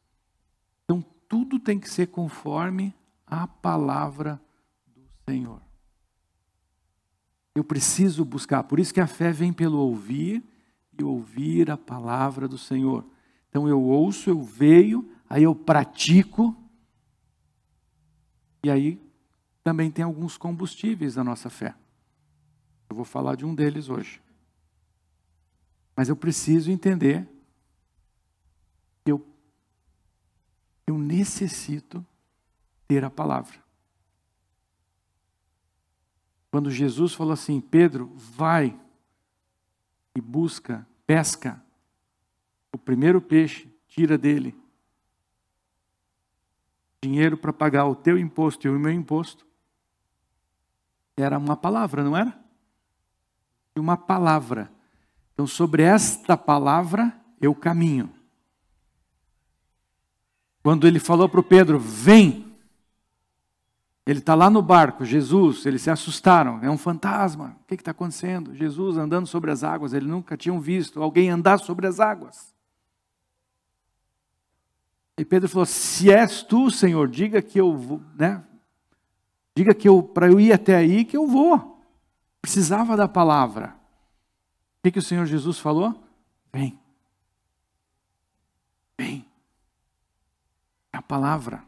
Então 0.84 1.02
tudo 1.26 1.58
tem 1.58 1.80
que 1.80 1.88
ser 1.88 2.08
conforme 2.08 2.94
a 3.26 3.46
palavra 3.46 4.40
Senhor. 5.28 5.62
Eu 7.54 7.64
preciso 7.64 8.24
buscar, 8.24 8.62
por 8.64 8.78
isso 8.78 8.94
que 8.94 9.00
a 9.00 9.06
fé 9.06 9.32
vem 9.32 9.52
pelo 9.52 9.78
ouvir 9.78 10.42
e 10.98 11.02
ouvir 11.02 11.70
a 11.70 11.76
palavra 11.76 12.46
do 12.46 12.56
Senhor. 12.56 13.04
Então 13.48 13.68
eu 13.68 13.82
ouço, 13.82 14.30
eu 14.30 14.40
vejo, 14.40 15.08
aí 15.28 15.42
eu 15.42 15.54
pratico, 15.54 16.56
e 18.62 18.70
aí 18.70 19.00
também 19.62 19.90
tem 19.90 20.04
alguns 20.04 20.36
combustíveis 20.36 21.14
da 21.14 21.24
nossa 21.24 21.50
fé. 21.50 21.74
Eu 22.88 22.96
vou 22.96 23.04
falar 23.04 23.34
de 23.34 23.44
um 23.44 23.54
deles 23.54 23.88
hoje. 23.88 24.22
Mas 25.94 26.08
eu 26.08 26.16
preciso 26.16 26.70
entender 26.70 27.28
que 29.04 29.10
eu, 29.10 29.26
eu 30.86 30.96
necessito 30.96 32.04
ter 32.86 33.04
a 33.04 33.10
palavra. 33.10 33.67
Quando 36.58 36.72
Jesus 36.72 37.14
falou 37.14 37.32
assim: 37.32 37.60
Pedro, 37.60 38.10
vai 38.16 38.76
e 40.12 40.20
busca, 40.20 40.84
pesca 41.06 41.62
o 42.72 42.76
primeiro 42.76 43.20
peixe, 43.20 43.72
tira 43.86 44.18
dele 44.18 44.60
dinheiro 47.00 47.36
para 47.38 47.52
pagar 47.52 47.86
o 47.86 47.94
teu 47.94 48.18
imposto 48.18 48.66
e 48.66 48.70
o 48.70 48.76
meu 48.76 48.90
imposto. 48.90 49.46
Era 51.16 51.38
uma 51.38 51.56
palavra, 51.56 52.02
não 52.02 52.16
era? 52.16 52.36
Uma 53.76 53.96
palavra. 53.96 54.68
Então, 55.34 55.46
sobre 55.46 55.84
esta 55.84 56.36
palavra, 56.36 57.16
eu 57.40 57.54
caminho. 57.54 58.12
Quando 60.60 60.88
ele 60.88 60.98
falou 60.98 61.28
para 61.28 61.38
o 61.38 61.44
Pedro, 61.44 61.78
vem, 61.78 62.47
Ele 64.08 64.20
está 64.20 64.34
lá 64.34 64.48
no 64.48 64.62
barco, 64.62 65.04
Jesus, 65.04 65.66
eles 65.66 65.82
se 65.82 65.90
assustaram, 65.90 66.64
é 66.64 66.70
um 66.70 66.78
fantasma, 66.78 67.54
o 67.60 67.66
que 67.66 67.74
está 67.74 67.90
acontecendo? 67.90 68.54
Jesus 68.54 68.96
andando 68.96 69.26
sobre 69.26 69.50
as 69.50 69.62
águas, 69.62 69.92
eles 69.92 70.08
nunca 70.08 70.34
tinham 70.34 70.58
visto 70.58 71.02
alguém 71.02 71.28
andar 71.28 71.58
sobre 71.58 71.86
as 71.86 72.00
águas. 72.00 72.54
E 75.18 75.26
Pedro 75.26 75.46
falou: 75.46 75.66
Se 75.66 76.10
és 76.10 76.42
tu, 76.42 76.70
Senhor, 76.70 77.06
diga 77.06 77.42
que 77.42 77.60
eu 77.60 77.76
vou, 77.76 78.00
né? 78.18 78.42
Diga 79.54 79.74
que 79.74 79.86
eu, 79.86 80.02
para 80.02 80.26
eu 80.26 80.40
ir 80.40 80.54
até 80.54 80.74
aí, 80.74 81.04
que 81.04 81.16
eu 81.16 81.26
vou. 81.26 81.84
Precisava 82.40 82.96
da 82.96 83.06
palavra. 83.06 83.76
O 84.78 84.84
que, 84.84 84.92
que 84.92 85.00
o 85.00 85.02
Senhor 85.02 85.26
Jesus 85.26 85.58
falou? 85.58 86.02
Vem. 86.50 86.78
Vem. 88.96 89.26
É 90.94 90.96
a 90.96 91.02
palavra. 91.02 91.67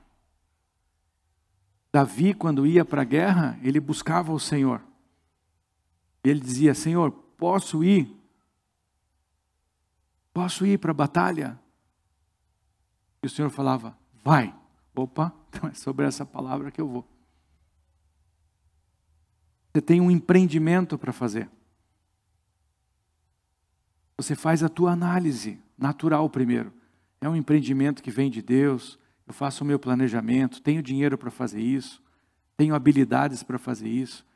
Davi, 1.93 2.35
quando 2.35 2.67
ia 2.67 2.85
para 2.85 3.03
a 3.03 3.05
guerra, 3.05 3.59
ele 3.63 3.81
buscava 3.81 4.33
o 4.33 4.39
Senhor. 4.39 4.83
Ele 6.23 6.41
dizia: 6.41 6.75
Senhor, 6.75 7.11
posso 7.11 7.83
ir? 7.83 8.17
Posso 10.33 10.65
ir 10.65 10.79
para 10.79 10.93
a 10.93 10.95
batalha? 10.95 11.59
E 13.23 13.27
o 13.27 13.31
Senhor 13.31 13.51
falava: 13.51 13.97
Vai. 14.23 14.55
Opa, 14.95 15.33
então 15.49 15.69
é 15.69 15.75
sobre 15.75 16.07
essa 16.07 16.27
palavra 16.27 16.71
que 16.71 16.81
eu 16.81 16.89
vou. 16.89 17.07
Você 19.73 19.81
tem 19.81 20.01
um 20.01 20.11
empreendimento 20.11 20.99
para 20.99 21.13
fazer. 21.13 21.49
Você 24.17 24.35
faz 24.35 24.63
a 24.63 24.69
tua 24.69 24.93
análise 24.93 25.59
natural 25.79 26.29
primeiro. 26.29 26.73
É 27.21 27.29
um 27.29 27.37
empreendimento 27.37 28.03
que 28.03 28.11
vem 28.11 28.31
de 28.31 28.43
Deus. 28.43 28.99
Eu 29.31 29.35
faço 29.35 29.63
o 29.63 29.67
meu 29.67 29.79
planejamento, 29.79 30.61
tenho 30.61 30.83
dinheiro 30.83 31.17
para 31.17 31.31
fazer 31.31 31.61
isso, 31.61 32.03
tenho 32.57 32.75
habilidades 32.75 33.45
para 33.45 33.61
fazer 33.61 33.89
isso. 33.89 34.27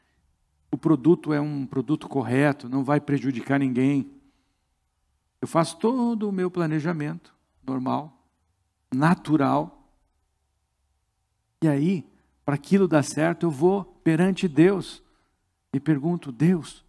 O 0.71 0.79
produto 0.79 1.33
é 1.33 1.41
um 1.41 1.67
produto 1.67 2.09
correto, 2.09 2.69
não 2.69 2.85
vai 2.85 3.01
prejudicar 3.01 3.59
ninguém. 3.59 4.09
Eu 5.41 5.49
faço 5.49 5.79
todo 5.79 6.29
o 6.29 6.33
meu 6.33 6.49
planejamento 6.49 7.35
normal 7.67 8.25
natural. 8.95 9.85
E 11.61 11.67
aí, 11.67 12.09
para 12.45 12.55
aquilo 12.55 12.87
dar 12.87 13.03
certo, 13.03 13.47
eu 13.47 13.51
vou 13.51 13.83
perante 14.05 14.47
Deus 14.47 15.03
e 15.73 15.81
pergunto: 15.81 16.31
Deus, 16.31 16.85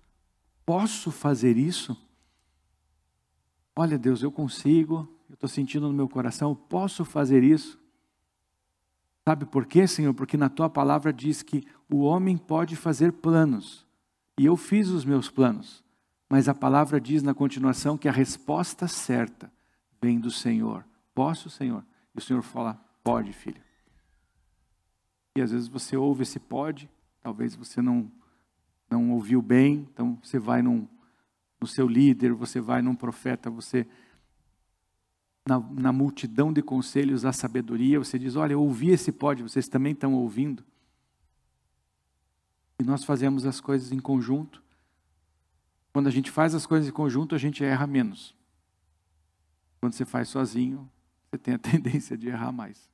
posso 0.64 1.10
fazer 1.10 1.58
isso? 1.58 2.00
Olha, 3.76 3.98
Deus, 3.98 4.22
eu 4.22 4.32
consigo, 4.32 5.12
eu 5.28 5.34
estou 5.34 5.50
sentindo 5.50 5.88
no 5.88 5.94
meu 5.94 6.08
coração, 6.08 6.54
posso 6.54 7.04
fazer 7.04 7.42
isso. 7.42 7.84
Sabe 9.28 9.46
por 9.46 9.66
quê, 9.66 9.88
Senhor? 9.88 10.14
Porque 10.14 10.38
na 10.38 10.50
tua 10.50 10.70
palavra 10.70 11.12
diz 11.12 11.42
que 11.42 11.64
o 11.90 12.02
homem 12.02 12.38
pode 12.38 12.76
fazer 12.76 13.12
planos. 13.12 13.86
E 14.38 14.46
eu 14.46 14.56
fiz 14.56 14.90
os 14.90 15.04
meus 15.04 15.30
planos. 15.30 15.84
Mas 16.30 16.48
a 16.48 16.54
palavra 16.54 17.02
diz 17.02 17.24
na 17.24 17.34
continuação 17.34 17.98
que 17.98 18.08
a 18.08 18.12
resposta 18.12 18.88
certa 18.88 19.52
vem 20.02 20.20
do 20.20 20.30
Senhor. 20.30 20.86
Posso, 21.14 21.50
Senhor? 21.50 21.84
E 22.14 22.20
o 22.20 22.22
Senhor 22.22 22.44
fala: 22.44 22.80
pode, 23.04 23.34
filho. 23.34 23.62
E 25.36 25.42
às 25.42 25.52
vezes 25.52 25.68
você 25.68 25.98
ouve 25.98 26.24
esse 26.24 26.40
pode, 26.40 26.90
talvez 27.22 27.56
você 27.56 27.82
não, 27.82 28.10
não 28.90 29.12
ouviu 29.12 29.42
bem, 29.42 29.88
então 29.92 30.18
você 30.24 30.40
vai 30.40 30.62
num, 30.62 30.88
no 31.60 31.68
seu 31.68 31.88
líder, 31.88 32.34
você 32.34 32.62
vai 32.62 32.82
num 32.82 32.96
profeta, 32.96 33.50
você. 33.50 33.88
Na, 35.48 35.60
na 35.60 35.92
multidão 35.92 36.52
de 36.52 36.62
conselhos 36.62 37.24
a 37.24 37.32
sabedoria, 37.32 38.00
você 38.00 38.18
diz: 38.18 38.36
Olha, 38.36 38.54
eu 38.54 38.62
ouvi 38.62 38.90
esse 38.90 39.12
pode, 39.12 39.44
vocês 39.44 39.68
também 39.68 39.94
estão 39.94 40.14
ouvindo. 40.14 40.64
E 42.80 42.84
nós 42.84 43.04
fazemos 43.04 43.46
as 43.46 43.62
coisas 43.62 43.92
em 43.92 44.00
conjunto. 44.00 44.64
Quando 45.94 46.08
a 46.08 46.12
gente 46.12 46.30
faz 46.30 46.54
as 46.54 46.66
coisas 46.66 46.90
em 46.90 46.92
conjunto, 46.92 47.36
a 47.36 47.38
gente 47.38 47.64
erra 47.64 47.88
menos. 47.88 48.36
Quando 49.80 49.94
você 49.94 50.04
faz 50.04 50.28
sozinho, 50.30 50.90
você 51.30 51.38
tem 51.38 51.54
a 51.54 51.60
tendência 51.60 52.18
de 52.18 52.28
errar 52.28 52.52
mais. 52.52 52.90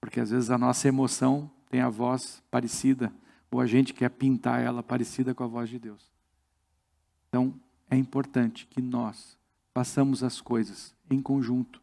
Porque 0.00 0.18
às 0.18 0.30
vezes 0.30 0.50
a 0.50 0.58
nossa 0.58 0.88
emoção 0.88 1.50
tem 1.68 1.80
a 1.80 1.88
voz 1.88 2.42
parecida, 2.50 3.12
ou 3.50 3.60
a 3.60 3.66
gente 3.66 3.94
quer 3.94 4.08
pintar 4.08 4.60
ela 4.60 4.82
parecida 4.82 5.34
com 5.34 5.44
a 5.44 5.46
voz 5.46 5.68
de 5.68 5.78
Deus. 5.78 6.10
Então, 7.28 7.54
é 7.88 7.96
importante 7.96 8.66
que 8.66 8.80
nós 8.80 9.38
façamos 9.72 10.24
as 10.24 10.40
coisas 10.40 10.94
em 11.10 11.20
conjunto, 11.20 11.82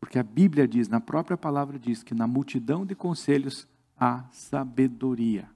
porque 0.00 0.18
a 0.18 0.22
Bíblia 0.22 0.66
diz, 0.66 0.88
na 0.88 1.00
própria 1.00 1.36
palavra 1.36 1.78
diz, 1.78 2.02
que 2.02 2.14
na 2.14 2.26
multidão 2.26 2.86
de 2.86 2.94
conselhos 2.94 3.68
há 3.98 4.24
sabedoria. 4.30 5.48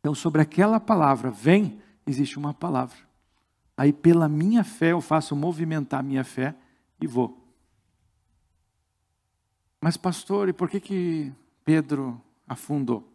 Então, 0.00 0.14
sobre 0.14 0.42
aquela 0.42 0.78
palavra, 0.78 1.30
vem, 1.30 1.80
existe 2.06 2.38
uma 2.38 2.52
palavra. 2.52 2.98
Aí, 3.76 3.92
pela 3.92 4.28
minha 4.28 4.62
fé, 4.62 4.92
eu 4.92 5.00
faço 5.00 5.34
movimentar 5.34 6.00
a 6.00 6.02
minha 6.02 6.22
fé 6.22 6.54
e 7.00 7.06
vou. 7.06 7.42
Mas, 9.80 9.96
pastor, 9.96 10.48
e 10.48 10.52
por 10.52 10.68
que, 10.68 10.78
que 10.80 11.32
Pedro 11.64 12.20
afundou? 12.46 13.10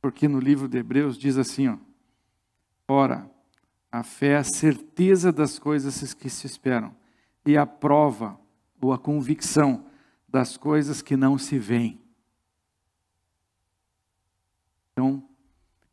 Porque 0.00 0.26
no 0.26 0.40
livro 0.40 0.66
de 0.66 0.78
Hebreus 0.78 1.16
diz 1.16 1.36
assim: 1.36 1.68
ó, 1.68 1.76
ora, 2.92 3.30
a 3.90 4.02
fé 4.02 4.32
é 4.32 4.36
a 4.36 4.44
certeza 4.44 5.32
das 5.32 5.58
coisas 5.58 6.14
que 6.14 6.28
se 6.30 6.46
esperam, 6.46 6.94
e 7.44 7.56
a 7.56 7.66
prova 7.66 8.38
ou 8.80 8.92
a 8.92 8.98
convicção 8.98 9.86
das 10.28 10.56
coisas 10.56 11.02
que 11.02 11.16
não 11.16 11.38
se 11.38 11.58
veem. 11.58 12.00
Então, 14.92 15.28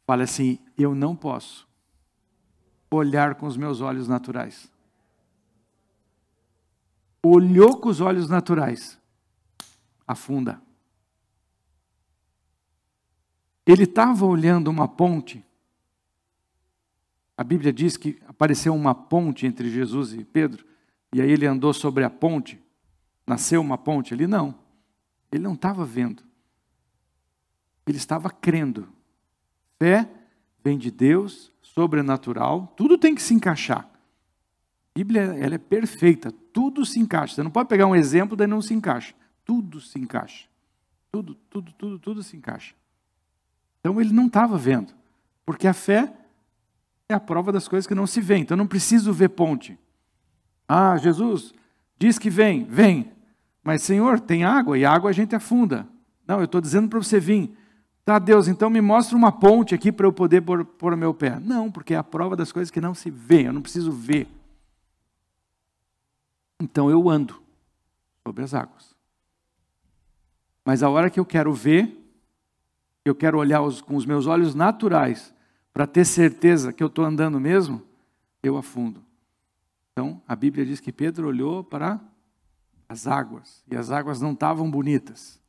fala 0.06 0.24
assim: 0.24 0.60
eu 0.78 0.94
não 0.94 1.16
posso 1.16 1.68
olhar 2.92 3.36
com 3.36 3.46
os 3.46 3.58
meus 3.58 3.82
olhos 3.82 4.08
naturais. 4.08 4.72
Olhou 7.22 7.78
com 7.78 7.90
os 7.90 8.00
olhos 8.00 8.30
naturais, 8.30 9.00
afunda. 10.08 10.62
Ele 13.66 13.84
estava 13.84 14.26
olhando 14.26 14.70
uma 14.70 14.88
ponte. 14.88 15.46
A 17.40 17.44
Bíblia 17.46 17.72
diz 17.72 17.96
que 17.96 18.20
apareceu 18.28 18.76
uma 18.76 18.94
ponte 18.94 19.48
entre 19.48 19.70
Jesus 19.70 20.12
e 20.12 20.26
Pedro, 20.26 20.66
e 21.14 21.22
aí 21.22 21.32
ele 21.32 21.46
andou 21.46 21.74
sobre 21.74 22.04
a 22.04 22.10
ponte. 22.10 22.62
Nasceu 23.26 23.62
uma 23.62 23.78
ponte 23.78 24.14
ali? 24.14 24.28
Não. 24.28 24.54
Ele 25.32 25.44
não 25.44 25.54
estava 25.54 25.86
vendo. 25.86 26.22
Ele 27.88 27.98
estava 27.98 28.30
crendo. 28.30 28.90
Fé 29.78 30.10
vem 30.62 30.78
de 30.78 30.92
Deus, 30.92 31.50
sobrenatural, 31.62 32.74
tudo 32.76 32.98
tem 32.98 33.16
que 33.16 33.22
se 33.22 33.34
encaixar. 33.34 33.86
A 33.86 35.00
Bíblia 35.00 35.22
ela 35.22 35.56
é 35.56 35.58
perfeita, 35.58 36.34
tudo 36.52 36.86
se 36.86 37.00
encaixa. 37.00 37.36
Você 37.36 37.44
não 37.44 37.52
pode 37.52 37.70
pegar 37.70 37.88
um 37.88 37.96
exemplo 37.96 38.36
daí 38.36 38.48
não 38.48 38.62
se 38.62 38.74
encaixa. 38.74 39.16
Tudo 39.46 39.80
se 39.80 39.98
encaixa. 39.98 40.46
Tudo, 41.10 41.36
tudo, 41.50 41.72
tudo, 41.72 42.00
tudo 42.00 42.22
se 42.22 42.36
encaixa. 42.36 42.76
Então 43.80 44.02
ele 44.02 44.12
não 44.12 44.28
estava 44.28 44.58
vendo, 44.58 44.94
porque 45.46 45.70
a 45.70 45.74
fé 45.74 46.14
é 47.10 47.16
a 47.16 47.20
prova 47.20 47.52
das 47.52 47.68
coisas 47.68 47.88
que 47.88 47.96
não 47.96 48.06
se 48.06 48.22
vê. 48.22 48.38
Então 48.38 48.56
não 48.56 48.68
preciso 48.68 49.12
ver 49.12 49.30
ponte. 49.30 49.78
Ah, 50.68 50.96
Jesus 50.98 51.52
diz 51.98 52.20
que 52.20 52.30
vem, 52.30 52.64
vem. 52.66 53.12
Mas 53.64 53.82
Senhor, 53.82 54.20
tem 54.20 54.44
água 54.44 54.78
e 54.78 54.86
água 54.86 55.10
a 55.10 55.14
gente 55.14 55.36
afunda. 55.36 55.88
Não, 56.28 56.38
eu 56.38 56.46
estou 56.46 56.62
dizendo 56.62 56.88
para 56.88 57.00
você 57.00 57.20
vir. 57.20 57.52
Tá, 58.06 58.20
Deus, 58.20 58.48
então 58.48 58.70
me 58.70 58.80
mostra 58.80 59.18
uma 59.18 59.32
ponte 59.32 59.74
aqui 59.74 59.92
para 59.92 60.06
eu 60.06 60.14
poder 60.14 60.42
pôr, 60.42 60.64
pôr 60.64 60.96
meu 60.96 61.14
pé. 61.14 61.40
Não, 61.40 61.72
porque 61.72 61.96
é 61.96 61.98
a 61.98 62.04
prova 62.04 62.36
das 62.36 62.52
coisas 62.52 62.70
que 62.70 62.80
não 62.80 62.94
se 62.94 63.10
vê, 63.10 63.48
eu 63.48 63.54
não 63.54 63.62
preciso 63.62 63.92
ver. 63.92 64.28
Então 66.62 66.92
eu 66.92 67.10
ando 67.10 67.42
sobre 68.26 68.44
as 68.44 68.54
águas. 68.54 68.96
Mas 70.64 70.84
a 70.84 70.90
hora 70.90 71.10
que 71.10 71.20
eu 71.20 71.26
quero 71.26 71.52
ver, 71.54 71.98
eu 73.04 73.16
quero 73.16 73.40
olhar 73.40 73.62
os, 73.62 73.82
com 73.82 73.96
os 73.96 74.06
meus 74.06 74.28
olhos 74.28 74.54
naturais, 74.54 75.34
para 75.80 75.88
ter 75.88 76.04
certeza 76.04 76.74
que 76.74 76.84
eu 76.84 76.88
estou 76.88 77.06
andando 77.06 77.40
mesmo, 77.40 77.82
eu 78.44 78.58
afundo. 78.58 79.02
Então, 79.94 80.22
a 80.28 80.36
Bíblia 80.36 80.66
diz 80.66 80.82
que 80.82 80.92
Pedro 80.92 81.30
olhou 81.30 81.64
para 81.64 82.02
as 82.90 83.08
águas, 83.08 83.64
e 83.66 83.78
as 83.78 83.90
águas 83.90 84.20
não 84.20 84.34
estavam 84.34 84.70
bonitas. 84.70 85.42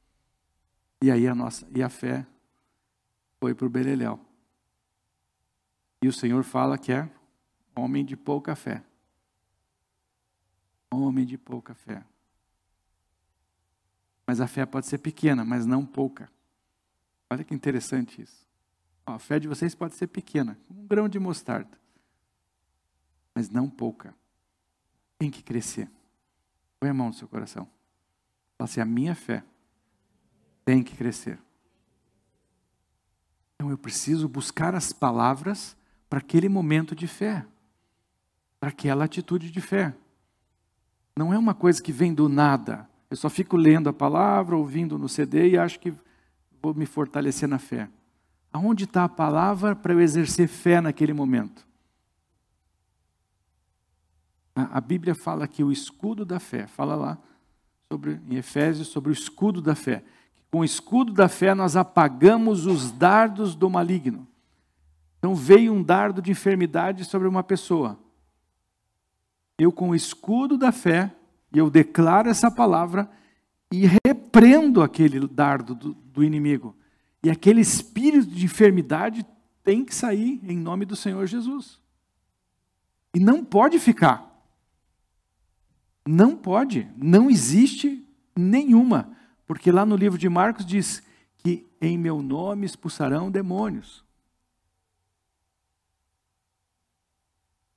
E 1.02 1.10
aí 1.10 1.26
a 1.26 1.34
nossa, 1.34 1.66
e 1.74 1.82
a 1.82 1.88
fé 1.88 2.24
foi 3.40 3.56
para 3.56 3.66
o 3.66 3.68
Beleléu. 3.68 4.20
E 6.00 6.06
o 6.06 6.12
Senhor 6.12 6.44
fala 6.44 6.78
que 6.78 6.92
é 6.92 7.10
homem 7.74 8.04
de 8.04 8.16
pouca 8.16 8.54
fé. 8.54 8.84
Homem 10.92 11.26
de 11.26 11.36
pouca 11.36 11.74
fé. 11.74 12.04
Mas 14.24 14.40
a 14.40 14.46
fé 14.46 14.64
pode 14.64 14.86
ser 14.86 14.98
pequena, 14.98 15.44
mas 15.44 15.66
não 15.66 15.84
pouca. 15.84 16.30
Olha 17.28 17.42
que 17.42 17.52
interessante 17.52 18.22
isso. 18.22 18.48
A 19.14 19.18
fé 19.18 19.38
de 19.38 19.48
vocês 19.48 19.74
pode 19.74 19.94
ser 19.94 20.06
pequena, 20.06 20.58
um 20.70 20.86
grão 20.86 21.08
de 21.08 21.18
mostarda, 21.18 21.78
mas 23.34 23.48
não 23.48 23.68
pouca. 23.68 24.14
Tem 25.18 25.30
que 25.30 25.42
crescer. 25.42 25.90
Põe 26.78 26.90
a 26.90 26.94
mão 26.94 27.08
no 27.08 27.12
seu 27.12 27.28
coração. 27.28 27.68
Fala 28.56 28.68
assim: 28.68 28.80
a 28.80 28.84
minha 28.84 29.14
fé 29.14 29.44
tem 30.64 30.82
que 30.82 30.96
crescer. 30.96 31.38
Então 33.54 33.70
eu 33.70 33.76
preciso 33.76 34.28
buscar 34.28 34.74
as 34.74 34.92
palavras 34.92 35.76
para 36.08 36.18
aquele 36.18 36.48
momento 36.48 36.94
de 36.94 37.06
fé, 37.06 37.46
para 38.58 38.70
aquela 38.70 39.04
atitude 39.04 39.50
de 39.50 39.60
fé. 39.60 39.94
Não 41.14 41.34
é 41.34 41.38
uma 41.38 41.54
coisa 41.54 41.82
que 41.82 41.92
vem 41.92 42.14
do 42.14 42.28
nada. 42.28 42.88
Eu 43.10 43.16
só 43.16 43.28
fico 43.28 43.56
lendo 43.56 43.88
a 43.88 43.92
palavra, 43.92 44.56
ouvindo 44.56 44.98
no 44.98 45.08
CD 45.08 45.50
e 45.50 45.58
acho 45.58 45.78
que 45.78 45.92
vou 46.62 46.72
me 46.72 46.86
fortalecer 46.86 47.48
na 47.48 47.58
fé. 47.58 47.90
Aonde 48.52 48.84
está 48.84 49.04
a 49.04 49.08
palavra 49.08 49.76
para 49.76 49.92
eu 49.92 50.00
exercer 50.00 50.48
fé 50.48 50.80
naquele 50.80 51.12
momento? 51.12 51.66
A 54.54 54.80
Bíblia 54.80 55.14
fala 55.14 55.46
que 55.46 55.62
o 55.62 55.70
escudo 55.70 56.24
da 56.24 56.40
fé, 56.40 56.66
fala 56.66 56.94
lá 56.94 57.18
sobre, 57.90 58.20
em 58.28 58.36
Efésios 58.36 58.88
sobre 58.88 59.10
o 59.10 59.12
escudo 59.12 59.62
da 59.62 59.74
fé. 59.74 60.04
Com 60.50 60.60
o 60.60 60.64
escudo 60.64 61.12
da 61.12 61.28
fé 61.28 61.54
nós 61.54 61.76
apagamos 61.76 62.66
os 62.66 62.90
dardos 62.90 63.54
do 63.54 63.70
maligno. 63.70 64.26
Então 65.18 65.34
veio 65.34 65.72
um 65.72 65.82
dardo 65.82 66.20
de 66.20 66.30
enfermidade 66.30 67.04
sobre 67.04 67.28
uma 67.28 67.42
pessoa. 67.42 67.98
Eu, 69.58 69.70
com 69.70 69.90
o 69.90 69.94
escudo 69.94 70.56
da 70.56 70.72
fé, 70.72 71.14
eu 71.52 71.68
declaro 71.68 72.28
essa 72.28 72.50
palavra 72.50 73.08
e 73.70 73.86
repreendo 74.06 74.82
aquele 74.82 75.20
dardo 75.28 75.74
do, 75.74 75.94
do 75.94 76.24
inimigo. 76.24 76.74
E 77.22 77.30
aquele 77.30 77.60
espírito 77.60 78.26
de 78.26 78.44
enfermidade 78.44 79.26
tem 79.62 79.84
que 79.84 79.94
sair 79.94 80.40
em 80.42 80.56
nome 80.56 80.84
do 80.84 80.96
Senhor 80.96 81.26
Jesus. 81.26 81.78
E 83.14 83.20
não 83.20 83.44
pode 83.44 83.78
ficar. 83.78 84.26
Não 86.06 86.36
pode, 86.36 86.88
não 86.96 87.30
existe 87.30 88.04
nenhuma. 88.34 89.16
Porque 89.46 89.70
lá 89.70 89.84
no 89.84 89.96
livro 89.96 90.18
de 90.18 90.28
Marcos 90.28 90.64
diz 90.64 91.02
que 91.38 91.66
em 91.80 91.98
meu 91.98 92.22
nome 92.22 92.64
expulsarão 92.64 93.30
demônios. 93.30 94.04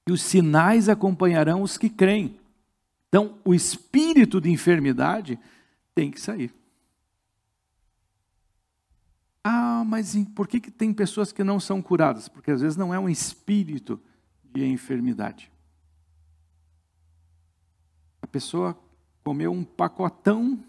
E 0.07 0.11
os 0.11 0.21
sinais 0.21 0.89
acompanharão 0.89 1.61
os 1.61 1.77
que 1.77 1.89
creem. 1.89 2.39
Então, 3.07 3.37
o 3.45 3.53
espírito 3.53 4.41
de 4.41 4.49
enfermidade 4.49 5.39
tem 5.93 6.11
que 6.11 6.19
sair. 6.19 6.53
Ah, 9.83 9.85
mas 9.85 10.15
por 10.33 10.47
que, 10.47 10.61
que 10.61 10.71
tem 10.71 10.93
pessoas 10.93 11.33
que 11.33 11.43
não 11.43 11.59
são 11.59 11.81
curadas? 11.81 12.29
Porque 12.29 12.51
às 12.51 12.61
vezes 12.61 12.77
não 12.77 12.93
é 12.93 12.97
um 12.97 13.09
espírito 13.09 14.01
de 14.41 14.65
enfermidade. 14.65 15.51
A 18.21 18.27
pessoa 18.27 18.79
comeu 19.25 19.51
um 19.51 19.61
pacotão 19.61 20.63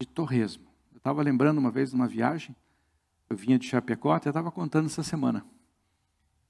de 0.00 0.08
torresmo. 0.08 0.66
Eu 0.90 0.96
estava 0.96 1.22
lembrando 1.22 1.58
uma 1.58 1.70
vez 1.70 1.90
de 1.90 1.94
uma 1.94 2.08
viagem, 2.08 2.56
eu 3.30 3.36
vinha 3.36 3.56
de 3.56 3.68
Chapecó, 3.68 4.14
até 4.14 4.30
estava 4.30 4.50
contando 4.50 4.86
essa 4.86 5.04
semana. 5.04 5.46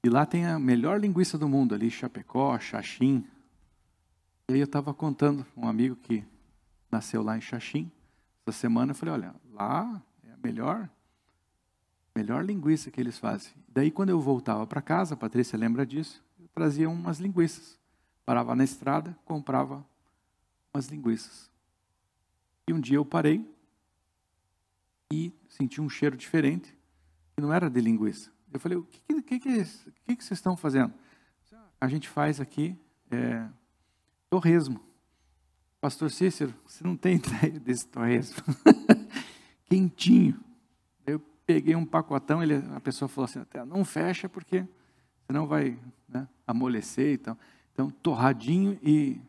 E 0.02 0.08
lá 0.08 0.24
tem 0.24 0.46
a 0.46 0.58
melhor 0.58 0.98
linguiça 0.98 1.36
do 1.36 1.46
mundo 1.46 1.74
ali, 1.74 1.90
Chapecó, 1.90 2.58
Xaxim. 2.58 3.26
E 4.48 4.54
aí 4.54 4.60
eu 4.60 4.64
estava 4.64 4.94
contando 4.94 5.44
um 5.54 5.68
amigo 5.68 5.96
que 5.96 6.24
nasceu 6.90 7.22
lá 7.22 7.36
em 7.36 7.42
Xaxim, 7.42 7.92
essa 8.46 8.58
semana, 8.58 8.92
eu 8.92 8.96
falei, 8.96 9.12
olha, 9.12 9.34
lá 9.52 10.02
melhor, 10.44 10.88
melhor 12.14 12.44
linguiça 12.44 12.90
que 12.90 13.00
eles 13.00 13.18
fazem. 13.18 13.52
Daí 13.66 13.90
quando 13.90 14.10
eu 14.10 14.20
voltava 14.20 14.66
para 14.66 14.82
casa, 14.82 15.14
a 15.14 15.16
Patrícia 15.16 15.58
lembra 15.58 15.86
disso, 15.86 16.22
eu 16.38 16.46
trazia 16.48 16.88
umas 16.88 17.18
linguiças. 17.18 17.78
Parava 18.26 18.54
na 18.54 18.62
estrada, 18.62 19.16
comprava 19.24 19.84
umas 20.72 20.86
linguiças. 20.86 21.50
E 22.68 22.72
um 22.72 22.80
dia 22.80 22.96
eu 22.96 23.04
parei 23.04 23.44
e 25.12 25.32
senti 25.48 25.80
um 25.80 25.88
cheiro 25.88 26.16
diferente, 26.16 26.76
que 27.34 27.40
não 27.40 27.52
era 27.52 27.68
de 27.68 27.80
linguiça. 27.80 28.30
Eu 28.52 28.60
falei, 28.60 28.78
o 28.78 28.84
que, 28.84 29.00
que, 29.00 29.22
que, 29.22 29.40
que, 29.40 29.48
é 29.48 30.16
que, 30.16 30.24
vocês 30.24 30.38
estão 30.38 30.56
fazendo? 30.56 30.94
A 31.80 31.88
gente 31.88 32.08
faz 32.08 32.40
aqui 32.40 32.78
é, 33.10 33.46
torresmo. 34.30 34.80
Pastor 35.80 36.10
Cícero, 36.10 36.54
você 36.66 36.82
não 36.82 36.96
tem 36.96 37.16
ideia 37.18 37.60
desse 37.60 37.86
torresmo. 37.86 38.42
Quentinho. 39.74 40.38
Eu 41.04 41.20
peguei 41.44 41.74
um 41.74 41.84
pacotão, 41.84 42.40
ele, 42.40 42.62
a 42.76 42.80
pessoa 42.80 43.08
falou 43.08 43.24
assim, 43.24 43.44
não 43.66 43.84
fecha 43.84 44.28
porque 44.28 44.64
senão 45.26 45.48
vai 45.48 45.76
né, 46.08 46.28
amolecer 46.46 47.14
e 47.14 47.18
tal. 47.18 47.36
Então, 47.72 47.90
torradinho 47.90 48.78
e 48.80 49.20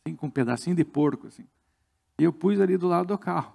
assim, 0.00 0.16
com 0.16 0.28
um 0.28 0.30
pedacinho 0.30 0.74
de 0.74 0.86
porco. 0.86 1.26
Assim. 1.26 1.44
E 2.18 2.24
eu 2.24 2.32
pus 2.32 2.58
ali 2.60 2.78
do 2.78 2.88
lado 2.88 3.08
do 3.08 3.18
carro. 3.18 3.54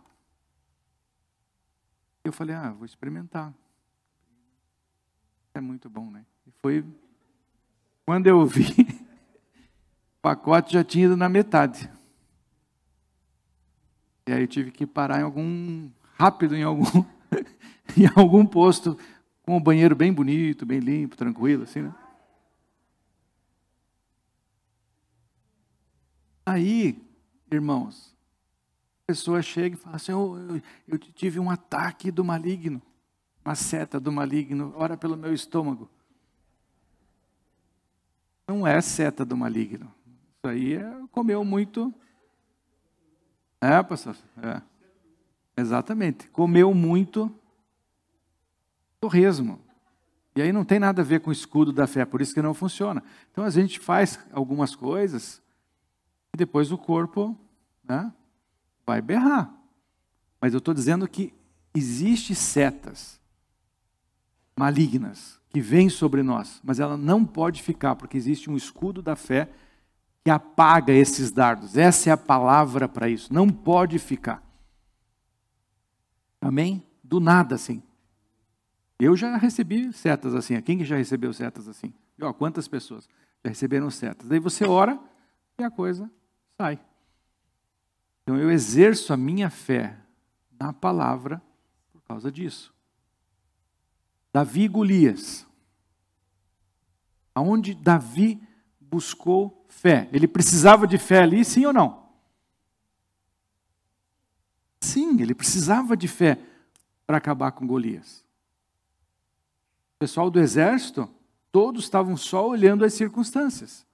Eu 2.24 2.32
falei, 2.32 2.56
ah, 2.56 2.72
vou 2.74 2.86
experimentar. 2.86 3.52
É 5.52 5.60
muito 5.60 5.90
bom, 5.90 6.12
né? 6.12 6.24
E 6.46 6.52
foi. 6.62 6.86
Quando 8.06 8.28
eu 8.28 8.46
vi, 8.46 8.68
o 10.18 10.22
pacote 10.22 10.74
já 10.74 10.84
tinha 10.84 11.06
ido 11.06 11.18
na 11.18 11.28
metade. 11.28 11.90
E 14.28 14.32
aí 14.32 14.42
eu 14.42 14.48
tive 14.48 14.70
que 14.70 14.86
parar 14.86 15.22
em 15.22 15.24
algum. 15.24 15.90
Rápido 16.18 16.56
em 16.56 16.64
algum. 16.64 17.04
em 17.98 18.10
algum 18.16 18.46
posto 18.46 18.98
com 19.44 19.58
um 19.58 19.62
banheiro 19.62 19.96
bem 19.96 20.12
bonito, 20.12 20.66
bem 20.66 20.80
limpo, 20.80 21.16
tranquilo, 21.16 21.64
assim, 21.64 21.82
né? 21.82 21.94
Aí, 26.46 27.02
irmãos, 27.52 28.16
a 29.04 29.08
pessoa 29.08 29.42
chega 29.42 29.76
e 29.76 29.80
fala 29.80 29.96
assim: 29.96 30.14
oh, 30.14 30.38
eu, 30.38 30.62
eu 30.88 30.98
tive 30.98 31.40
um 31.40 31.50
ataque 31.50 32.12
do 32.12 32.24
maligno, 32.24 32.82
uma 33.44 33.56
seta 33.56 34.00
do 34.00 34.12
maligno, 34.12 34.74
ora 34.76 34.98
pelo 34.98 35.16
meu 35.16 35.34
estômago. 35.34 35.90
Não 38.48 38.66
é 38.66 38.80
seta 38.82 39.26
do 39.26 39.36
maligno. 39.36 39.92
Isso 40.38 40.48
aí 40.48 40.74
é, 40.76 41.02
comeu 41.12 41.44
muito. 41.44 41.94
É, 43.60 43.82
pastor? 43.82 44.16
É. 44.38 44.75
Exatamente. 45.58 46.28
Comeu 46.30 46.74
muito 46.74 47.32
torresmo. 49.00 49.60
E 50.36 50.42
aí 50.42 50.52
não 50.52 50.66
tem 50.66 50.80
nada 50.80 51.02
a 51.02 51.06
ver 51.06 51.22
com 51.22 51.30
o 51.30 51.34
escudo 51.34 51.72
da 51.72 51.88
fé, 51.88 52.04
por 52.04 52.22
isso 52.22 52.34
que 52.34 52.42
não 52.42 52.54
funciona. 52.54 53.02
Então 53.32 53.44
a 53.44 53.50
gente 53.50 53.80
faz 53.80 54.20
algumas 54.34 54.76
coisas 54.76 55.42
e 56.34 56.38
depois 56.38 56.72
o 56.72 56.78
corpo 56.78 57.38
né, 57.84 58.12
vai 58.86 59.02
berrar. 59.02 59.54
Mas 60.42 60.54
eu 60.54 60.58
estou 60.58 60.74
dizendo 60.74 61.08
que 61.08 61.34
existe 61.74 62.36
setas 62.36 63.20
malignas 64.58 65.40
que 65.50 65.62
vêm 65.62 65.88
sobre 65.90 66.22
nós, 66.22 66.60
mas 66.64 66.82
ela 66.82 66.98
não 66.98 67.24
pode 67.24 67.64
ficar, 67.64 67.96
porque 67.96 68.18
existe 68.18 68.50
um 68.50 68.58
escudo 68.58 69.02
da 69.02 69.16
fé 69.16 69.50
que 70.24 70.30
apaga 70.30 70.92
esses 70.92 71.32
dardos. 71.32 71.78
Essa 71.78 72.10
é 72.10 72.14
a 72.14 72.18
palavra 72.18 72.90
para 72.90 73.08
isso. 73.08 73.34
Não 73.34 73.48
pode 73.48 73.98
ficar. 74.00 74.45
Amém? 76.46 76.86
Do 77.04 77.20
nada 77.20 77.56
assim. 77.56 77.82
Eu 79.00 79.16
já 79.16 79.36
recebi 79.36 79.92
setas 79.92 80.36
assim. 80.36 80.62
Quem 80.62 80.78
que 80.78 80.86
já 80.86 80.96
recebeu 80.96 81.34
setas 81.34 81.68
assim? 81.68 81.92
E, 82.20 82.24
ó, 82.24 82.32
quantas 82.32 82.68
pessoas 82.68 83.10
já 83.44 83.50
receberam 83.50 83.90
setas? 83.90 84.28
Daí 84.28 84.40
você 84.40 84.64
ora 84.64 85.00
e 85.58 85.64
a 85.64 85.72
coisa 85.72 86.10
sai. 86.56 86.80
Então 88.22 88.38
eu 88.38 88.52
exerço 88.52 89.12
a 89.12 89.18
minha 89.18 89.50
fé 89.50 89.98
na 90.60 90.72
palavra 90.72 91.42
por 91.92 92.02
causa 92.04 92.32
disso. 92.32 92.72
Davi 94.32 94.66
e 94.66 94.68
Golias. 94.68 95.48
Aonde 97.34 97.74
Davi 97.74 98.40
buscou 98.80 99.66
fé? 99.68 100.08
Ele 100.14 100.28
precisava 100.28 100.86
de 100.86 101.00
fé 101.00 101.24
ali, 101.24 101.44
sim 101.44 101.66
ou 101.66 101.74
não? 101.74 102.05
Ele 105.24 105.36
precisava 105.36 105.96
de 105.96 106.08
fé 106.08 106.38
para 107.06 107.18
acabar 107.18 107.52
com 107.52 107.68
Golias. 107.68 108.24
O 109.96 110.00
pessoal 110.00 110.30
do 110.30 110.40
exército, 110.40 111.10
todos 111.52 111.84
estavam 111.84 112.18
só 112.18 112.48
olhando 112.48 112.84
as 112.84 112.94
circunstâncias 112.94 113.86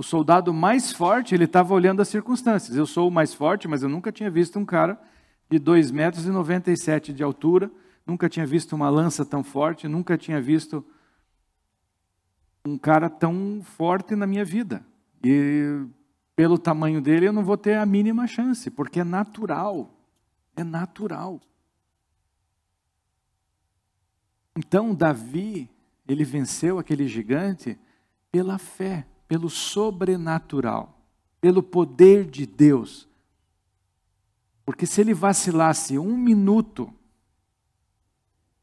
o 0.00 0.02
soldado 0.02 0.54
mais 0.54 0.92
forte, 0.92 1.34
ele 1.34 1.44
estava 1.44 1.74
olhando 1.74 2.00
as 2.00 2.08
circunstâncias. 2.08 2.74
Eu 2.74 2.86
sou 2.86 3.08
o 3.08 3.10
mais 3.10 3.34
forte, 3.34 3.68
mas 3.68 3.82
eu 3.82 3.88
nunca 3.88 4.10
tinha 4.10 4.30
visto 4.30 4.58
um 4.58 4.64
cara 4.64 4.98
de 5.48 5.58
2 5.58 5.90
metros 5.90 6.24
e 6.24 6.30
97 6.30 7.12
de 7.12 7.22
altura, 7.22 7.70
nunca 8.06 8.26
tinha 8.26 8.46
visto 8.46 8.72
uma 8.74 8.88
lança 8.88 9.26
tão 9.26 9.44
forte, 9.44 9.86
nunca 9.86 10.16
tinha 10.16 10.40
visto 10.40 10.82
um 12.64 12.78
cara 12.78 13.10
tão 13.10 13.60
forte 13.62 14.16
na 14.16 14.26
minha 14.26 14.44
vida. 14.44 14.82
E 15.22 15.84
pelo 16.34 16.56
tamanho 16.56 17.02
dele 17.02 17.28
eu 17.28 17.32
não 17.32 17.44
vou 17.44 17.58
ter 17.58 17.74
a 17.74 17.84
mínima 17.84 18.26
chance, 18.26 18.70
porque 18.70 19.00
é 19.00 19.04
natural. 19.04 19.99
É 20.56 20.64
natural. 20.64 21.40
Então 24.56 24.94
Davi, 24.94 25.70
ele 26.06 26.24
venceu 26.24 26.78
aquele 26.78 27.06
gigante 27.06 27.78
pela 28.30 28.58
fé 28.58 29.06
pelo 29.30 29.48
sobrenatural. 29.48 30.96
pelo 31.40 31.62
poder 31.62 32.26
de 32.26 32.44
Deus. 32.46 33.08
Porque 34.64 34.86
se 34.86 35.00
ele 35.00 35.14
vacilasse 35.14 35.98
um 35.98 36.16
minuto, 36.16 36.92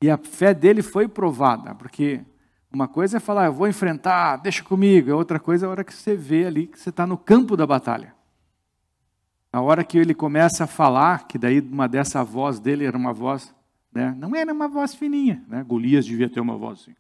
e 0.02 0.10
a 0.10 0.18
fé 0.18 0.54
dele 0.54 0.84
foi 0.84 1.08
provada, 1.08 1.74
porque 1.74 2.24
uma 2.72 2.88
coisa 2.88 3.18
é 3.18 3.20
falar, 3.20 3.48
eu 3.48 3.54
vou 3.54 3.68
enfrentar, 3.68 4.38
deixa 4.38 4.64
comigo, 4.64 5.12
outra 5.12 5.40
coisa 5.40 5.66
é 5.66 5.68
a 5.68 5.72
hora 5.72 5.84
que 5.84 5.94
você 5.94 6.16
vê 6.16 6.46
ali 6.46 6.68
que 6.68 6.80
você 6.80 6.90
está 6.90 7.08
no 7.08 7.18
campo 7.18 7.58
da 7.58 7.66
batalha. 7.66 8.14
A 9.58 9.62
hora 9.62 9.84
que 9.84 9.98
ele 9.98 10.14
começa 10.14 10.66
a 10.66 10.68
falar, 10.68 11.28
que 11.28 11.36
daí 11.36 11.62
uma 11.62 11.88
dessa 11.88 12.24
voz 12.24 12.60
dele 12.60 12.86
era 12.86 12.96
uma 12.96 13.12
voz, 13.12 13.56
né? 13.92 14.14
não 14.16 14.36
era 14.36 14.54
uma 14.54 14.68
voz 14.68 14.94
fininha, 14.94 15.44
né? 15.48 15.64
Golias 15.64 16.06
devia 16.06 16.30
ter 16.30 16.40
uma 16.40 16.56
voz 16.56 16.82
assim. 16.82 16.96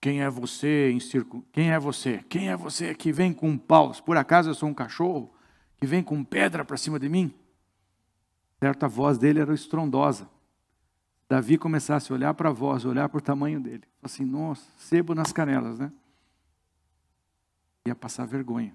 Quem 0.00 0.22
é 0.22 0.30
você 0.30 0.92
em 0.92 1.00
circo? 1.00 1.44
Quem 1.50 1.72
é 1.72 1.78
você? 1.80 2.24
Quem 2.28 2.50
é 2.50 2.56
você 2.56 2.94
que 2.94 3.10
vem 3.10 3.32
com 3.32 3.58
paus? 3.58 4.00
Por 4.00 4.16
acaso 4.16 4.50
eu 4.50 4.54
sou 4.54 4.68
um 4.68 4.74
cachorro 4.74 5.34
que 5.76 5.88
vem 5.88 6.04
com 6.04 6.22
pedra 6.22 6.64
para 6.64 6.76
cima 6.76 7.00
de 7.00 7.08
mim? 7.08 7.34
Certo, 8.60 8.84
a 8.84 8.88
voz 8.88 9.18
dele 9.18 9.40
era 9.40 9.52
estrondosa. 9.52 10.30
Davi 11.28 11.58
começasse 11.58 12.12
a 12.12 12.14
olhar 12.14 12.32
para 12.34 12.50
a 12.50 12.52
voz, 12.52 12.84
olhar 12.84 13.08
para 13.08 13.18
o 13.18 13.20
tamanho 13.20 13.58
dele. 13.58 13.82
Assim, 14.00 14.24
nossa, 14.24 14.70
sebo 14.76 15.16
nas 15.16 15.32
canelas, 15.32 15.80
né? 15.80 15.90
Ia 17.88 17.96
passar 17.96 18.24
vergonha. 18.24 18.72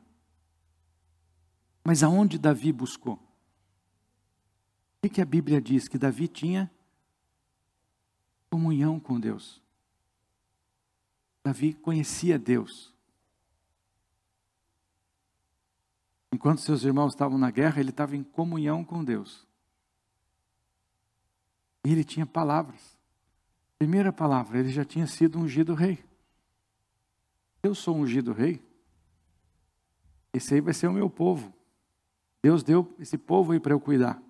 Mas 1.84 2.04
aonde 2.04 2.38
Davi 2.38 2.72
buscou? 2.72 3.20
O 5.02 5.10
que, 5.10 5.22
a 5.22 5.26
Bíblia 5.26 5.62
diz? 5.62 5.88
Que 5.88 5.98
Davi 5.98 6.28
tinha 6.28 6.70
comunhão 8.50 9.00
com 9.00 9.20
Deus. 9.20 9.62
Davi 11.44 11.74
conhecia 11.74 12.38
Deus. 12.38 12.94
Enquanto 16.32 16.62
seus 16.62 16.84
irmãos 16.84 17.14
estavam 17.14 17.38
na 17.38 17.50
guerra, 17.50 17.80
ele 17.80 17.90
estava 17.90 18.16
em 18.16 18.24
comunhão 18.24 18.84
com 18.84 19.04
Deus. 19.04 19.48
E 21.86 21.92
ele 21.92 22.04
tinha 22.04 22.26
palavras. 22.26 22.98
Primeira 23.78 24.12
palavra, 24.12 24.60
ele 24.60 24.70
já 24.70 24.84
tinha 24.84 25.08
sido 25.08 25.40
ungido 25.40 25.74
rei. 25.74 26.04
Eu 27.64 27.74
sou 27.74 27.96
ungido 27.96 28.34
rei. 28.34 28.62
Esse 30.34 30.56
aí 30.56 30.62
vai 30.62 30.74
ser 30.74 30.88
o 30.88 30.94
meu 30.94 31.10
povo. 31.10 31.54
Deus 32.42 32.64
deu 32.64 32.96
esse 33.00 33.18
povo 33.18 33.52
aí 33.52 33.60
para 33.60 33.74
eu 33.74 33.80
cuidar. 33.80 34.22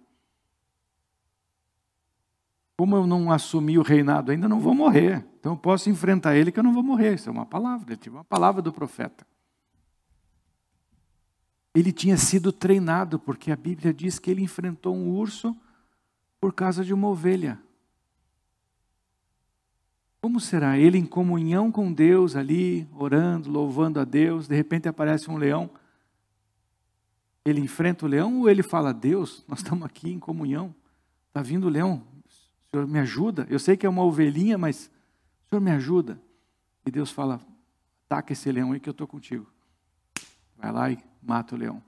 Como 2.77 2.95
eu 2.95 3.05
não 3.05 3.31
assumi 3.31 3.77
o 3.77 3.81
reinado 3.81 4.31
ainda, 4.31 4.47
não 4.47 4.59
vou 4.59 4.73
morrer. 4.73 5.25
Então 5.39 5.53
eu 5.53 5.57
posso 5.57 5.89
enfrentar 5.89 6.35
ele 6.35 6.51
que 6.51 6.59
eu 6.59 6.63
não 6.63 6.73
vou 6.73 6.81
morrer. 6.81 7.15
Isso 7.15 7.29
é 7.29 7.31
uma 7.31 7.45
palavra. 7.45 7.93
Ele 7.93 8.09
uma 8.09 8.23
palavra 8.23 8.61
do 8.61 8.71
profeta. 8.71 9.27
Ele 11.75 11.91
tinha 11.91 12.17
sido 12.17 12.51
treinado, 12.51 13.19
porque 13.19 13.51
a 13.51 13.55
Bíblia 13.55 13.93
diz 13.93 14.17
que 14.17 14.31
ele 14.31 14.41
enfrentou 14.41 14.95
um 14.95 15.09
urso 15.09 15.55
por 16.39 16.53
causa 16.53 16.83
de 16.83 16.93
uma 16.93 17.07
ovelha. 17.07 17.59
Como 20.21 20.39
será? 20.39 20.77
Ele 20.77 20.97
em 20.97 21.05
comunhão 21.05 21.71
com 21.71 21.93
Deus 21.93 22.35
ali, 22.35 22.87
orando, 22.93 23.49
louvando 23.49 23.99
a 23.99 24.03
Deus, 24.03 24.47
de 24.47 24.55
repente 24.55 24.87
aparece 24.87 25.29
um 25.29 25.37
leão. 25.37 25.69
Ele 27.45 27.61
enfrenta 27.61 28.05
o 28.05 28.09
leão 28.09 28.41
ou 28.41 28.49
ele 28.49 28.63
fala: 28.63 28.93
Deus, 28.93 29.43
nós 29.47 29.59
estamos 29.59 29.85
aqui 29.85 30.09
em 30.09 30.19
comunhão. 30.19 30.73
Está 31.27 31.41
vindo 31.41 31.67
o 31.67 31.69
leão, 31.69 32.03
o 32.25 32.69
Senhor 32.71 32.87
me 32.87 32.99
ajuda. 32.99 33.47
Eu 33.49 33.59
sei 33.59 33.77
que 33.77 33.85
é 33.85 33.89
uma 33.89 34.03
ovelhinha, 34.03 34.57
mas 34.57 34.91
o 35.45 35.49
Senhor 35.49 35.61
me 35.61 35.71
ajuda. 35.71 36.21
E 36.85 36.91
Deus 36.91 37.11
fala: 37.11 37.39
taca 38.07 38.33
esse 38.33 38.51
leão 38.51 38.71
aí 38.71 38.79
que 38.79 38.89
eu 38.89 38.91
estou 38.91 39.07
contigo. 39.07 39.47
Vai 40.57 40.71
lá 40.71 40.91
e 40.91 40.99
mata 41.21 41.55
o 41.55 41.57
leão. 41.57 41.81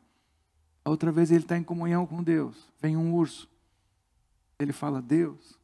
A 0.86 0.90
outra 0.90 1.12
vez 1.12 1.32
ele 1.32 1.44
está 1.44 1.58
em 1.58 1.64
comunhão 1.64 2.06
com 2.08 2.24
Deus. 2.24 2.68
Vem 2.80 2.96
um 2.96 3.14
urso. 3.14 3.50
Ele 4.60 4.72
fala: 4.72 5.02
Deus, 5.02 5.60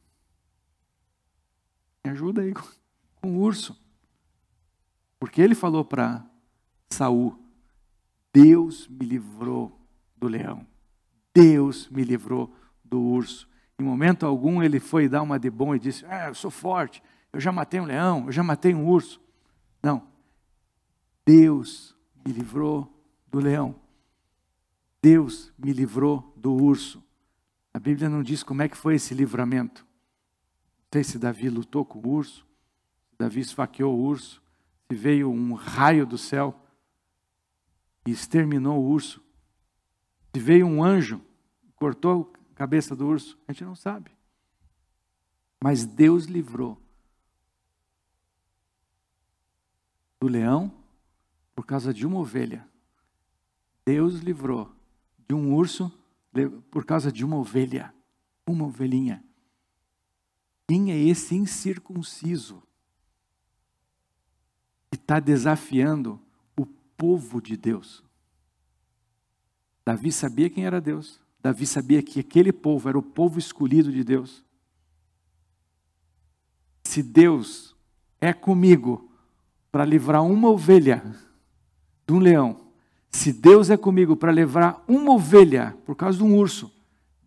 me 2.04 2.10
ajuda 2.10 2.42
aí 2.42 2.52
com 3.20 3.36
o 3.36 3.40
urso. 3.40 3.76
Porque 5.18 5.40
ele 5.40 5.54
falou 5.54 5.84
para 5.84 6.24
Saul: 6.90 7.38
Deus 8.32 8.88
me 8.88 9.06
livrou 9.06 9.77
do 10.18 10.28
leão. 10.28 10.66
Deus 11.34 11.88
me 11.88 12.02
livrou 12.02 12.54
do 12.84 13.00
urso. 13.00 13.48
Em 13.78 13.84
momento 13.84 14.26
algum 14.26 14.62
ele 14.62 14.80
foi 14.80 15.08
dar 15.08 15.22
uma 15.22 15.38
de 15.38 15.50
bom 15.50 15.74
e 15.74 15.78
disse: 15.78 16.04
ah, 16.06 16.28
Eu 16.28 16.34
sou 16.34 16.50
forte, 16.50 17.02
eu 17.32 17.40
já 17.40 17.52
matei 17.52 17.80
um 17.80 17.84
leão, 17.84 18.26
eu 18.26 18.32
já 18.32 18.42
matei 18.42 18.74
um 18.74 18.86
urso. 18.86 19.20
Não. 19.82 20.08
Deus 21.24 21.94
me 22.24 22.32
livrou 22.32 22.92
do 23.28 23.38
leão. 23.38 23.76
Deus 25.00 25.52
me 25.56 25.72
livrou 25.72 26.32
do 26.36 26.52
urso. 26.52 27.02
A 27.72 27.78
Bíblia 27.78 28.08
não 28.08 28.22
diz 28.22 28.42
como 28.42 28.62
é 28.62 28.68
que 28.68 28.76
foi 28.76 28.96
esse 28.96 29.14
livramento. 29.14 29.82
Não 29.82 30.88
sei 30.94 31.04
se 31.04 31.18
Davi 31.18 31.48
lutou 31.48 31.84
com 31.84 31.98
o 32.00 32.08
urso, 32.08 32.46
se 33.10 33.16
Davi 33.18 33.40
esfaqueou 33.40 33.94
o 33.94 34.02
urso, 34.02 34.42
se 34.90 34.96
veio 34.96 35.30
um 35.30 35.52
raio 35.52 36.04
do 36.06 36.18
céu 36.18 36.58
e 38.06 38.10
exterminou 38.10 38.82
o 38.82 38.88
urso, 38.88 39.22
se 40.38 40.44
veio 40.44 40.66
um 40.66 40.84
anjo 40.84 41.20
cortou 41.74 42.32
cabeça 42.54 42.94
do 42.94 43.08
urso? 43.08 43.36
A 43.48 43.52
gente 43.52 43.64
não 43.64 43.74
sabe. 43.74 44.12
Mas 45.60 45.84
Deus 45.84 46.26
livrou 46.26 46.80
do 50.20 50.28
leão 50.28 50.72
por 51.56 51.66
causa 51.66 51.92
de 51.92 52.06
uma 52.06 52.20
ovelha. 52.20 52.64
Deus 53.84 54.20
livrou 54.20 54.72
de 55.26 55.34
um 55.34 55.52
urso 55.52 55.92
por 56.70 56.84
causa 56.84 57.10
de 57.10 57.24
uma 57.24 57.36
ovelha, 57.36 57.92
uma 58.46 58.64
ovelhinha. 58.64 59.24
Quem 60.68 60.92
é 60.92 60.96
esse 60.96 61.34
incircunciso 61.34 62.62
que 64.88 64.96
está 64.96 65.18
desafiando 65.18 66.20
o 66.56 66.64
povo 66.64 67.42
de 67.42 67.56
Deus? 67.56 68.07
Davi 69.88 70.12
sabia 70.12 70.50
quem 70.50 70.66
era 70.66 70.82
Deus. 70.82 71.18
Davi 71.40 71.66
sabia 71.66 72.02
que 72.02 72.20
aquele 72.20 72.52
povo 72.52 72.90
era 72.90 72.98
o 72.98 73.02
povo 73.02 73.38
escolhido 73.38 73.90
de 73.90 74.04
Deus. 74.04 74.44
Se 76.84 77.02
Deus 77.02 77.74
é 78.20 78.34
comigo 78.34 79.10
para 79.72 79.86
livrar 79.86 80.22
uma 80.22 80.50
ovelha 80.50 81.02
de 82.06 82.12
um 82.12 82.18
leão, 82.18 82.68
se 83.10 83.32
Deus 83.32 83.70
é 83.70 83.78
comigo 83.78 84.14
para 84.14 84.30
livrar 84.30 84.78
uma 84.86 85.12
ovelha 85.14 85.74
por 85.86 85.96
causa 85.96 86.18
de 86.18 86.24
um 86.24 86.36
urso, 86.36 86.70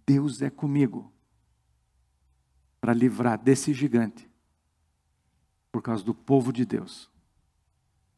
Deus 0.05 0.39
é 0.43 0.51
comigo 0.51 1.11
para 2.79 2.93
livrar 2.93 3.39
desse 3.39 3.73
gigante 3.73 4.29
por 5.71 5.81
causa 5.81 6.03
do 6.03 6.13
povo 6.13 6.53
de 6.53 6.63
Deus. 6.63 7.09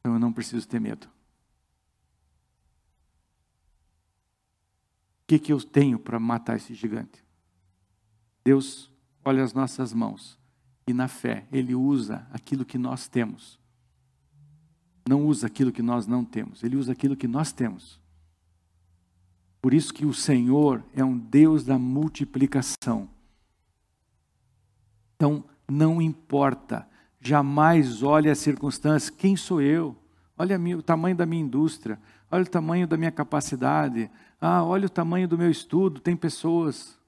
Então 0.02 0.12
eu 0.12 0.20
não 0.20 0.34
preciso 0.34 0.68
ter 0.68 0.82
medo. 0.82 1.13
Que, 5.28 5.40
que 5.40 5.54
eu 5.54 5.62
tenho 5.62 5.98
para 5.98 6.20
matar 6.20 6.58
esse 6.58 6.74
gigante? 6.74 7.24
Deus 8.44 8.92
olha 9.24 9.44
as 9.44 9.54
nossas 9.54 9.94
mãos 9.94 10.38
e 10.88 10.94
na 10.94 11.08
fé 11.08 11.46
Ele 11.52 11.74
usa 11.74 12.28
aquilo 12.32 12.66
que 12.66 12.78
nós 12.78 13.08
temos. 13.08 13.60
Não 15.08 15.26
usa 15.26 15.48
aquilo 15.48 15.72
que 15.72 15.82
nós 15.82 16.08
não 16.08 16.24
temos, 16.24 16.64
Ele 16.64 16.76
usa 16.76 16.92
aquilo 16.92 17.16
que 17.16 17.28
nós 17.28 17.52
temos. 17.52 18.02
Por 19.62 19.74
isso 19.74 19.94
que 19.94 20.06
o 20.06 20.14
Senhor 20.14 20.84
é 20.94 21.04
um 21.04 21.18
Deus 21.18 21.64
da 21.64 21.80
multiplicação. 21.80 23.10
Então, 25.16 25.46
não 25.70 26.02
importa, 26.02 26.86
jamais 27.22 28.04
olhe 28.04 28.30
as 28.30 28.40
circunstâncias, 28.40 29.10
quem 29.10 29.38
sou 29.38 29.62
eu? 29.62 29.96
Olha 30.38 30.60
o 30.78 30.84
tamanho 30.84 31.16
da 31.16 31.26
minha 31.26 31.44
indústria, 31.44 31.98
olha 32.30 32.44
o 32.44 32.50
tamanho 32.50 32.86
da 32.86 32.98
minha 32.98 33.12
capacidade, 33.12 34.12
ah, 34.46 34.62
olha 34.62 34.88
o 34.88 34.90
tamanho 34.90 35.26
do 35.26 35.38
meu 35.38 35.50
estudo, 35.50 36.02
tem 36.02 36.18
pessoas. 36.18 37.00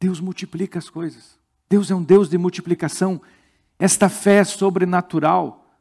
Deus 0.00 0.18
multiplica 0.18 0.78
as 0.78 0.88
coisas. 0.88 1.38
Deus 1.68 1.90
é 1.90 1.94
um 1.94 2.02
Deus 2.02 2.26
de 2.26 2.38
multiplicação. 2.38 3.20
Esta 3.78 4.08
fé 4.08 4.36
é 4.36 4.44
sobrenatural. 4.44 5.78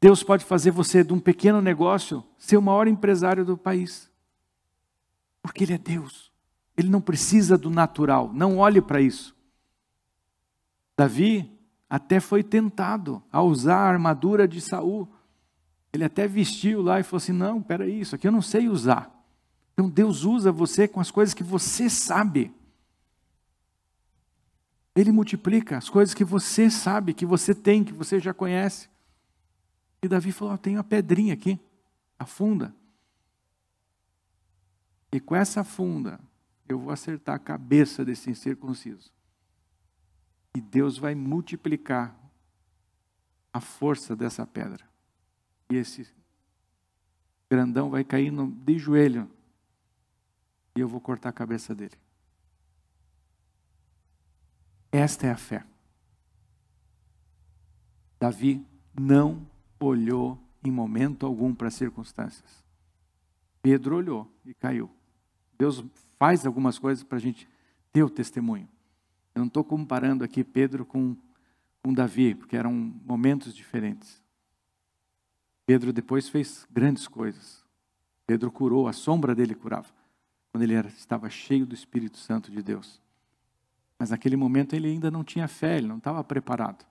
Deus 0.00 0.22
pode 0.22 0.42
fazer 0.42 0.70
você 0.70 1.04
de 1.04 1.12
um 1.12 1.20
pequeno 1.20 1.60
negócio 1.60 2.24
ser 2.38 2.56
o 2.56 2.62
maior 2.62 2.88
empresário 2.88 3.44
do 3.44 3.58
país. 3.58 4.10
Porque 5.42 5.64
Ele 5.64 5.74
é 5.74 5.78
Deus. 5.78 6.32
Ele 6.74 6.88
não 6.88 7.02
precisa 7.02 7.58
do 7.58 7.68
natural. 7.68 8.32
Não 8.32 8.56
olhe 8.56 8.80
para 8.80 9.02
isso. 9.02 9.36
Davi 10.96 11.52
até 11.90 12.20
foi 12.20 12.42
tentado 12.42 13.22
a 13.30 13.42
usar 13.42 13.80
a 13.80 13.90
armadura 13.90 14.48
de 14.48 14.62
Saul. 14.62 15.12
Ele 15.92 16.04
até 16.04 16.26
vestiu 16.26 16.80
lá 16.80 16.98
e 17.00 17.02
falou 17.02 17.18
assim: 17.18 17.32
Não, 17.32 17.60
peraí, 17.60 18.00
isso 18.00 18.14
aqui 18.14 18.26
eu 18.26 18.32
não 18.32 18.40
sei 18.40 18.66
usar. 18.66 19.21
Então 19.72 19.88
Deus 19.88 20.24
usa 20.24 20.52
você 20.52 20.86
com 20.86 21.00
as 21.00 21.10
coisas 21.10 21.34
que 21.34 21.42
você 21.42 21.88
sabe. 21.88 22.52
Ele 24.94 25.10
multiplica 25.10 25.78
as 25.78 25.88
coisas 25.88 26.14
que 26.14 26.24
você 26.24 26.70
sabe, 26.70 27.14
que 27.14 27.24
você 27.24 27.54
tem, 27.54 27.82
que 27.82 27.92
você 27.92 28.20
já 28.20 28.34
conhece. 28.34 28.88
E 30.02 30.08
Davi 30.08 30.32
falou: 30.32 30.54
oh, 30.54 30.58
tem 30.58 30.76
uma 30.76 30.84
pedrinha 30.84 31.32
aqui, 31.32 31.58
afunda. 32.18 32.74
E 35.10 35.20
com 35.20 35.34
essa 35.36 35.62
funda, 35.62 36.18
eu 36.68 36.78
vou 36.78 36.92
acertar 36.92 37.36
a 37.36 37.38
cabeça 37.38 38.04
desse 38.04 38.30
incircunciso. 38.30 39.10
E 40.54 40.60
Deus 40.60 40.98
vai 40.98 41.14
multiplicar 41.14 42.14
a 43.52 43.60
força 43.60 44.16
dessa 44.16 44.46
pedra. 44.46 44.84
E 45.70 45.76
esse 45.76 46.06
grandão 47.50 47.90
vai 47.90 48.04
cair 48.04 48.30
no, 48.30 48.50
de 48.50 48.78
joelho. 48.78 49.30
E 50.74 50.80
eu 50.80 50.88
vou 50.88 51.00
cortar 51.00 51.28
a 51.28 51.32
cabeça 51.32 51.74
dele. 51.74 51.96
Esta 54.90 55.26
é 55.26 55.30
a 55.30 55.36
fé. 55.36 55.64
Davi 58.20 58.64
não 58.98 59.46
olhou 59.80 60.38
em 60.62 60.70
momento 60.70 61.26
algum 61.26 61.54
para 61.54 61.68
as 61.68 61.74
circunstâncias. 61.74 62.62
Pedro 63.60 63.96
olhou 63.96 64.30
e 64.44 64.54
caiu. 64.54 64.90
Deus 65.58 65.84
faz 66.18 66.46
algumas 66.46 66.78
coisas 66.78 67.02
para 67.02 67.18
a 67.18 67.20
gente 67.20 67.48
ter 67.92 68.02
o 68.02 68.10
testemunho. 68.10 68.68
Eu 69.34 69.40
não 69.40 69.46
estou 69.46 69.64
comparando 69.64 70.24
aqui 70.24 70.44
Pedro 70.44 70.84
com, 70.84 71.16
com 71.82 71.92
Davi, 71.92 72.34
porque 72.34 72.56
eram 72.56 72.72
momentos 72.72 73.54
diferentes. 73.54 74.22
Pedro 75.64 75.92
depois 75.92 76.28
fez 76.28 76.66
grandes 76.70 77.08
coisas. 77.08 77.64
Pedro 78.26 78.50
curou, 78.50 78.88
a 78.88 78.92
sombra 78.92 79.34
dele 79.34 79.54
curava, 79.54 79.88
quando 80.52 80.64
ele 80.64 80.74
era, 80.74 80.88
estava 80.88 81.30
cheio 81.30 81.64
do 81.64 81.74
Espírito 81.74 82.18
Santo 82.18 82.50
de 82.50 82.62
Deus. 82.62 83.00
Mas 83.98 84.10
naquele 84.10 84.36
momento 84.36 84.74
ele 84.74 84.88
ainda 84.88 85.10
não 85.10 85.24
tinha 85.24 85.48
fé, 85.48 85.78
ele 85.78 85.86
não 85.86 85.96
estava 85.96 86.22
preparado. 86.22 86.84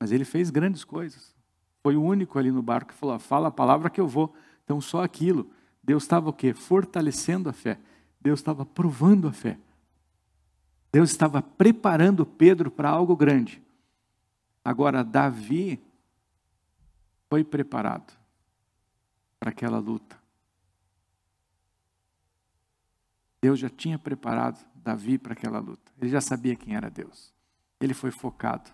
Mas 0.00 0.10
ele 0.10 0.24
fez 0.24 0.50
grandes 0.50 0.82
coisas. 0.82 1.34
Foi 1.82 1.96
o 1.96 2.02
único 2.02 2.38
ali 2.38 2.50
no 2.50 2.62
barco 2.62 2.92
que 2.92 2.98
falou: 2.98 3.18
fala 3.18 3.48
a 3.48 3.52
palavra 3.52 3.88
que 3.88 4.00
eu 4.00 4.08
vou. 4.08 4.34
Então, 4.64 4.80
só 4.80 5.04
aquilo. 5.04 5.48
Deus 5.82 6.02
estava 6.02 6.28
o 6.28 6.32
quê? 6.32 6.52
Fortalecendo 6.52 7.48
a 7.48 7.52
fé. 7.52 7.78
Deus 8.20 8.40
estava 8.40 8.66
provando 8.66 9.28
a 9.28 9.32
fé. 9.32 9.56
Deus 10.90 11.10
estava 11.10 11.40
preparando 11.40 12.26
Pedro 12.26 12.70
para 12.70 12.90
algo 12.90 13.14
grande. 13.14 13.62
Agora, 14.64 15.04
Davi 15.04 15.80
foi 17.28 17.44
preparado 17.44 18.12
para 19.38 19.50
aquela 19.50 19.78
luta. 19.78 20.18
Deus 23.46 23.60
já 23.60 23.70
tinha 23.70 23.96
preparado 23.96 24.58
Davi 24.74 25.16
para 25.18 25.32
aquela 25.32 25.60
luta. 25.60 25.92
Ele 26.00 26.10
já 26.10 26.20
sabia 26.20 26.56
quem 26.56 26.74
era 26.74 26.90
Deus. 26.90 27.32
Ele 27.80 27.94
foi 27.94 28.10
focado. 28.10 28.72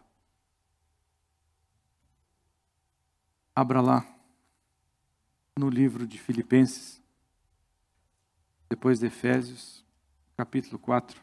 Abra 3.54 3.82
lá 3.82 4.02
no 5.58 5.68
livro 5.68 6.06
de 6.06 6.18
Filipenses, 6.18 7.02
depois 8.70 9.00
de 9.00 9.08
Efésios, 9.08 9.84
capítulo 10.38 10.78
4. 10.78 11.22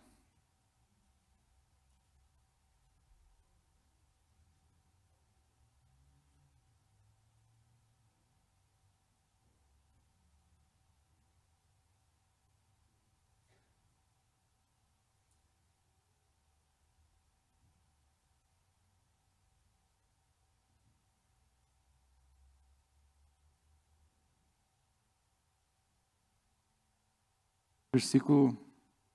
Versículo 27.99 28.57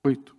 8. 0.03 0.37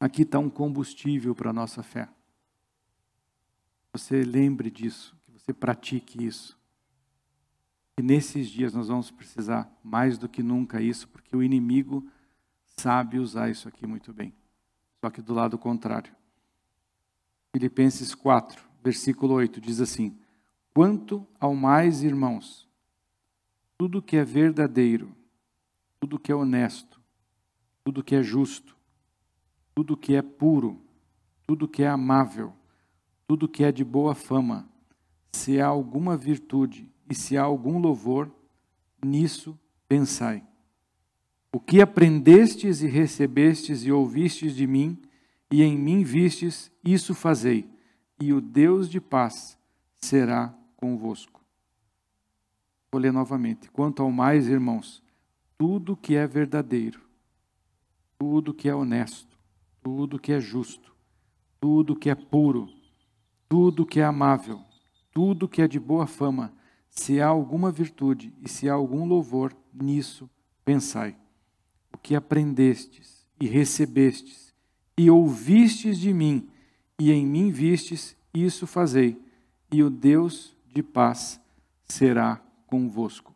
Aqui 0.00 0.22
está 0.22 0.38
um 0.38 0.48
combustível 0.48 1.34
para 1.34 1.50
a 1.50 1.52
nossa 1.52 1.82
fé. 1.82 2.08
Você 3.92 4.22
lembre 4.22 4.70
disso, 4.70 5.14
que 5.26 5.32
você 5.32 5.52
pratique 5.52 6.24
isso. 6.24 6.58
E 7.98 8.02
nesses 8.02 8.48
dias 8.48 8.72
nós 8.72 8.88
vamos 8.88 9.10
precisar 9.10 9.70
mais 9.82 10.16
do 10.16 10.26
que 10.26 10.42
nunca 10.42 10.80
isso, 10.80 11.06
porque 11.08 11.36
o 11.36 11.42
inimigo 11.42 12.08
sabe 12.78 13.18
usar 13.18 13.50
isso 13.50 13.68
aqui 13.68 13.86
muito 13.86 14.10
bem. 14.10 14.32
Só 15.04 15.10
que 15.10 15.20
do 15.20 15.34
lado 15.34 15.58
contrário. 15.58 16.16
Filipenses 17.52 18.14
4, 18.14 18.67
versículo 18.82 19.34
8, 19.34 19.60
diz 19.60 19.80
assim: 19.80 20.16
Quanto 20.72 21.26
ao 21.38 21.54
mais, 21.54 22.02
irmãos, 22.02 22.68
tudo 23.76 24.02
que 24.02 24.16
é 24.16 24.24
verdadeiro, 24.24 25.14
tudo 26.00 26.18
que 26.18 26.32
é 26.32 26.34
honesto, 26.34 27.00
tudo 27.84 28.02
que 28.02 28.14
é 28.14 28.22
justo, 28.22 28.76
tudo 29.74 29.96
que 29.96 30.14
é 30.14 30.22
puro, 30.22 30.80
tudo 31.46 31.68
que 31.68 31.82
é 31.82 31.88
amável, 31.88 32.52
tudo 33.26 33.48
que 33.48 33.64
é 33.64 33.72
de 33.72 33.84
boa 33.84 34.14
fama, 34.14 34.68
se 35.32 35.60
há 35.60 35.66
alguma 35.66 36.16
virtude 36.16 36.90
e 37.08 37.14
se 37.14 37.36
há 37.36 37.42
algum 37.42 37.78
louvor, 37.78 38.30
nisso 39.04 39.58
pensai. 39.88 40.44
O 41.52 41.58
que 41.58 41.80
aprendestes 41.80 42.82
e 42.82 42.86
recebestes 42.86 43.84
e 43.84 43.90
ouvistes 43.90 44.54
de 44.54 44.66
mim, 44.66 45.00
e 45.50 45.62
em 45.62 45.78
mim 45.78 46.02
vistes, 46.02 46.70
isso 46.84 47.14
fazei 47.14 47.77
e 48.20 48.32
o 48.32 48.40
Deus 48.40 48.88
de 48.88 49.00
paz 49.00 49.58
será 49.96 50.54
convosco. 50.76 51.40
Vou 52.90 53.00
ler 53.00 53.12
novamente. 53.12 53.70
Quanto 53.70 54.02
ao 54.02 54.10
mais, 54.10 54.48
irmãos, 54.48 55.02
tudo 55.56 55.96
que 55.96 56.14
é 56.14 56.26
verdadeiro, 56.26 57.00
tudo 58.18 58.54
que 58.54 58.68
é 58.68 58.74
honesto, 58.74 59.38
tudo 59.82 60.18
que 60.18 60.32
é 60.32 60.40
justo, 60.40 60.94
tudo 61.60 61.96
que 61.96 62.08
é 62.08 62.14
puro, 62.14 62.68
tudo 63.48 63.86
que 63.86 64.00
é 64.00 64.04
amável, 64.04 64.60
tudo 65.12 65.48
que 65.48 65.60
é 65.60 65.68
de 65.68 65.78
boa 65.78 66.06
fama, 66.06 66.52
se 66.88 67.20
há 67.20 67.26
alguma 67.26 67.70
virtude 67.70 68.32
e 68.40 68.48
se 68.48 68.68
há 68.68 68.74
algum 68.74 69.04
louvor, 69.04 69.54
nisso 69.72 70.28
pensai. 70.64 71.16
O 71.92 71.98
que 71.98 72.14
aprendestes 72.14 73.26
e 73.40 73.46
recebestes 73.46 74.54
e 74.96 75.10
ouvistes 75.10 75.98
de 75.98 76.12
mim, 76.12 76.48
e 76.98 77.12
em 77.12 77.24
mim 77.24 77.50
vistes, 77.50 78.16
isso 78.34 78.66
fazei, 78.66 79.20
e 79.70 79.82
o 79.82 79.90
Deus 79.90 80.54
de 80.66 80.82
paz 80.82 81.40
será 81.84 82.40
convosco. 82.66 83.34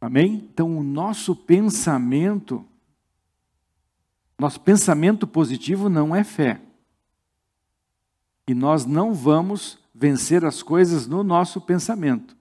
Amém? 0.00 0.48
Então, 0.52 0.78
o 0.78 0.82
nosso 0.82 1.34
pensamento, 1.34 2.64
nosso 4.38 4.60
pensamento 4.60 5.26
positivo 5.26 5.88
não 5.88 6.14
é 6.14 6.22
fé. 6.22 6.60
E 8.46 8.54
nós 8.54 8.86
não 8.86 9.12
vamos 9.12 9.78
vencer 9.94 10.44
as 10.44 10.62
coisas 10.62 11.06
no 11.06 11.24
nosso 11.24 11.60
pensamento. 11.60 12.36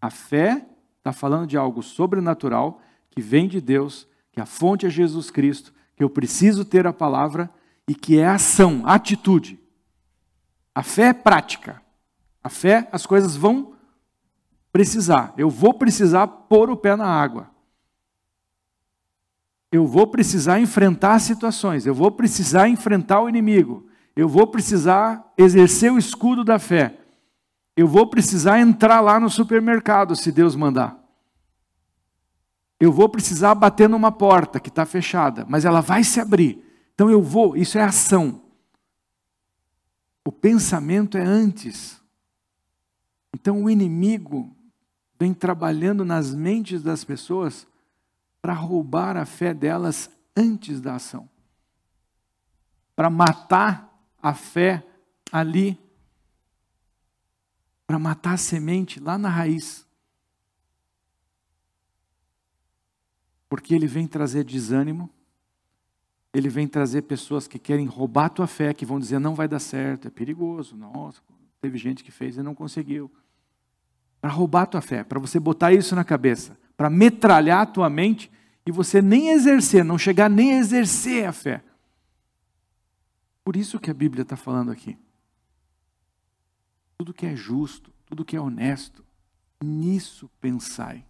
A 0.00 0.10
fé 0.10 0.66
está 0.96 1.12
falando 1.12 1.46
de 1.46 1.56
algo 1.56 1.82
sobrenatural 1.82 2.80
que 3.10 3.20
vem 3.20 3.46
de 3.46 3.60
Deus, 3.60 4.08
que 4.32 4.40
a 4.40 4.46
fonte 4.46 4.86
é 4.86 4.90
Jesus 4.90 5.30
Cristo, 5.30 5.72
que 5.94 6.02
eu 6.02 6.08
preciso 6.10 6.64
ter 6.64 6.86
a 6.86 6.92
palavra 6.92 7.50
e 7.88 7.94
que 7.94 8.18
é 8.18 8.28
ação, 8.28 8.82
atitude. 8.84 9.58
A 10.74 10.82
fé 10.82 11.08
é 11.08 11.12
prática. 11.14 11.82
A 12.44 12.50
fé, 12.50 12.86
as 12.92 13.06
coisas 13.06 13.34
vão 13.34 13.72
precisar. 14.70 15.32
Eu 15.38 15.48
vou 15.48 15.72
precisar 15.72 16.26
pôr 16.26 16.70
o 16.70 16.76
pé 16.76 16.94
na 16.94 17.06
água. 17.06 17.50
Eu 19.72 19.86
vou 19.86 20.06
precisar 20.06 20.60
enfrentar 20.60 21.18
situações. 21.18 21.86
Eu 21.86 21.94
vou 21.94 22.10
precisar 22.10 22.68
enfrentar 22.68 23.22
o 23.22 23.28
inimigo. 23.28 23.88
Eu 24.14 24.28
vou 24.28 24.46
precisar 24.46 25.32
exercer 25.36 25.90
o 25.90 25.98
escudo 25.98 26.44
da 26.44 26.58
fé. 26.58 26.98
Eu 27.74 27.88
vou 27.88 28.06
precisar 28.06 28.60
entrar 28.60 29.00
lá 29.00 29.18
no 29.18 29.30
supermercado, 29.30 30.14
se 30.14 30.30
Deus 30.30 30.54
mandar. 30.54 30.98
Eu 32.78 32.92
vou 32.92 33.08
precisar 33.08 33.54
bater 33.54 33.88
numa 33.88 34.12
porta 34.12 34.60
que 34.60 34.68
está 34.68 34.84
fechada, 34.84 35.46
mas 35.48 35.64
ela 35.64 35.80
vai 35.80 36.04
se 36.04 36.20
abrir. 36.20 36.67
Então 36.98 37.08
eu 37.08 37.22
vou, 37.22 37.56
isso 37.56 37.78
é 37.78 37.82
ação. 37.84 38.42
O 40.24 40.32
pensamento 40.32 41.16
é 41.16 41.22
antes. 41.22 42.02
Então 43.32 43.62
o 43.62 43.70
inimigo 43.70 44.52
vem 45.16 45.32
trabalhando 45.32 46.04
nas 46.04 46.34
mentes 46.34 46.82
das 46.82 47.04
pessoas 47.04 47.68
para 48.42 48.52
roubar 48.52 49.16
a 49.16 49.24
fé 49.24 49.54
delas 49.54 50.10
antes 50.36 50.80
da 50.80 50.96
ação. 50.96 51.30
Para 52.96 53.08
matar 53.08 53.96
a 54.20 54.34
fé 54.34 54.84
ali. 55.30 55.78
Para 57.86 58.00
matar 58.00 58.32
a 58.32 58.38
semente 58.38 58.98
lá 58.98 59.16
na 59.16 59.28
raiz. 59.28 59.86
Porque 63.48 63.72
ele 63.72 63.86
vem 63.86 64.08
trazer 64.08 64.42
desânimo, 64.42 65.08
ele 66.38 66.48
vem 66.48 66.68
trazer 66.68 67.02
pessoas 67.02 67.48
que 67.48 67.58
querem 67.58 67.86
roubar 67.86 68.26
a 68.26 68.30
tua 68.30 68.46
fé, 68.46 68.72
que 68.72 68.86
vão 68.86 68.98
dizer 68.98 69.18
não 69.18 69.34
vai 69.34 69.48
dar 69.48 69.58
certo, 69.58 70.08
é 70.08 70.10
perigoso. 70.10 70.76
Nossa, 70.76 71.20
teve 71.60 71.78
gente 71.78 72.04
que 72.04 72.10
fez 72.10 72.36
e 72.36 72.42
não 72.42 72.54
conseguiu. 72.54 73.10
Para 74.20 74.30
roubar 74.30 74.62
a 74.62 74.66
tua 74.66 74.80
fé, 74.80 75.04
para 75.04 75.18
você 75.18 75.38
botar 75.38 75.72
isso 75.72 75.94
na 75.94 76.04
cabeça, 76.04 76.58
para 76.76 76.90
metralhar 76.90 77.62
a 77.62 77.66
tua 77.66 77.88
mente 77.88 78.30
e 78.66 78.70
você 78.70 79.00
nem 79.00 79.30
exercer, 79.30 79.84
não 79.84 79.96
chegar 79.96 80.28
nem 80.28 80.54
a 80.54 80.58
exercer 80.58 81.26
a 81.26 81.32
fé. 81.32 81.62
Por 83.42 83.56
isso 83.56 83.80
que 83.80 83.90
a 83.90 83.94
Bíblia 83.94 84.22
está 84.22 84.36
falando 84.36 84.70
aqui. 84.70 84.98
Tudo 86.98 87.14
que 87.14 87.24
é 87.24 87.34
justo, 87.34 87.90
tudo 88.04 88.24
que 88.24 88.36
é 88.36 88.40
honesto, 88.40 89.04
nisso 89.62 90.30
pensai. 90.40 91.04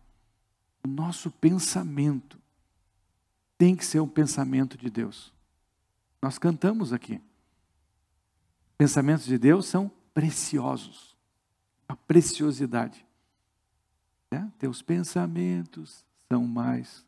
O 0.85 0.89
nosso 0.89 1.31
pensamento 1.31 2.39
tem 3.59 3.74
que 3.74 3.84
ser 3.84 3.98
um 3.98 4.09
pensamento 4.09 4.78
de 4.78 4.88
Deus. 4.88 5.34
Nós 6.22 6.38
cantamos 6.38 6.92
aqui. 6.92 7.20
Pensamentos 8.78 9.26
de 9.26 9.36
Deus 9.36 9.66
são 9.66 9.90
preciosos. 10.14 11.16
A 11.88 11.96
preciosidade. 11.96 13.04
Né? 14.30 14.50
Teus 14.59 14.80
pensamentos 14.80 16.04
são 16.28 16.46
mais. 16.46 17.04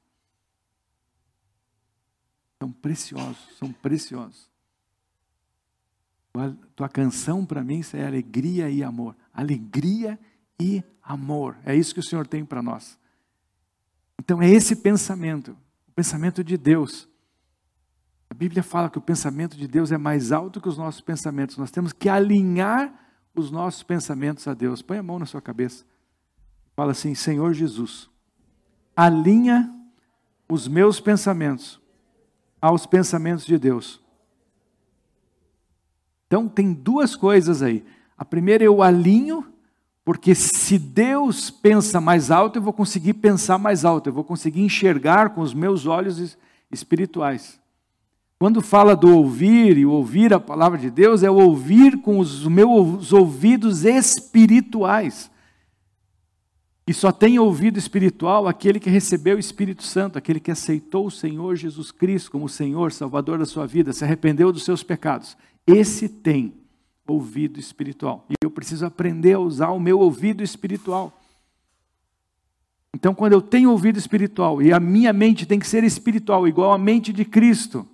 São 2.58 2.72
preciosos, 2.72 3.56
são 3.56 3.72
preciosos. 3.72 4.50
Tua 6.74 6.88
canção 6.88 7.46
para 7.46 7.62
mim 7.62 7.80
é 7.92 8.06
alegria 8.06 8.68
e 8.68 8.82
amor. 8.82 9.16
Alegria 9.32 10.18
e 10.60 10.82
amor. 11.02 11.56
É 11.64 11.74
isso 11.74 11.94
que 11.94 12.00
o 12.00 12.02
Senhor 12.02 12.26
tem 12.26 12.44
para 12.44 12.62
nós. 12.62 12.98
Então 14.18 14.42
é 14.42 14.48
esse 14.48 14.76
pensamento 14.76 15.56
pensamento 16.00 16.42
de 16.42 16.56
Deus. 16.56 17.06
A 18.30 18.32
Bíblia 18.32 18.62
fala 18.62 18.88
que 18.88 18.96
o 18.96 19.02
pensamento 19.02 19.54
de 19.54 19.68
Deus 19.68 19.92
é 19.92 19.98
mais 19.98 20.32
alto 20.32 20.58
que 20.58 20.68
os 20.68 20.78
nossos 20.78 21.02
pensamentos. 21.02 21.58
Nós 21.58 21.70
temos 21.70 21.92
que 21.92 22.08
alinhar 22.08 22.90
os 23.34 23.50
nossos 23.50 23.82
pensamentos 23.82 24.48
a 24.48 24.54
Deus. 24.54 24.80
Põe 24.80 24.96
a 24.96 25.02
mão 25.02 25.18
na 25.18 25.26
sua 25.26 25.42
cabeça. 25.42 25.84
Fala 26.74 26.92
assim: 26.92 27.14
Senhor 27.14 27.52
Jesus, 27.52 28.08
alinha 28.96 29.70
os 30.48 30.66
meus 30.66 31.00
pensamentos 31.00 31.78
aos 32.62 32.86
pensamentos 32.86 33.44
de 33.44 33.58
Deus. 33.58 34.00
Então, 36.26 36.48
tem 36.48 36.72
duas 36.72 37.14
coisas 37.14 37.60
aí. 37.60 37.84
A 38.16 38.24
primeira, 38.24 38.64
eu 38.64 38.82
alinho 38.82 39.52
porque 40.04 40.34
se 40.34 40.78
Deus 40.78 41.50
pensa 41.50 42.00
mais 42.00 42.30
alto, 42.30 42.58
eu 42.58 42.62
vou 42.62 42.72
conseguir 42.72 43.14
pensar 43.14 43.58
mais 43.58 43.84
alto, 43.84 44.08
eu 44.08 44.12
vou 44.12 44.24
conseguir 44.24 44.62
enxergar 44.62 45.30
com 45.30 45.40
os 45.40 45.52
meus 45.52 45.86
olhos 45.86 46.36
espirituais. 46.70 47.60
Quando 48.38 48.62
fala 48.62 48.96
do 48.96 49.14
ouvir 49.14 49.76
e 49.76 49.84
ouvir 49.84 50.32
a 50.32 50.40
palavra 50.40 50.78
de 50.78 50.90
Deus, 50.90 51.22
é 51.22 51.30
ouvir 51.30 52.00
com 52.00 52.18
os 52.18 52.46
meus 52.46 53.12
ouvidos 53.12 53.84
espirituais. 53.84 55.30
E 56.86 56.94
só 56.94 57.12
tem 57.12 57.38
ouvido 57.38 57.78
espiritual 57.78 58.48
aquele 58.48 58.80
que 58.80 58.90
recebeu 58.90 59.36
o 59.36 59.40
Espírito 59.40 59.82
Santo, 59.82 60.16
aquele 60.16 60.40
que 60.40 60.50
aceitou 60.50 61.06
o 61.06 61.10
Senhor 61.10 61.54
Jesus 61.54 61.92
Cristo 61.92 62.32
como 62.32 62.48
Senhor, 62.48 62.90
Salvador 62.92 63.38
da 63.38 63.44
sua 63.44 63.66
vida, 63.66 63.92
se 63.92 64.04
arrependeu 64.04 64.50
dos 64.50 64.64
seus 64.64 64.82
pecados. 64.82 65.36
Esse 65.66 66.08
tem 66.08 66.54
ouvido 67.10 67.58
espiritual. 67.58 68.26
E 68.30 68.34
eu 68.42 68.50
preciso 68.50 68.86
aprender 68.86 69.34
a 69.34 69.40
usar 69.40 69.70
o 69.70 69.80
meu 69.80 69.98
ouvido 69.98 70.42
espiritual. 70.42 71.20
Então, 72.94 73.14
quando 73.14 73.32
eu 73.32 73.40
tenho 73.40 73.70
ouvido 73.70 73.98
espiritual 73.98 74.60
e 74.60 74.72
a 74.72 74.80
minha 74.80 75.12
mente 75.12 75.46
tem 75.46 75.58
que 75.58 75.66
ser 75.66 75.84
espiritual, 75.84 76.46
igual 76.46 76.72
a 76.72 76.78
mente 76.78 77.12
de 77.12 77.24
Cristo, 77.24 77.86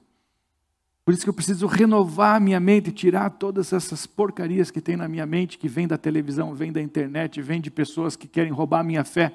por 1.05 1.15
isso 1.15 1.23
que 1.23 1.31
eu 1.31 1.35
preciso 1.35 1.67
renovar 1.67 2.37
a 2.37 2.41
minha 2.41 2.59
mente, 2.59 2.91
tirar 2.91 3.31
todas 3.31 3.73
essas 3.73 4.07
porcarias 4.07 4.71
que 4.71 4.81
tem 4.81 4.97
na 4.97 5.07
minha 5.07 5.25
mente, 5.25 5.59
que 5.59 5.69
vem 5.69 5.87
da 5.87 5.97
televisão, 5.97 6.55
vem 6.55 6.73
da 6.73 6.83
internet, 6.83 7.41
vem 7.41 7.61
de 7.61 7.71
pessoas 7.71 8.17
que 8.17 8.27
querem 8.27 8.53
roubar 8.53 8.81
a 8.81 8.85
minha 8.85 9.05
fé. 9.05 9.33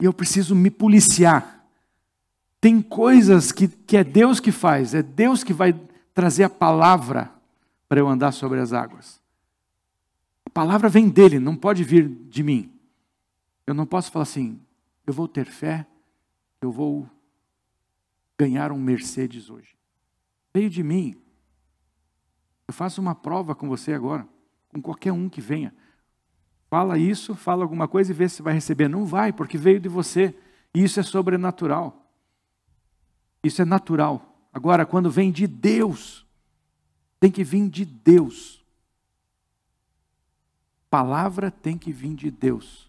E 0.00 0.04
eu 0.04 0.12
preciso 0.12 0.54
me 0.54 0.70
policiar. 0.70 1.64
Tem 2.60 2.82
coisas 2.82 3.52
que, 3.52 3.68
que 3.68 3.96
é 3.96 4.04
Deus 4.04 4.40
que 4.40 4.52
faz, 4.52 4.92
é 4.94 5.02
Deus 5.02 5.42
que 5.42 5.54
vai 5.54 5.74
trazer 6.12 6.44
a 6.44 6.50
palavra 6.50 7.35
para 7.88 8.00
eu 8.00 8.08
andar 8.08 8.32
sobre 8.32 8.60
as 8.60 8.72
águas. 8.72 9.20
A 10.44 10.50
palavra 10.50 10.88
vem 10.88 11.08
dele, 11.08 11.38
não 11.38 11.56
pode 11.56 11.84
vir 11.84 12.08
de 12.08 12.42
mim. 12.42 12.72
Eu 13.66 13.74
não 13.74 13.86
posso 13.86 14.10
falar 14.10 14.24
assim, 14.24 14.60
eu 15.06 15.12
vou 15.12 15.28
ter 15.28 15.46
fé, 15.46 15.86
eu 16.60 16.70
vou 16.70 17.08
ganhar 18.38 18.72
um 18.72 18.78
Mercedes 18.78 19.50
hoje. 19.50 19.76
Veio 20.54 20.70
de 20.70 20.82
mim. 20.82 21.16
Eu 22.66 22.74
faço 22.74 23.00
uma 23.00 23.14
prova 23.14 23.54
com 23.54 23.68
você 23.68 23.92
agora, 23.92 24.26
com 24.68 24.80
qualquer 24.80 25.12
um 25.12 25.28
que 25.28 25.40
venha. 25.40 25.74
Fala 26.68 26.98
isso, 26.98 27.34
fala 27.34 27.62
alguma 27.62 27.86
coisa 27.86 28.10
e 28.10 28.14
vê 28.14 28.28
se 28.28 28.42
vai 28.42 28.54
receber. 28.54 28.88
Não 28.88 29.04
vai, 29.04 29.32
porque 29.32 29.56
veio 29.56 29.78
de 29.78 29.88
você. 29.88 30.34
E 30.74 30.82
isso 30.82 30.98
é 30.98 31.02
sobrenatural. 31.02 32.10
Isso 33.42 33.62
é 33.62 33.64
natural. 33.64 34.48
Agora, 34.52 34.84
quando 34.84 35.10
vem 35.10 35.30
de 35.30 35.46
Deus, 35.46 36.25
tem 37.26 37.30
que 37.32 37.42
vir 37.42 37.68
de 37.68 37.84
Deus. 37.84 38.64
Palavra 40.88 41.50
tem 41.50 41.76
que 41.76 41.90
vir 41.90 42.14
de 42.14 42.30
Deus. 42.30 42.88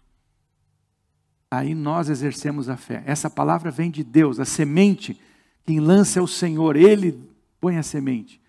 Aí 1.50 1.74
nós 1.74 2.08
exercemos 2.08 2.68
a 2.68 2.76
fé. 2.76 3.02
Essa 3.04 3.28
palavra 3.28 3.72
vem 3.72 3.90
de 3.90 4.04
Deus, 4.04 4.38
a 4.38 4.44
semente, 4.44 5.20
quem 5.66 5.80
lança 5.80 6.20
é 6.20 6.22
o 6.22 6.28
Senhor, 6.28 6.76
Ele 6.76 7.20
põe 7.60 7.78
a 7.78 7.82
semente. 7.82 8.40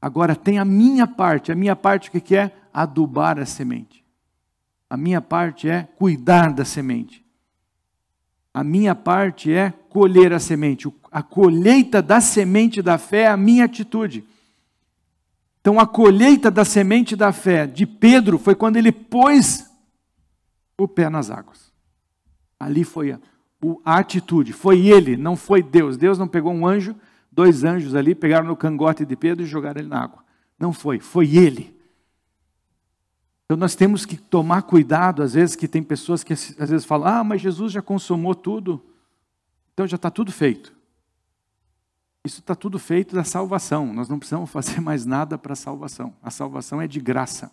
Agora 0.00 0.34
tem 0.34 0.58
a 0.58 0.64
minha 0.64 1.06
parte, 1.06 1.52
a 1.52 1.54
minha 1.54 1.76
parte 1.76 2.08
o 2.08 2.12
que 2.12 2.34
é? 2.34 2.50
Adubar 2.72 3.38
a 3.38 3.44
semente. 3.44 4.02
A 4.88 4.96
minha 4.96 5.20
parte 5.20 5.68
é 5.68 5.82
cuidar 5.82 6.54
da 6.54 6.64
semente. 6.64 7.22
A 8.54 8.64
minha 8.64 8.94
parte 8.94 9.52
é 9.52 9.74
colher 9.90 10.32
a 10.32 10.38
semente. 10.38 10.90
A 11.12 11.22
colheita 11.22 12.00
da 12.00 12.18
semente 12.18 12.80
da 12.80 12.96
fé 12.96 13.24
é 13.24 13.28
a 13.28 13.36
minha 13.36 13.66
atitude. 13.66 14.24
Então, 15.68 15.78
a 15.78 15.86
colheita 15.86 16.50
da 16.50 16.64
semente 16.64 17.14
da 17.14 17.30
fé 17.30 17.66
de 17.66 17.84
Pedro 17.84 18.38
foi 18.38 18.54
quando 18.54 18.78
ele 18.78 18.90
pôs 18.90 19.70
o 20.78 20.88
pé 20.88 21.10
nas 21.10 21.30
águas. 21.30 21.70
Ali 22.58 22.84
foi 22.84 23.12
a, 23.12 23.20
a 23.84 23.98
atitude, 23.98 24.54
foi 24.54 24.86
ele, 24.86 25.14
não 25.14 25.36
foi 25.36 25.62
Deus. 25.62 25.98
Deus 25.98 26.18
não 26.18 26.26
pegou 26.26 26.54
um 26.54 26.66
anjo, 26.66 26.96
dois 27.30 27.64
anjos 27.64 27.94
ali, 27.94 28.14
pegaram 28.14 28.46
no 28.46 28.56
cangote 28.56 29.04
de 29.04 29.14
Pedro 29.14 29.44
e 29.44 29.46
jogaram 29.46 29.82
ele 29.82 29.90
na 29.90 30.04
água. 30.04 30.24
Não 30.58 30.72
foi, 30.72 31.00
foi 31.00 31.36
ele. 31.36 31.78
Então 33.44 33.58
nós 33.58 33.74
temos 33.74 34.06
que 34.06 34.16
tomar 34.16 34.62
cuidado, 34.62 35.22
às 35.22 35.34
vezes 35.34 35.54
que 35.54 35.68
tem 35.68 35.82
pessoas 35.82 36.24
que 36.24 36.32
às 36.32 36.70
vezes 36.70 36.86
falam, 36.86 37.08
ah, 37.08 37.22
mas 37.22 37.42
Jesus 37.42 37.72
já 37.72 37.82
consumou 37.82 38.34
tudo, 38.34 38.82
então 39.74 39.86
já 39.86 39.96
está 39.96 40.10
tudo 40.10 40.32
feito. 40.32 40.77
Isso 42.24 42.40
está 42.40 42.54
tudo 42.54 42.78
feito 42.78 43.14
da 43.14 43.24
salvação. 43.24 43.92
Nós 43.92 44.08
não 44.08 44.18
precisamos 44.18 44.50
fazer 44.50 44.80
mais 44.80 45.06
nada 45.06 45.38
para 45.38 45.52
a 45.52 45.56
salvação. 45.56 46.14
A 46.22 46.30
salvação 46.30 46.80
é 46.80 46.86
de 46.86 47.00
graça. 47.00 47.50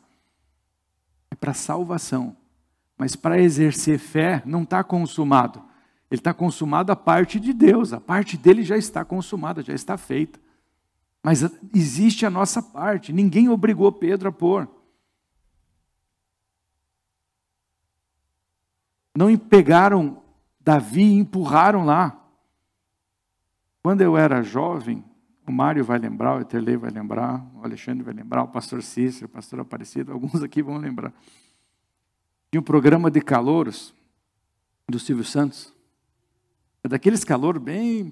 É 1.29 1.35
para 1.35 1.53
salvação. 1.53 2.35
Mas 2.97 3.15
para 3.15 3.39
exercer 3.39 3.99
fé, 3.99 4.41
não 4.45 4.63
está 4.63 4.83
consumado. 4.83 5.63
Ele 6.09 6.19
está 6.19 6.33
consumado 6.33 6.91
a 6.91 6.95
parte 6.95 7.39
de 7.39 7.53
Deus. 7.53 7.93
A 7.93 7.99
parte 7.99 8.37
dele 8.37 8.63
já 8.63 8.77
está 8.77 9.03
consumada, 9.03 9.61
já 9.61 9.73
está 9.73 9.97
feita. 9.97 10.39
Mas 11.21 11.41
existe 11.73 12.25
a 12.25 12.29
nossa 12.29 12.61
parte. 12.61 13.11
Ninguém 13.11 13.49
obrigou 13.49 13.91
Pedro 13.91 14.29
a 14.29 14.31
pôr. 14.31 14.69
Não 19.17 19.35
pegaram 19.37 20.21
Davi 20.59 21.01
e 21.01 21.17
empurraram 21.17 21.85
lá. 21.85 22.24
Quando 23.85 24.01
eu 24.01 24.17
era 24.17 24.41
jovem, 24.41 25.05
o 25.45 25.51
Mário 25.51 25.85
vai 25.85 25.99
lembrar, 25.99 26.35
o 26.35 26.41
Eterlei 26.41 26.75
vai 26.75 26.89
lembrar, 26.89 27.47
o 27.53 27.63
Alexandre 27.63 28.01
vai 28.01 28.15
lembrar, 28.15 28.41
o 28.41 28.47
pastor 28.47 28.81
Cícero, 28.81 29.27
o 29.27 29.29
pastor 29.29 29.59
Aparecido, 29.59 30.11
alguns 30.11 30.41
aqui 30.41 30.63
vão 30.63 30.77
lembrar. 30.77 31.13
Tinha 32.49 32.59
um 32.59 32.63
programa 32.63 33.11
de 33.11 33.21
calouros 33.21 33.93
do 34.89 34.97
Silvio 34.97 35.23
Santos. 35.23 35.71
É 36.83 36.87
daqueles 36.87 37.23
calouros 37.23 37.61
bem 37.61 38.11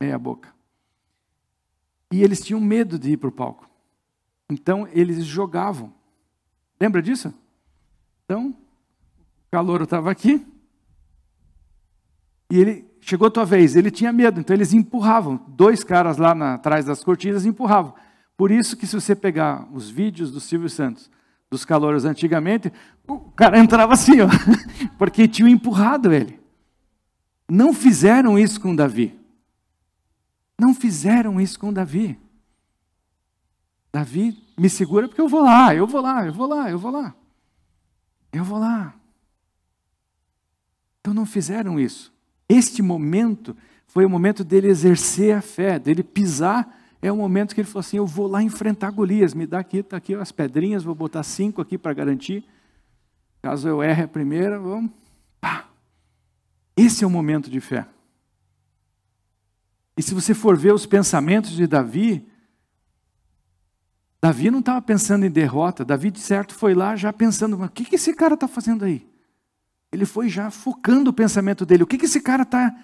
meia 0.00 0.18
boca. 0.18 0.50
E 2.10 2.22
eles 2.22 2.40
tinham 2.40 2.58
medo 2.58 2.98
de 2.98 3.10
ir 3.10 3.16
para 3.18 3.28
o 3.28 3.32
palco. 3.32 3.68
Então 4.48 4.88
eles 4.92 5.26
jogavam. 5.26 5.92
Lembra 6.80 7.02
disso? 7.02 7.34
Então, 8.24 8.48
o 8.48 9.50
calouro 9.50 9.84
estava 9.84 10.10
aqui. 10.10 10.46
E 12.50 12.58
ele 12.58 12.87
chegou 13.00 13.28
a 13.28 13.30
tua 13.30 13.44
vez, 13.44 13.76
ele 13.76 13.90
tinha 13.90 14.12
medo, 14.12 14.40
então 14.40 14.54
eles 14.54 14.72
empurravam. 14.72 15.40
Dois 15.48 15.84
caras 15.84 16.18
lá 16.18 16.34
na, 16.34 16.54
atrás 16.54 16.84
das 16.84 17.02
cortinas 17.02 17.46
empurravam. 17.46 17.94
Por 18.36 18.50
isso 18.50 18.76
que 18.76 18.86
se 18.86 18.94
você 18.94 19.14
pegar 19.14 19.66
os 19.72 19.90
vídeos 19.90 20.30
do 20.30 20.40
Silvio 20.40 20.68
Santos, 20.68 21.10
dos 21.50 21.64
calouros 21.64 22.04
antigamente, 22.04 22.72
o 23.06 23.18
cara 23.32 23.58
entrava 23.60 23.94
assim, 23.94 24.20
ó, 24.20 24.28
porque 24.98 25.26
tinham 25.26 25.48
empurrado 25.48 26.12
ele. 26.12 26.38
Não 27.48 27.72
fizeram 27.72 28.38
isso 28.38 28.60
com 28.60 28.76
Davi. 28.76 29.18
Não 30.58 30.74
fizeram 30.74 31.40
isso 31.40 31.58
com 31.58 31.72
Davi. 31.72 32.18
Davi 33.92 34.36
me 34.58 34.68
segura 34.68 35.08
porque 35.08 35.20
eu 35.20 35.28
vou 35.28 35.42
lá, 35.42 35.74
eu 35.74 35.86
vou 35.86 36.00
lá, 36.00 36.26
eu 36.26 36.32
vou 36.32 36.46
lá, 36.46 36.70
eu 36.70 36.78
vou 36.78 36.90
lá. 36.90 37.14
Eu 38.32 38.44
vou 38.44 38.58
lá. 38.58 38.94
Então 41.00 41.14
não 41.14 41.24
fizeram 41.24 41.80
isso. 41.80 42.12
Este 42.48 42.80
momento 42.82 43.56
foi 43.86 44.04
o 44.04 44.10
momento 44.10 44.42
dele 44.42 44.68
exercer 44.68 45.36
a 45.36 45.42
fé, 45.42 45.78
dele 45.78 46.02
pisar. 46.02 46.76
É 47.02 47.12
o 47.12 47.16
momento 47.16 47.54
que 47.54 47.60
ele 47.60 47.68
falou 47.68 47.80
assim: 47.80 47.98
Eu 47.98 48.06
vou 48.06 48.26
lá 48.26 48.42
enfrentar 48.42 48.90
Golias, 48.90 49.34
me 49.34 49.46
dá 49.46 49.58
aqui, 49.58 49.82
tá 49.82 49.96
aqui 49.96 50.14
as 50.14 50.32
pedrinhas, 50.32 50.82
vou 50.82 50.94
botar 50.94 51.22
cinco 51.22 51.60
aqui 51.60 51.76
para 51.76 51.92
garantir. 51.92 52.44
Caso 53.42 53.68
eu 53.68 53.82
erre 53.82 54.04
a 54.04 54.08
primeira, 54.08 54.58
vamos. 54.58 54.90
Pá. 55.40 55.68
Esse 56.76 57.04
é 57.04 57.06
o 57.06 57.10
momento 57.10 57.50
de 57.50 57.60
fé. 57.60 57.86
E 59.96 60.02
se 60.02 60.14
você 60.14 60.32
for 60.32 60.56
ver 60.56 60.72
os 60.72 60.86
pensamentos 60.86 61.50
de 61.50 61.66
Davi, 61.66 62.26
Davi 64.20 64.50
não 64.50 64.60
estava 64.60 64.80
pensando 64.82 65.24
em 65.24 65.30
derrota, 65.30 65.84
Davi 65.84 66.10
de 66.10 66.20
certo 66.20 66.54
foi 66.54 66.74
lá 66.74 66.94
já 66.96 67.12
pensando, 67.12 67.60
o 67.62 67.68
que, 67.68 67.84
que 67.84 67.96
esse 67.96 68.14
cara 68.14 68.34
está 68.34 68.46
fazendo 68.46 68.84
aí? 68.84 69.06
Ele 69.92 70.04
foi 70.04 70.28
já 70.28 70.50
focando 70.50 71.10
o 71.10 71.12
pensamento 71.12 71.64
dele, 71.64 71.82
o 71.82 71.86
que, 71.86 71.98
que 71.98 72.04
esse 72.04 72.20
cara 72.20 72.42
está 72.42 72.74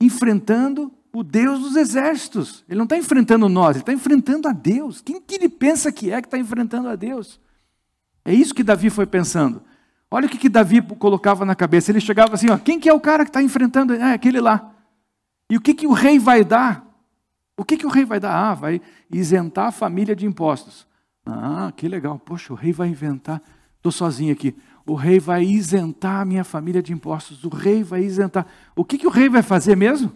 enfrentando? 0.00 0.92
O 1.12 1.22
Deus 1.22 1.60
dos 1.60 1.76
exércitos. 1.76 2.64
Ele 2.68 2.78
não 2.78 2.84
está 2.84 2.96
enfrentando 2.96 3.48
nós, 3.48 3.76
ele 3.76 3.82
está 3.82 3.92
enfrentando 3.92 4.48
a 4.48 4.52
Deus. 4.52 5.00
Quem 5.00 5.20
que 5.20 5.34
ele 5.36 5.48
pensa 5.48 5.92
que 5.92 6.10
é 6.10 6.20
que 6.20 6.26
está 6.26 6.38
enfrentando 6.38 6.88
a 6.88 6.96
Deus? 6.96 7.40
É 8.24 8.34
isso 8.34 8.54
que 8.54 8.64
Davi 8.64 8.90
foi 8.90 9.06
pensando. 9.06 9.62
Olha 10.10 10.26
o 10.26 10.28
que, 10.28 10.38
que 10.38 10.48
Davi 10.48 10.80
colocava 10.80 11.44
na 11.44 11.54
cabeça. 11.54 11.90
Ele 11.90 12.00
chegava 12.00 12.34
assim: 12.34 12.48
ó, 12.48 12.56
quem 12.56 12.80
que 12.80 12.88
é 12.88 12.92
o 12.92 13.00
cara 13.00 13.24
que 13.24 13.30
está 13.30 13.42
enfrentando? 13.42 13.94
É 13.94 14.12
aquele 14.12 14.40
lá. 14.40 14.72
E 15.50 15.56
o 15.56 15.60
que, 15.60 15.74
que 15.74 15.86
o 15.86 15.92
rei 15.92 16.18
vai 16.18 16.44
dar? 16.44 16.84
O 17.56 17.64
que, 17.64 17.76
que 17.76 17.86
o 17.86 17.88
rei 17.88 18.04
vai 18.04 18.18
dar? 18.18 18.32
Ah, 18.32 18.54
vai 18.54 18.80
isentar 19.10 19.66
a 19.66 19.72
família 19.72 20.16
de 20.16 20.26
impostos. 20.26 20.86
Ah, 21.24 21.72
que 21.76 21.86
legal. 21.88 22.18
Poxa, 22.18 22.52
o 22.52 22.56
rei 22.56 22.72
vai 22.72 22.88
inventar. 22.88 23.40
Estou 23.76 23.92
sozinho 23.92 24.32
aqui. 24.32 24.56
O 24.86 24.94
rei 24.94 25.18
vai 25.18 25.44
isentar 25.44 26.20
a 26.20 26.24
minha 26.24 26.44
família 26.44 26.82
de 26.82 26.92
impostos. 26.92 27.44
O 27.44 27.48
rei 27.48 27.82
vai 27.82 28.02
isentar. 28.02 28.46
O 28.76 28.84
que, 28.84 28.98
que 28.98 29.06
o 29.06 29.10
rei 29.10 29.28
vai 29.28 29.42
fazer 29.42 29.76
mesmo? 29.76 30.12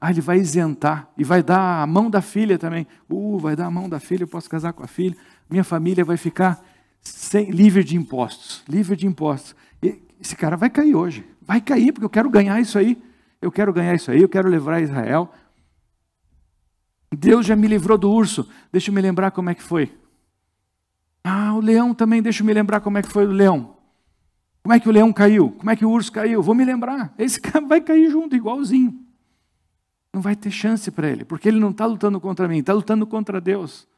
Ah, 0.00 0.10
ele 0.10 0.20
vai 0.20 0.38
isentar. 0.38 1.08
E 1.16 1.24
vai 1.24 1.42
dar 1.42 1.82
a 1.82 1.86
mão 1.86 2.10
da 2.10 2.20
filha 2.20 2.58
também. 2.58 2.86
Uh, 3.08 3.38
vai 3.38 3.54
dar 3.54 3.66
a 3.66 3.70
mão 3.70 3.88
da 3.88 4.00
filha, 4.00 4.24
eu 4.24 4.28
posso 4.28 4.48
casar 4.48 4.72
com 4.72 4.82
a 4.82 4.86
filha. 4.86 5.16
Minha 5.48 5.64
família 5.64 6.04
vai 6.04 6.16
ficar 6.16 6.62
sem, 7.00 7.50
livre 7.50 7.82
de 7.82 7.96
impostos, 7.96 8.62
livre 8.68 8.96
de 8.96 9.06
impostos. 9.06 9.54
E 9.82 10.00
esse 10.20 10.36
cara 10.36 10.56
vai 10.56 10.70
cair 10.70 10.94
hoje, 10.94 11.24
vai 11.40 11.60
cair 11.60 11.92
porque 11.92 12.04
eu 12.04 12.10
quero 12.10 12.30
ganhar 12.30 12.60
isso 12.60 12.78
aí, 12.78 13.00
eu 13.40 13.50
quero 13.50 13.72
ganhar 13.72 13.94
isso 13.94 14.10
aí, 14.10 14.20
eu 14.20 14.28
quero 14.28 14.48
levar 14.48 14.82
Israel. 14.82 15.32
Deus 17.10 17.46
já 17.46 17.56
me 17.56 17.66
livrou 17.66 17.96
do 17.96 18.10
urso, 18.10 18.48
deixa 18.70 18.90
eu 18.90 18.94
me 18.94 19.00
lembrar 19.00 19.30
como 19.30 19.48
é 19.48 19.54
que 19.54 19.62
foi. 19.62 19.92
Ah, 21.24 21.54
o 21.54 21.60
leão 21.60 21.94
também, 21.94 22.22
deixa 22.22 22.42
eu 22.42 22.46
me 22.46 22.52
lembrar 22.52 22.80
como 22.80 22.98
é 22.98 23.02
que 23.02 23.08
foi 23.08 23.26
o 23.26 23.30
leão. 23.30 23.77
Como 24.68 24.76
é 24.76 24.80
que 24.80 24.88
o 24.90 24.92
leão 24.92 25.10
caiu? 25.14 25.52
Como 25.52 25.70
é 25.70 25.74
que 25.74 25.82
o 25.86 25.90
urso 25.90 26.12
caiu? 26.12 26.42
Vou 26.42 26.54
me 26.54 26.62
lembrar. 26.62 27.14
Esse 27.16 27.40
cara 27.40 27.64
vai 27.64 27.80
cair 27.80 28.10
junto, 28.10 28.36
igualzinho. 28.36 29.02
Não 30.12 30.20
vai 30.20 30.36
ter 30.36 30.50
chance 30.50 30.90
para 30.90 31.08
ele, 31.08 31.24
porque 31.24 31.48
ele 31.48 31.58
não 31.58 31.70
está 31.70 31.86
lutando 31.86 32.20
contra 32.20 32.46
mim, 32.46 32.58
está 32.58 32.74
lutando 32.74 33.06
contra 33.06 33.40
Deus. 33.40 33.88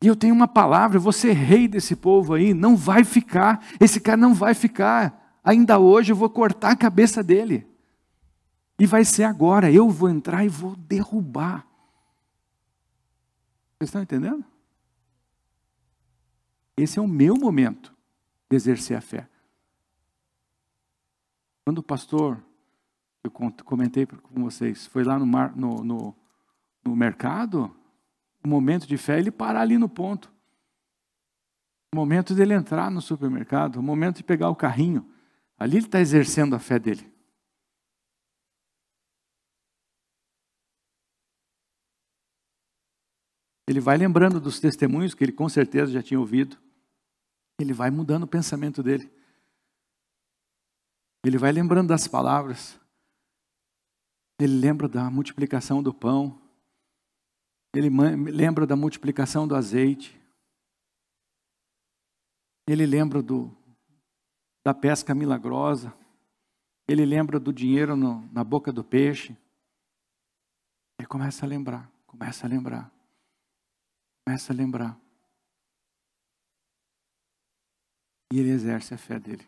E 0.00 0.06
eu 0.06 0.14
tenho 0.14 0.32
uma 0.32 0.46
palavra, 0.46 1.00
ser 1.10 1.32
rei 1.32 1.66
desse 1.66 1.96
povo 1.96 2.32
aí, 2.32 2.54
não 2.54 2.76
vai 2.76 3.02
ficar, 3.02 3.66
esse 3.80 3.98
cara 3.98 4.16
não 4.16 4.34
vai 4.34 4.54
ficar. 4.54 5.40
Ainda 5.42 5.80
hoje 5.80 6.12
eu 6.12 6.16
vou 6.16 6.30
cortar 6.30 6.70
a 6.70 6.76
cabeça 6.76 7.24
dele. 7.24 7.66
E 8.78 8.86
vai 8.86 9.04
ser 9.04 9.24
agora, 9.24 9.68
eu 9.68 9.90
vou 9.90 10.10
entrar 10.10 10.44
e 10.44 10.48
vou 10.48 10.76
derrubar. 10.76 11.66
Vocês 13.80 13.88
estão 13.88 14.00
entendendo? 14.00 14.44
Esse 16.76 17.00
é 17.00 17.02
o 17.02 17.08
meu 17.08 17.34
momento 17.34 17.92
de 18.52 18.56
exercer 18.56 18.96
a 18.96 19.00
fé. 19.00 19.26
Quando 21.64 21.78
o 21.78 21.82
pastor, 21.82 22.42
eu 23.24 23.30
comentei 23.30 24.04
com 24.04 24.42
vocês, 24.42 24.86
foi 24.86 25.04
lá 25.04 25.18
no, 25.18 25.26
mar, 25.26 25.56
no, 25.56 25.82
no, 25.82 26.14
no 26.84 26.94
mercado, 26.94 27.74
o 28.44 28.48
momento 28.48 28.86
de 28.86 28.98
fé, 28.98 29.18
ele 29.18 29.30
parar 29.30 29.62
ali 29.62 29.78
no 29.78 29.88
ponto. 29.88 30.30
O 31.94 31.96
momento 31.96 32.34
dele 32.34 32.52
entrar 32.52 32.90
no 32.90 33.00
supermercado, 33.00 33.76
o 33.76 33.82
momento 33.82 34.16
de 34.16 34.24
pegar 34.24 34.50
o 34.50 34.56
carrinho. 34.56 35.08
Ali 35.58 35.78
ele 35.78 35.86
está 35.86 36.00
exercendo 36.00 36.54
a 36.54 36.58
fé 36.58 36.78
dele. 36.78 37.10
Ele 43.66 43.80
vai 43.80 43.96
lembrando 43.96 44.40
dos 44.40 44.60
testemunhos 44.60 45.14
que 45.14 45.24
ele 45.24 45.32
com 45.32 45.48
certeza 45.48 45.92
já 45.92 46.02
tinha 46.02 46.20
ouvido. 46.20 46.58
Ele 47.62 47.72
vai 47.72 47.90
mudando 47.90 48.24
o 48.24 48.28
pensamento 48.28 48.82
dele. 48.82 49.10
Ele 51.24 51.38
vai 51.38 51.52
lembrando 51.52 51.88
das 51.88 52.08
palavras. 52.08 52.78
Ele 54.40 54.58
lembra 54.58 54.88
da 54.88 55.08
multiplicação 55.08 55.80
do 55.80 55.94
pão. 55.94 56.40
Ele 57.74 57.88
lembra 58.30 58.66
da 58.66 58.74
multiplicação 58.74 59.46
do 59.46 59.54
azeite. 59.54 60.20
Ele 62.68 62.84
lembra 62.84 63.22
do, 63.22 63.56
da 64.64 64.74
pesca 64.74 65.14
milagrosa. 65.14 65.94
Ele 66.88 67.06
lembra 67.06 67.38
do 67.38 67.52
dinheiro 67.52 67.94
no, 67.94 68.28
na 68.32 68.42
boca 68.42 68.72
do 68.72 68.82
peixe. 68.82 69.36
Ele 70.98 71.06
começa 71.06 71.46
a 71.46 71.48
lembrar, 71.48 71.90
começa 72.06 72.46
a 72.46 72.48
lembrar, 72.48 72.92
começa 74.24 74.52
a 74.52 74.56
lembrar. 74.56 75.01
E 78.32 78.38
ele 78.38 78.50
exerce 78.50 78.94
a 78.94 78.98
fé 78.98 79.18
dele. 79.18 79.46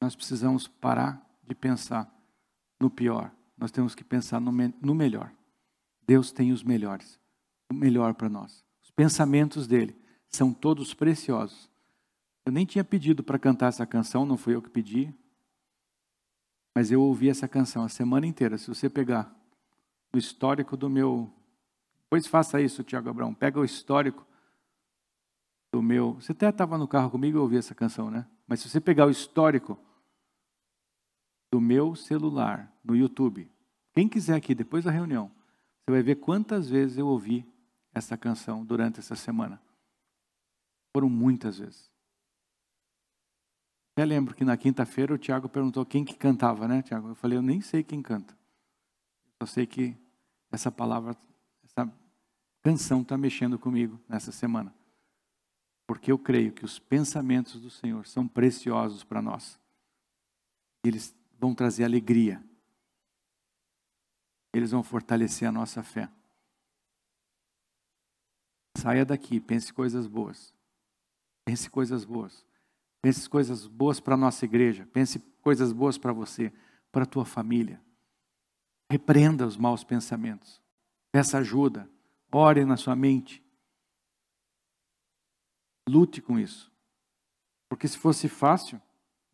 Nós 0.00 0.16
precisamos 0.16 0.66
parar 0.66 1.24
de 1.46 1.54
pensar 1.54 2.12
no 2.80 2.90
pior 2.90 3.32
nós 3.58 3.72
temos 3.72 3.94
que 3.94 4.04
pensar 4.04 4.40
no, 4.40 4.52
no 4.80 4.94
melhor. 4.94 5.32
Deus 6.06 6.30
tem 6.30 6.52
os 6.52 6.62
melhores, 6.62 7.18
o 7.68 7.74
melhor 7.74 8.14
para 8.14 8.28
nós. 8.28 8.64
Os 8.80 8.90
pensamentos 8.90 9.66
dele 9.66 9.96
são 10.28 10.54
todos 10.54 10.94
preciosos. 10.94 11.68
Eu 12.46 12.52
nem 12.52 12.64
tinha 12.64 12.84
pedido 12.84 13.22
para 13.22 13.38
cantar 13.38 13.66
essa 13.66 13.84
canção, 13.84 14.24
não 14.24 14.38
fui 14.38 14.54
eu 14.54 14.62
que 14.62 14.70
pedi, 14.70 15.12
mas 16.74 16.92
eu 16.92 17.02
ouvi 17.02 17.28
essa 17.28 17.48
canção 17.48 17.82
a 17.82 17.88
semana 17.88 18.26
inteira. 18.26 18.56
Se 18.56 18.68
você 18.68 18.88
pegar 18.88 19.34
o 20.12 20.16
histórico 20.16 20.76
do 20.76 20.88
meu. 20.88 21.30
Pois 22.08 22.26
faça 22.26 22.60
isso, 22.62 22.84
Tiago 22.84 23.10
Abrão. 23.10 23.34
Pega 23.34 23.58
o 23.58 23.64
histórico 23.64 24.26
do 25.72 25.82
meu. 25.82 26.14
Você 26.14 26.32
até 26.32 26.48
estava 26.48 26.78
no 26.78 26.88
carro 26.88 27.10
comigo 27.10 27.38
e 27.38 27.40
ouvi 27.40 27.56
essa 27.56 27.74
canção, 27.74 28.10
né? 28.10 28.26
Mas 28.46 28.60
se 28.60 28.68
você 28.68 28.80
pegar 28.80 29.06
o 29.06 29.10
histórico 29.10 29.78
do 31.50 31.60
meu 31.60 31.94
celular 31.94 32.72
no 32.84 32.94
YouTube. 32.94 33.50
Quem 33.94 34.08
quiser 34.08 34.36
aqui, 34.36 34.54
depois 34.54 34.84
da 34.84 34.90
reunião, 34.90 35.30
você 35.80 35.90
vai 35.92 36.02
ver 36.02 36.16
quantas 36.16 36.68
vezes 36.68 36.98
eu 36.98 37.06
ouvi 37.06 37.46
essa 37.92 38.16
canção 38.16 38.64
durante 38.64 39.00
essa 39.00 39.16
semana. 39.16 39.60
Foram 40.94 41.08
muitas 41.08 41.58
vezes. 41.58 41.90
Até 43.92 44.04
lembro 44.04 44.34
que 44.34 44.44
na 44.44 44.56
quinta-feira 44.56 45.14
o 45.14 45.18
Tiago 45.18 45.48
perguntou 45.48 45.84
quem 45.84 46.04
que 46.04 46.14
cantava, 46.14 46.68
né, 46.68 46.82
Tiago? 46.82 47.08
Eu 47.08 47.14
falei, 47.14 47.36
eu 47.36 47.42
nem 47.42 47.60
sei 47.60 47.82
quem 47.82 48.00
canta. 48.00 48.36
Só 49.42 49.46
sei 49.46 49.66
que 49.66 49.96
essa 50.52 50.70
palavra, 50.70 51.16
essa 51.64 51.90
canção 52.62 53.02
está 53.02 53.16
mexendo 53.16 53.58
comigo 53.58 53.98
nessa 54.08 54.30
semana. 54.30 54.72
Porque 55.88 56.12
eu 56.12 56.18
creio 56.18 56.52
que 56.52 56.66
os 56.66 56.78
pensamentos 56.78 57.58
do 57.62 57.70
Senhor 57.70 58.06
são 58.06 58.28
preciosos 58.28 59.02
para 59.02 59.22
nós. 59.22 59.58
Eles 60.84 61.16
vão 61.40 61.54
trazer 61.54 61.82
alegria. 61.82 62.44
Eles 64.52 64.70
vão 64.70 64.82
fortalecer 64.82 65.48
a 65.48 65.52
nossa 65.52 65.82
fé. 65.82 66.10
Saia 68.76 69.02
daqui, 69.02 69.40
pense 69.40 69.72
coisas 69.72 70.06
boas. 70.06 70.54
Pense 71.46 71.70
coisas 71.70 72.04
boas. 72.04 72.44
Pense 73.00 73.26
coisas 73.26 73.66
boas 73.66 73.98
para 73.98 74.12
a 74.12 74.18
nossa 74.18 74.44
igreja. 74.44 74.86
Pense 74.92 75.18
coisas 75.40 75.72
boas 75.72 75.96
para 75.96 76.12
você, 76.12 76.52
para 76.92 77.04
a 77.04 77.06
tua 77.06 77.24
família. 77.24 77.80
Repreenda 78.90 79.46
os 79.46 79.56
maus 79.56 79.84
pensamentos. 79.84 80.60
Peça 81.10 81.38
ajuda. 81.38 81.88
Ore 82.30 82.66
na 82.66 82.76
sua 82.76 82.94
mente. 82.94 83.42
Lute 85.88 86.20
com 86.20 86.38
isso. 86.38 86.70
Porque 87.68 87.88
se 87.88 87.98
fosse 87.98 88.28
fácil, 88.28 88.80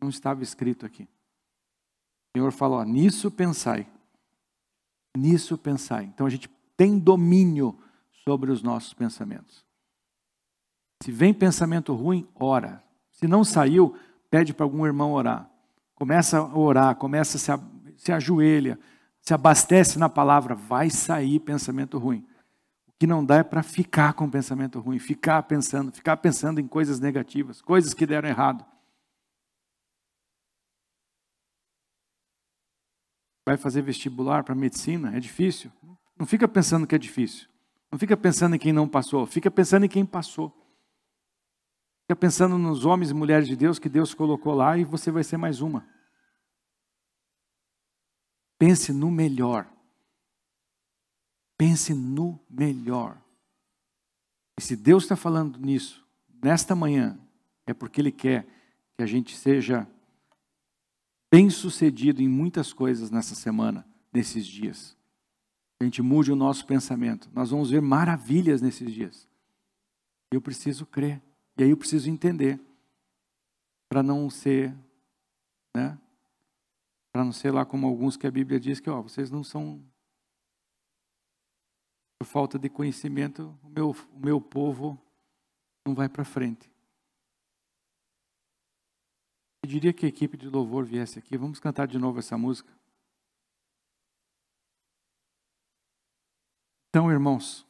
não 0.01 0.09
estava 0.09 0.43
escrito 0.43 0.87
aqui. 0.87 1.03
O 1.05 2.39
Senhor 2.39 2.53
falou: 2.53 2.79
ó, 2.79 2.85
nisso 2.85 3.31
pensai. 3.31 3.87
Nisso 5.17 5.59
pensai. 5.59 6.05
Então 6.05 6.27
a 6.27 6.31
gente 6.31 6.49
tem 6.77 6.99
domínio 6.99 7.79
sobre 8.25 8.51
os 8.51 8.63
nossos 8.63 8.95
pensamentos. 8.95 9.65
Se 11.03 11.13
vem 11.13 11.35
pensamento 11.35 11.95
ruim, 11.95 12.27
ora. 12.35 12.83
Se 13.11 13.29
não 13.29 13.45
saiu, 13.45 13.97
pede 14.31 14.55
para 14.55 14.65
algum 14.65 14.87
irmão 14.87 15.13
orar. 15.13 15.49
Começa 15.95 16.39
a 16.39 16.57
orar, 16.57 16.97
começa 16.97 17.37
a 17.37 17.41
se 17.41 17.51
se 17.97 18.13
ajoelha, 18.13 18.79
se 19.21 19.33
abastece 19.33 19.99
na 19.99 20.09
palavra, 20.09 20.55
vai 20.55 20.91
sair 20.91 21.41
pensamento 21.41 21.99
ruim. 21.99 22.27
Que 22.99 23.07
não 23.07 23.25
dá 23.25 23.37
é 23.37 23.43
para 23.43 23.63
ficar 23.63 24.13
com 24.15 24.31
pensamento 24.31 24.81
ruim, 24.81 24.99
ficar 24.99 25.43
pensando, 25.43 25.93
ficar 25.93 26.17
pensando 26.17 26.61
em 26.61 26.69
coisas 26.69 27.01
negativas, 27.01 27.61
coisas 27.61 27.93
que 27.93 28.07
deram 28.07 28.29
errado. 28.29 28.65
Vai 33.47 33.57
fazer 33.57 33.83
vestibular 33.83 34.43
para 34.43 34.55
medicina? 34.55 35.15
É 35.15 35.21
difícil? 35.21 35.71
Não 36.17 36.27
fica 36.27 36.49
pensando 36.49 36.87
que 36.87 36.95
é 36.95 36.99
difícil. 36.99 37.49
Não 37.91 37.99
fica 37.99 38.17
pensando 38.17 38.57
em 38.57 38.59
quem 38.59 38.73
não 38.73 38.89
passou, 38.89 39.27
fica 39.27 39.51
pensando 39.51 39.85
em 39.85 39.89
quem 39.89 40.05
passou. 40.05 40.53
Fica 42.05 42.17
pensando 42.17 42.59
nos 42.59 42.85
homens 42.85 43.11
e 43.11 43.15
mulheres 43.15 43.49
de 43.49 43.57
Deus 43.57 43.79
que 43.79 43.89
Deus 43.89 44.13
colocou 44.13 44.55
lá 44.55 44.77
e 44.77 44.85
você 44.85 45.11
vai 45.11 45.25
ser 45.25 45.37
mais 45.37 45.61
uma. 45.61 45.89
Pense 48.59 48.93
no 48.93 49.11
melhor. 49.11 49.74
Pense 51.57 51.95
no 51.95 52.39
melhor. 52.49 53.21
E 54.59 54.63
se 54.63 54.77
Deus 54.77 55.05
está 55.05 55.17
falando 55.17 55.59
nisso, 55.59 56.07
nesta 56.43 56.75
manhã, 56.75 57.19
é 57.67 57.75
porque 57.75 58.01
Ele 58.01 58.13
quer 58.13 58.47
que 58.97 59.03
a 59.03 59.07
gente 59.07 59.37
seja 59.37 59.89
bem 61.31 61.51
sucedido 61.51 62.23
em 62.23 62.29
muitas 62.29 62.73
coisas 62.73 63.11
nessa 63.11 63.35
semana, 63.35 63.87
nesses 64.13 64.47
dias. 64.47 64.97
A 65.81 65.85
gente 65.85 66.01
mude 66.01 66.31
o 66.31 66.37
nosso 66.37 66.65
pensamento. 66.65 67.29
Nós 67.33 67.51
vamos 67.51 67.71
ver 67.71 67.83
maravilhas 67.83 68.63
nesses 68.63 68.93
dias. 68.93 69.29
Eu 70.31 70.41
preciso 70.41 70.87
crer. 70.87 71.21
E 71.57 71.65
aí 71.65 71.71
eu 71.71 71.77
preciso 71.77 72.09
entender. 72.09 72.61
Para 73.89 74.03
não 74.03 74.31
ser, 74.31 74.75
né? 75.77 75.99
Para 77.13 77.25
não 77.25 77.33
ser 77.33 77.51
lá 77.51 77.65
como 77.65 77.87
alguns 77.87 78.17
que 78.17 78.27
a 78.27 78.31
Bíblia 78.31 78.59
diz 78.59 78.81
que, 78.81 78.89
ó, 78.89 79.03
vocês 79.03 79.31
não 79.31 79.45
são. 79.45 79.83
Por 82.19 82.27
falta 82.27 82.59
de 82.59 82.69
conhecimento, 82.69 83.57
o 83.62 83.69
meu, 83.69 83.91
o 83.91 84.19
meu 84.19 84.41
povo 84.41 84.99
não 85.87 85.95
vai 85.95 86.09
para 86.09 86.25
frente. 86.25 86.71
Eu 89.62 89.69
diria 89.69 89.93
que 89.93 90.07
a 90.07 90.09
equipe 90.09 90.37
de 90.37 90.49
louvor 90.49 90.85
viesse 90.85 91.19
aqui. 91.19 91.37
Vamos 91.37 91.59
cantar 91.59 91.87
de 91.87 91.99
novo 91.99 92.19
essa 92.19 92.37
música. 92.37 92.71
Então, 96.91 97.11
irmãos, 97.11 97.67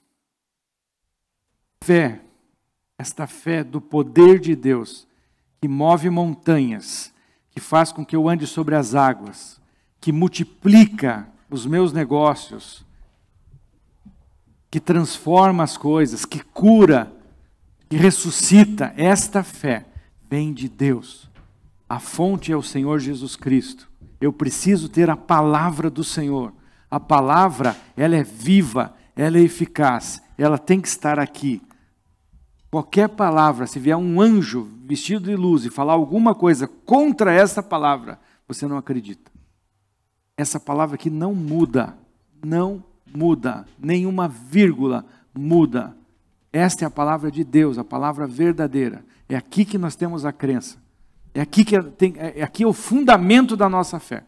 fé, 1.82 2.22
esta 2.98 3.26
fé 3.26 3.64
do 3.64 3.80
poder 3.80 4.38
de 4.38 4.54
Deus, 4.54 5.08
que 5.60 5.68
move 5.68 6.10
montanhas, 6.10 7.14
que 7.50 7.60
faz 7.60 7.90
com 7.90 8.04
que 8.04 8.14
eu 8.14 8.28
ande 8.28 8.46
sobre 8.46 8.74
as 8.74 8.94
águas, 8.94 9.60
que 10.00 10.12
multiplica 10.12 11.26
os 11.48 11.64
meus 11.64 11.92
negócios, 11.92 12.83
que 14.74 14.80
transforma 14.80 15.62
as 15.62 15.76
coisas, 15.76 16.24
que 16.24 16.40
cura, 16.40 17.12
que 17.88 17.96
ressuscita, 17.96 18.92
esta 18.96 19.44
fé 19.44 19.86
vem 20.28 20.52
de 20.52 20.68
Deus. 20.68 21.30
A 21.88 22.00
fonte 22.00 22.50
é 22.50 22.56
o 22.56 22.62
Senhor 22.62 22.98
Jesus 22.98 23.36
Cristo. 23.36 23.88
Eu 24.20 24.32
preciso 24.32 24.88
ter 24.88 25.08
a 25.08 25.16
palavra 25.16 25.88
do 25.88 26.02
Senhor. 26.02 26.52
A 26.90 26.98
palavra, 26.98 27.76
ela 27.96 28.16
é 28.16 28.24
viva, 28.24 28.92
ela 29.14 29.38
é 29.38 29.42
eficaz, 29.42 30.20
ela 30.36 30.58
tem 30.58 30.80
que 30.80 30.88
estar 30.88 31.20
aqui. 31.20 31.62
Qualquer 32.68 33.10
palavra, 33.10 33.68
se 33.68 33.78
vier 33.78 33.96
um 33.96 34.20
anjo 34.20 34.68
vestido 34.84 35.26
de 35.26 35.36
luz 35.36 35.64
e 35.64 35.70
falar 35.70 35.92
alguma 35.92 36.34
coisa 36.34 36.66
contra 36.66 37.32
essa 37.32 37.62
palavra, 37.62 38.18
você 38.48 38.66
não 38.66 38.76
acredita. 38.76 39.30
Essa 40.36 40.58
palavra 40.58 40.96
aqui 40.96 41.10
não 41.10 41.32
muda, 41.32 41.96
não 42.44 42.82
muda, 43.14 43.64
nenhuma 43.78 44.28
vírgula 44.28 45.06
muda. 45.32 45.96
Esta 46.52 46.84
é 46.84 46.86
a 46.86 46.90
palavra 46.90 47.30
de 47.30 47.44
Deus, 47.44 47.78
a 47.78 47.84
palavra 47.84 48.26
verdadeira. 48.26 49.04
É 49.28 49.36
aqui 49.36 49.64
que 49.64 49.78
nós 49.78 49.96
temos 49.96 50.24
a 50.24 50.32
crença. 50.32 50.82
É 51.32 51.40
aqui 51.40 51.64
que 51.64 51.80
tem, 51.82 52.14
é 52.16 52.42
aqui 52.42 52.62
é 52.62 52.66
o 52.66 52.72
fundamento 52.72 53.56
da 53.56 53.68
nossa 53.68 53.98
fé. 53.98 54.24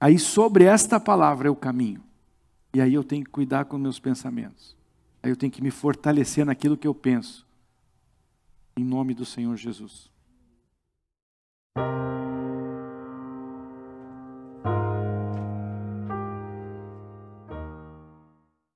Aí 0.00 0.18
sobre 0.18 0.64
esta 0.64 0.98
palavra 0.98 1.48
é 1.48 1.50
o 1.50 1.56
caminho. 1.56 2.02
E 2.74 2.80
aí 2.80 2.92
eu 2.92 3.04
tenho 3.04 3.24
que 3.24 3.30
cuidar 3.30 3.66
com 3.66 3.78
meus 3.78 4.00
pensamentos. 4.00 4.76
Aí 5.22 5.30
eu 5.30 5.36
tenho 5.36 5.52
que 5.52 5.62
me 5.62 5.70
fortalecer 5.70 6.44
naquilo 6.44 6.76
que 6.76 6.86
eu 6.86 6.94
penso. 6.94 7.46
Em 8.76 8.84
nome 8.84 9.14
do 9.14 9.24
Senhor 9.24 9.56
Jesus. 9.56 10.12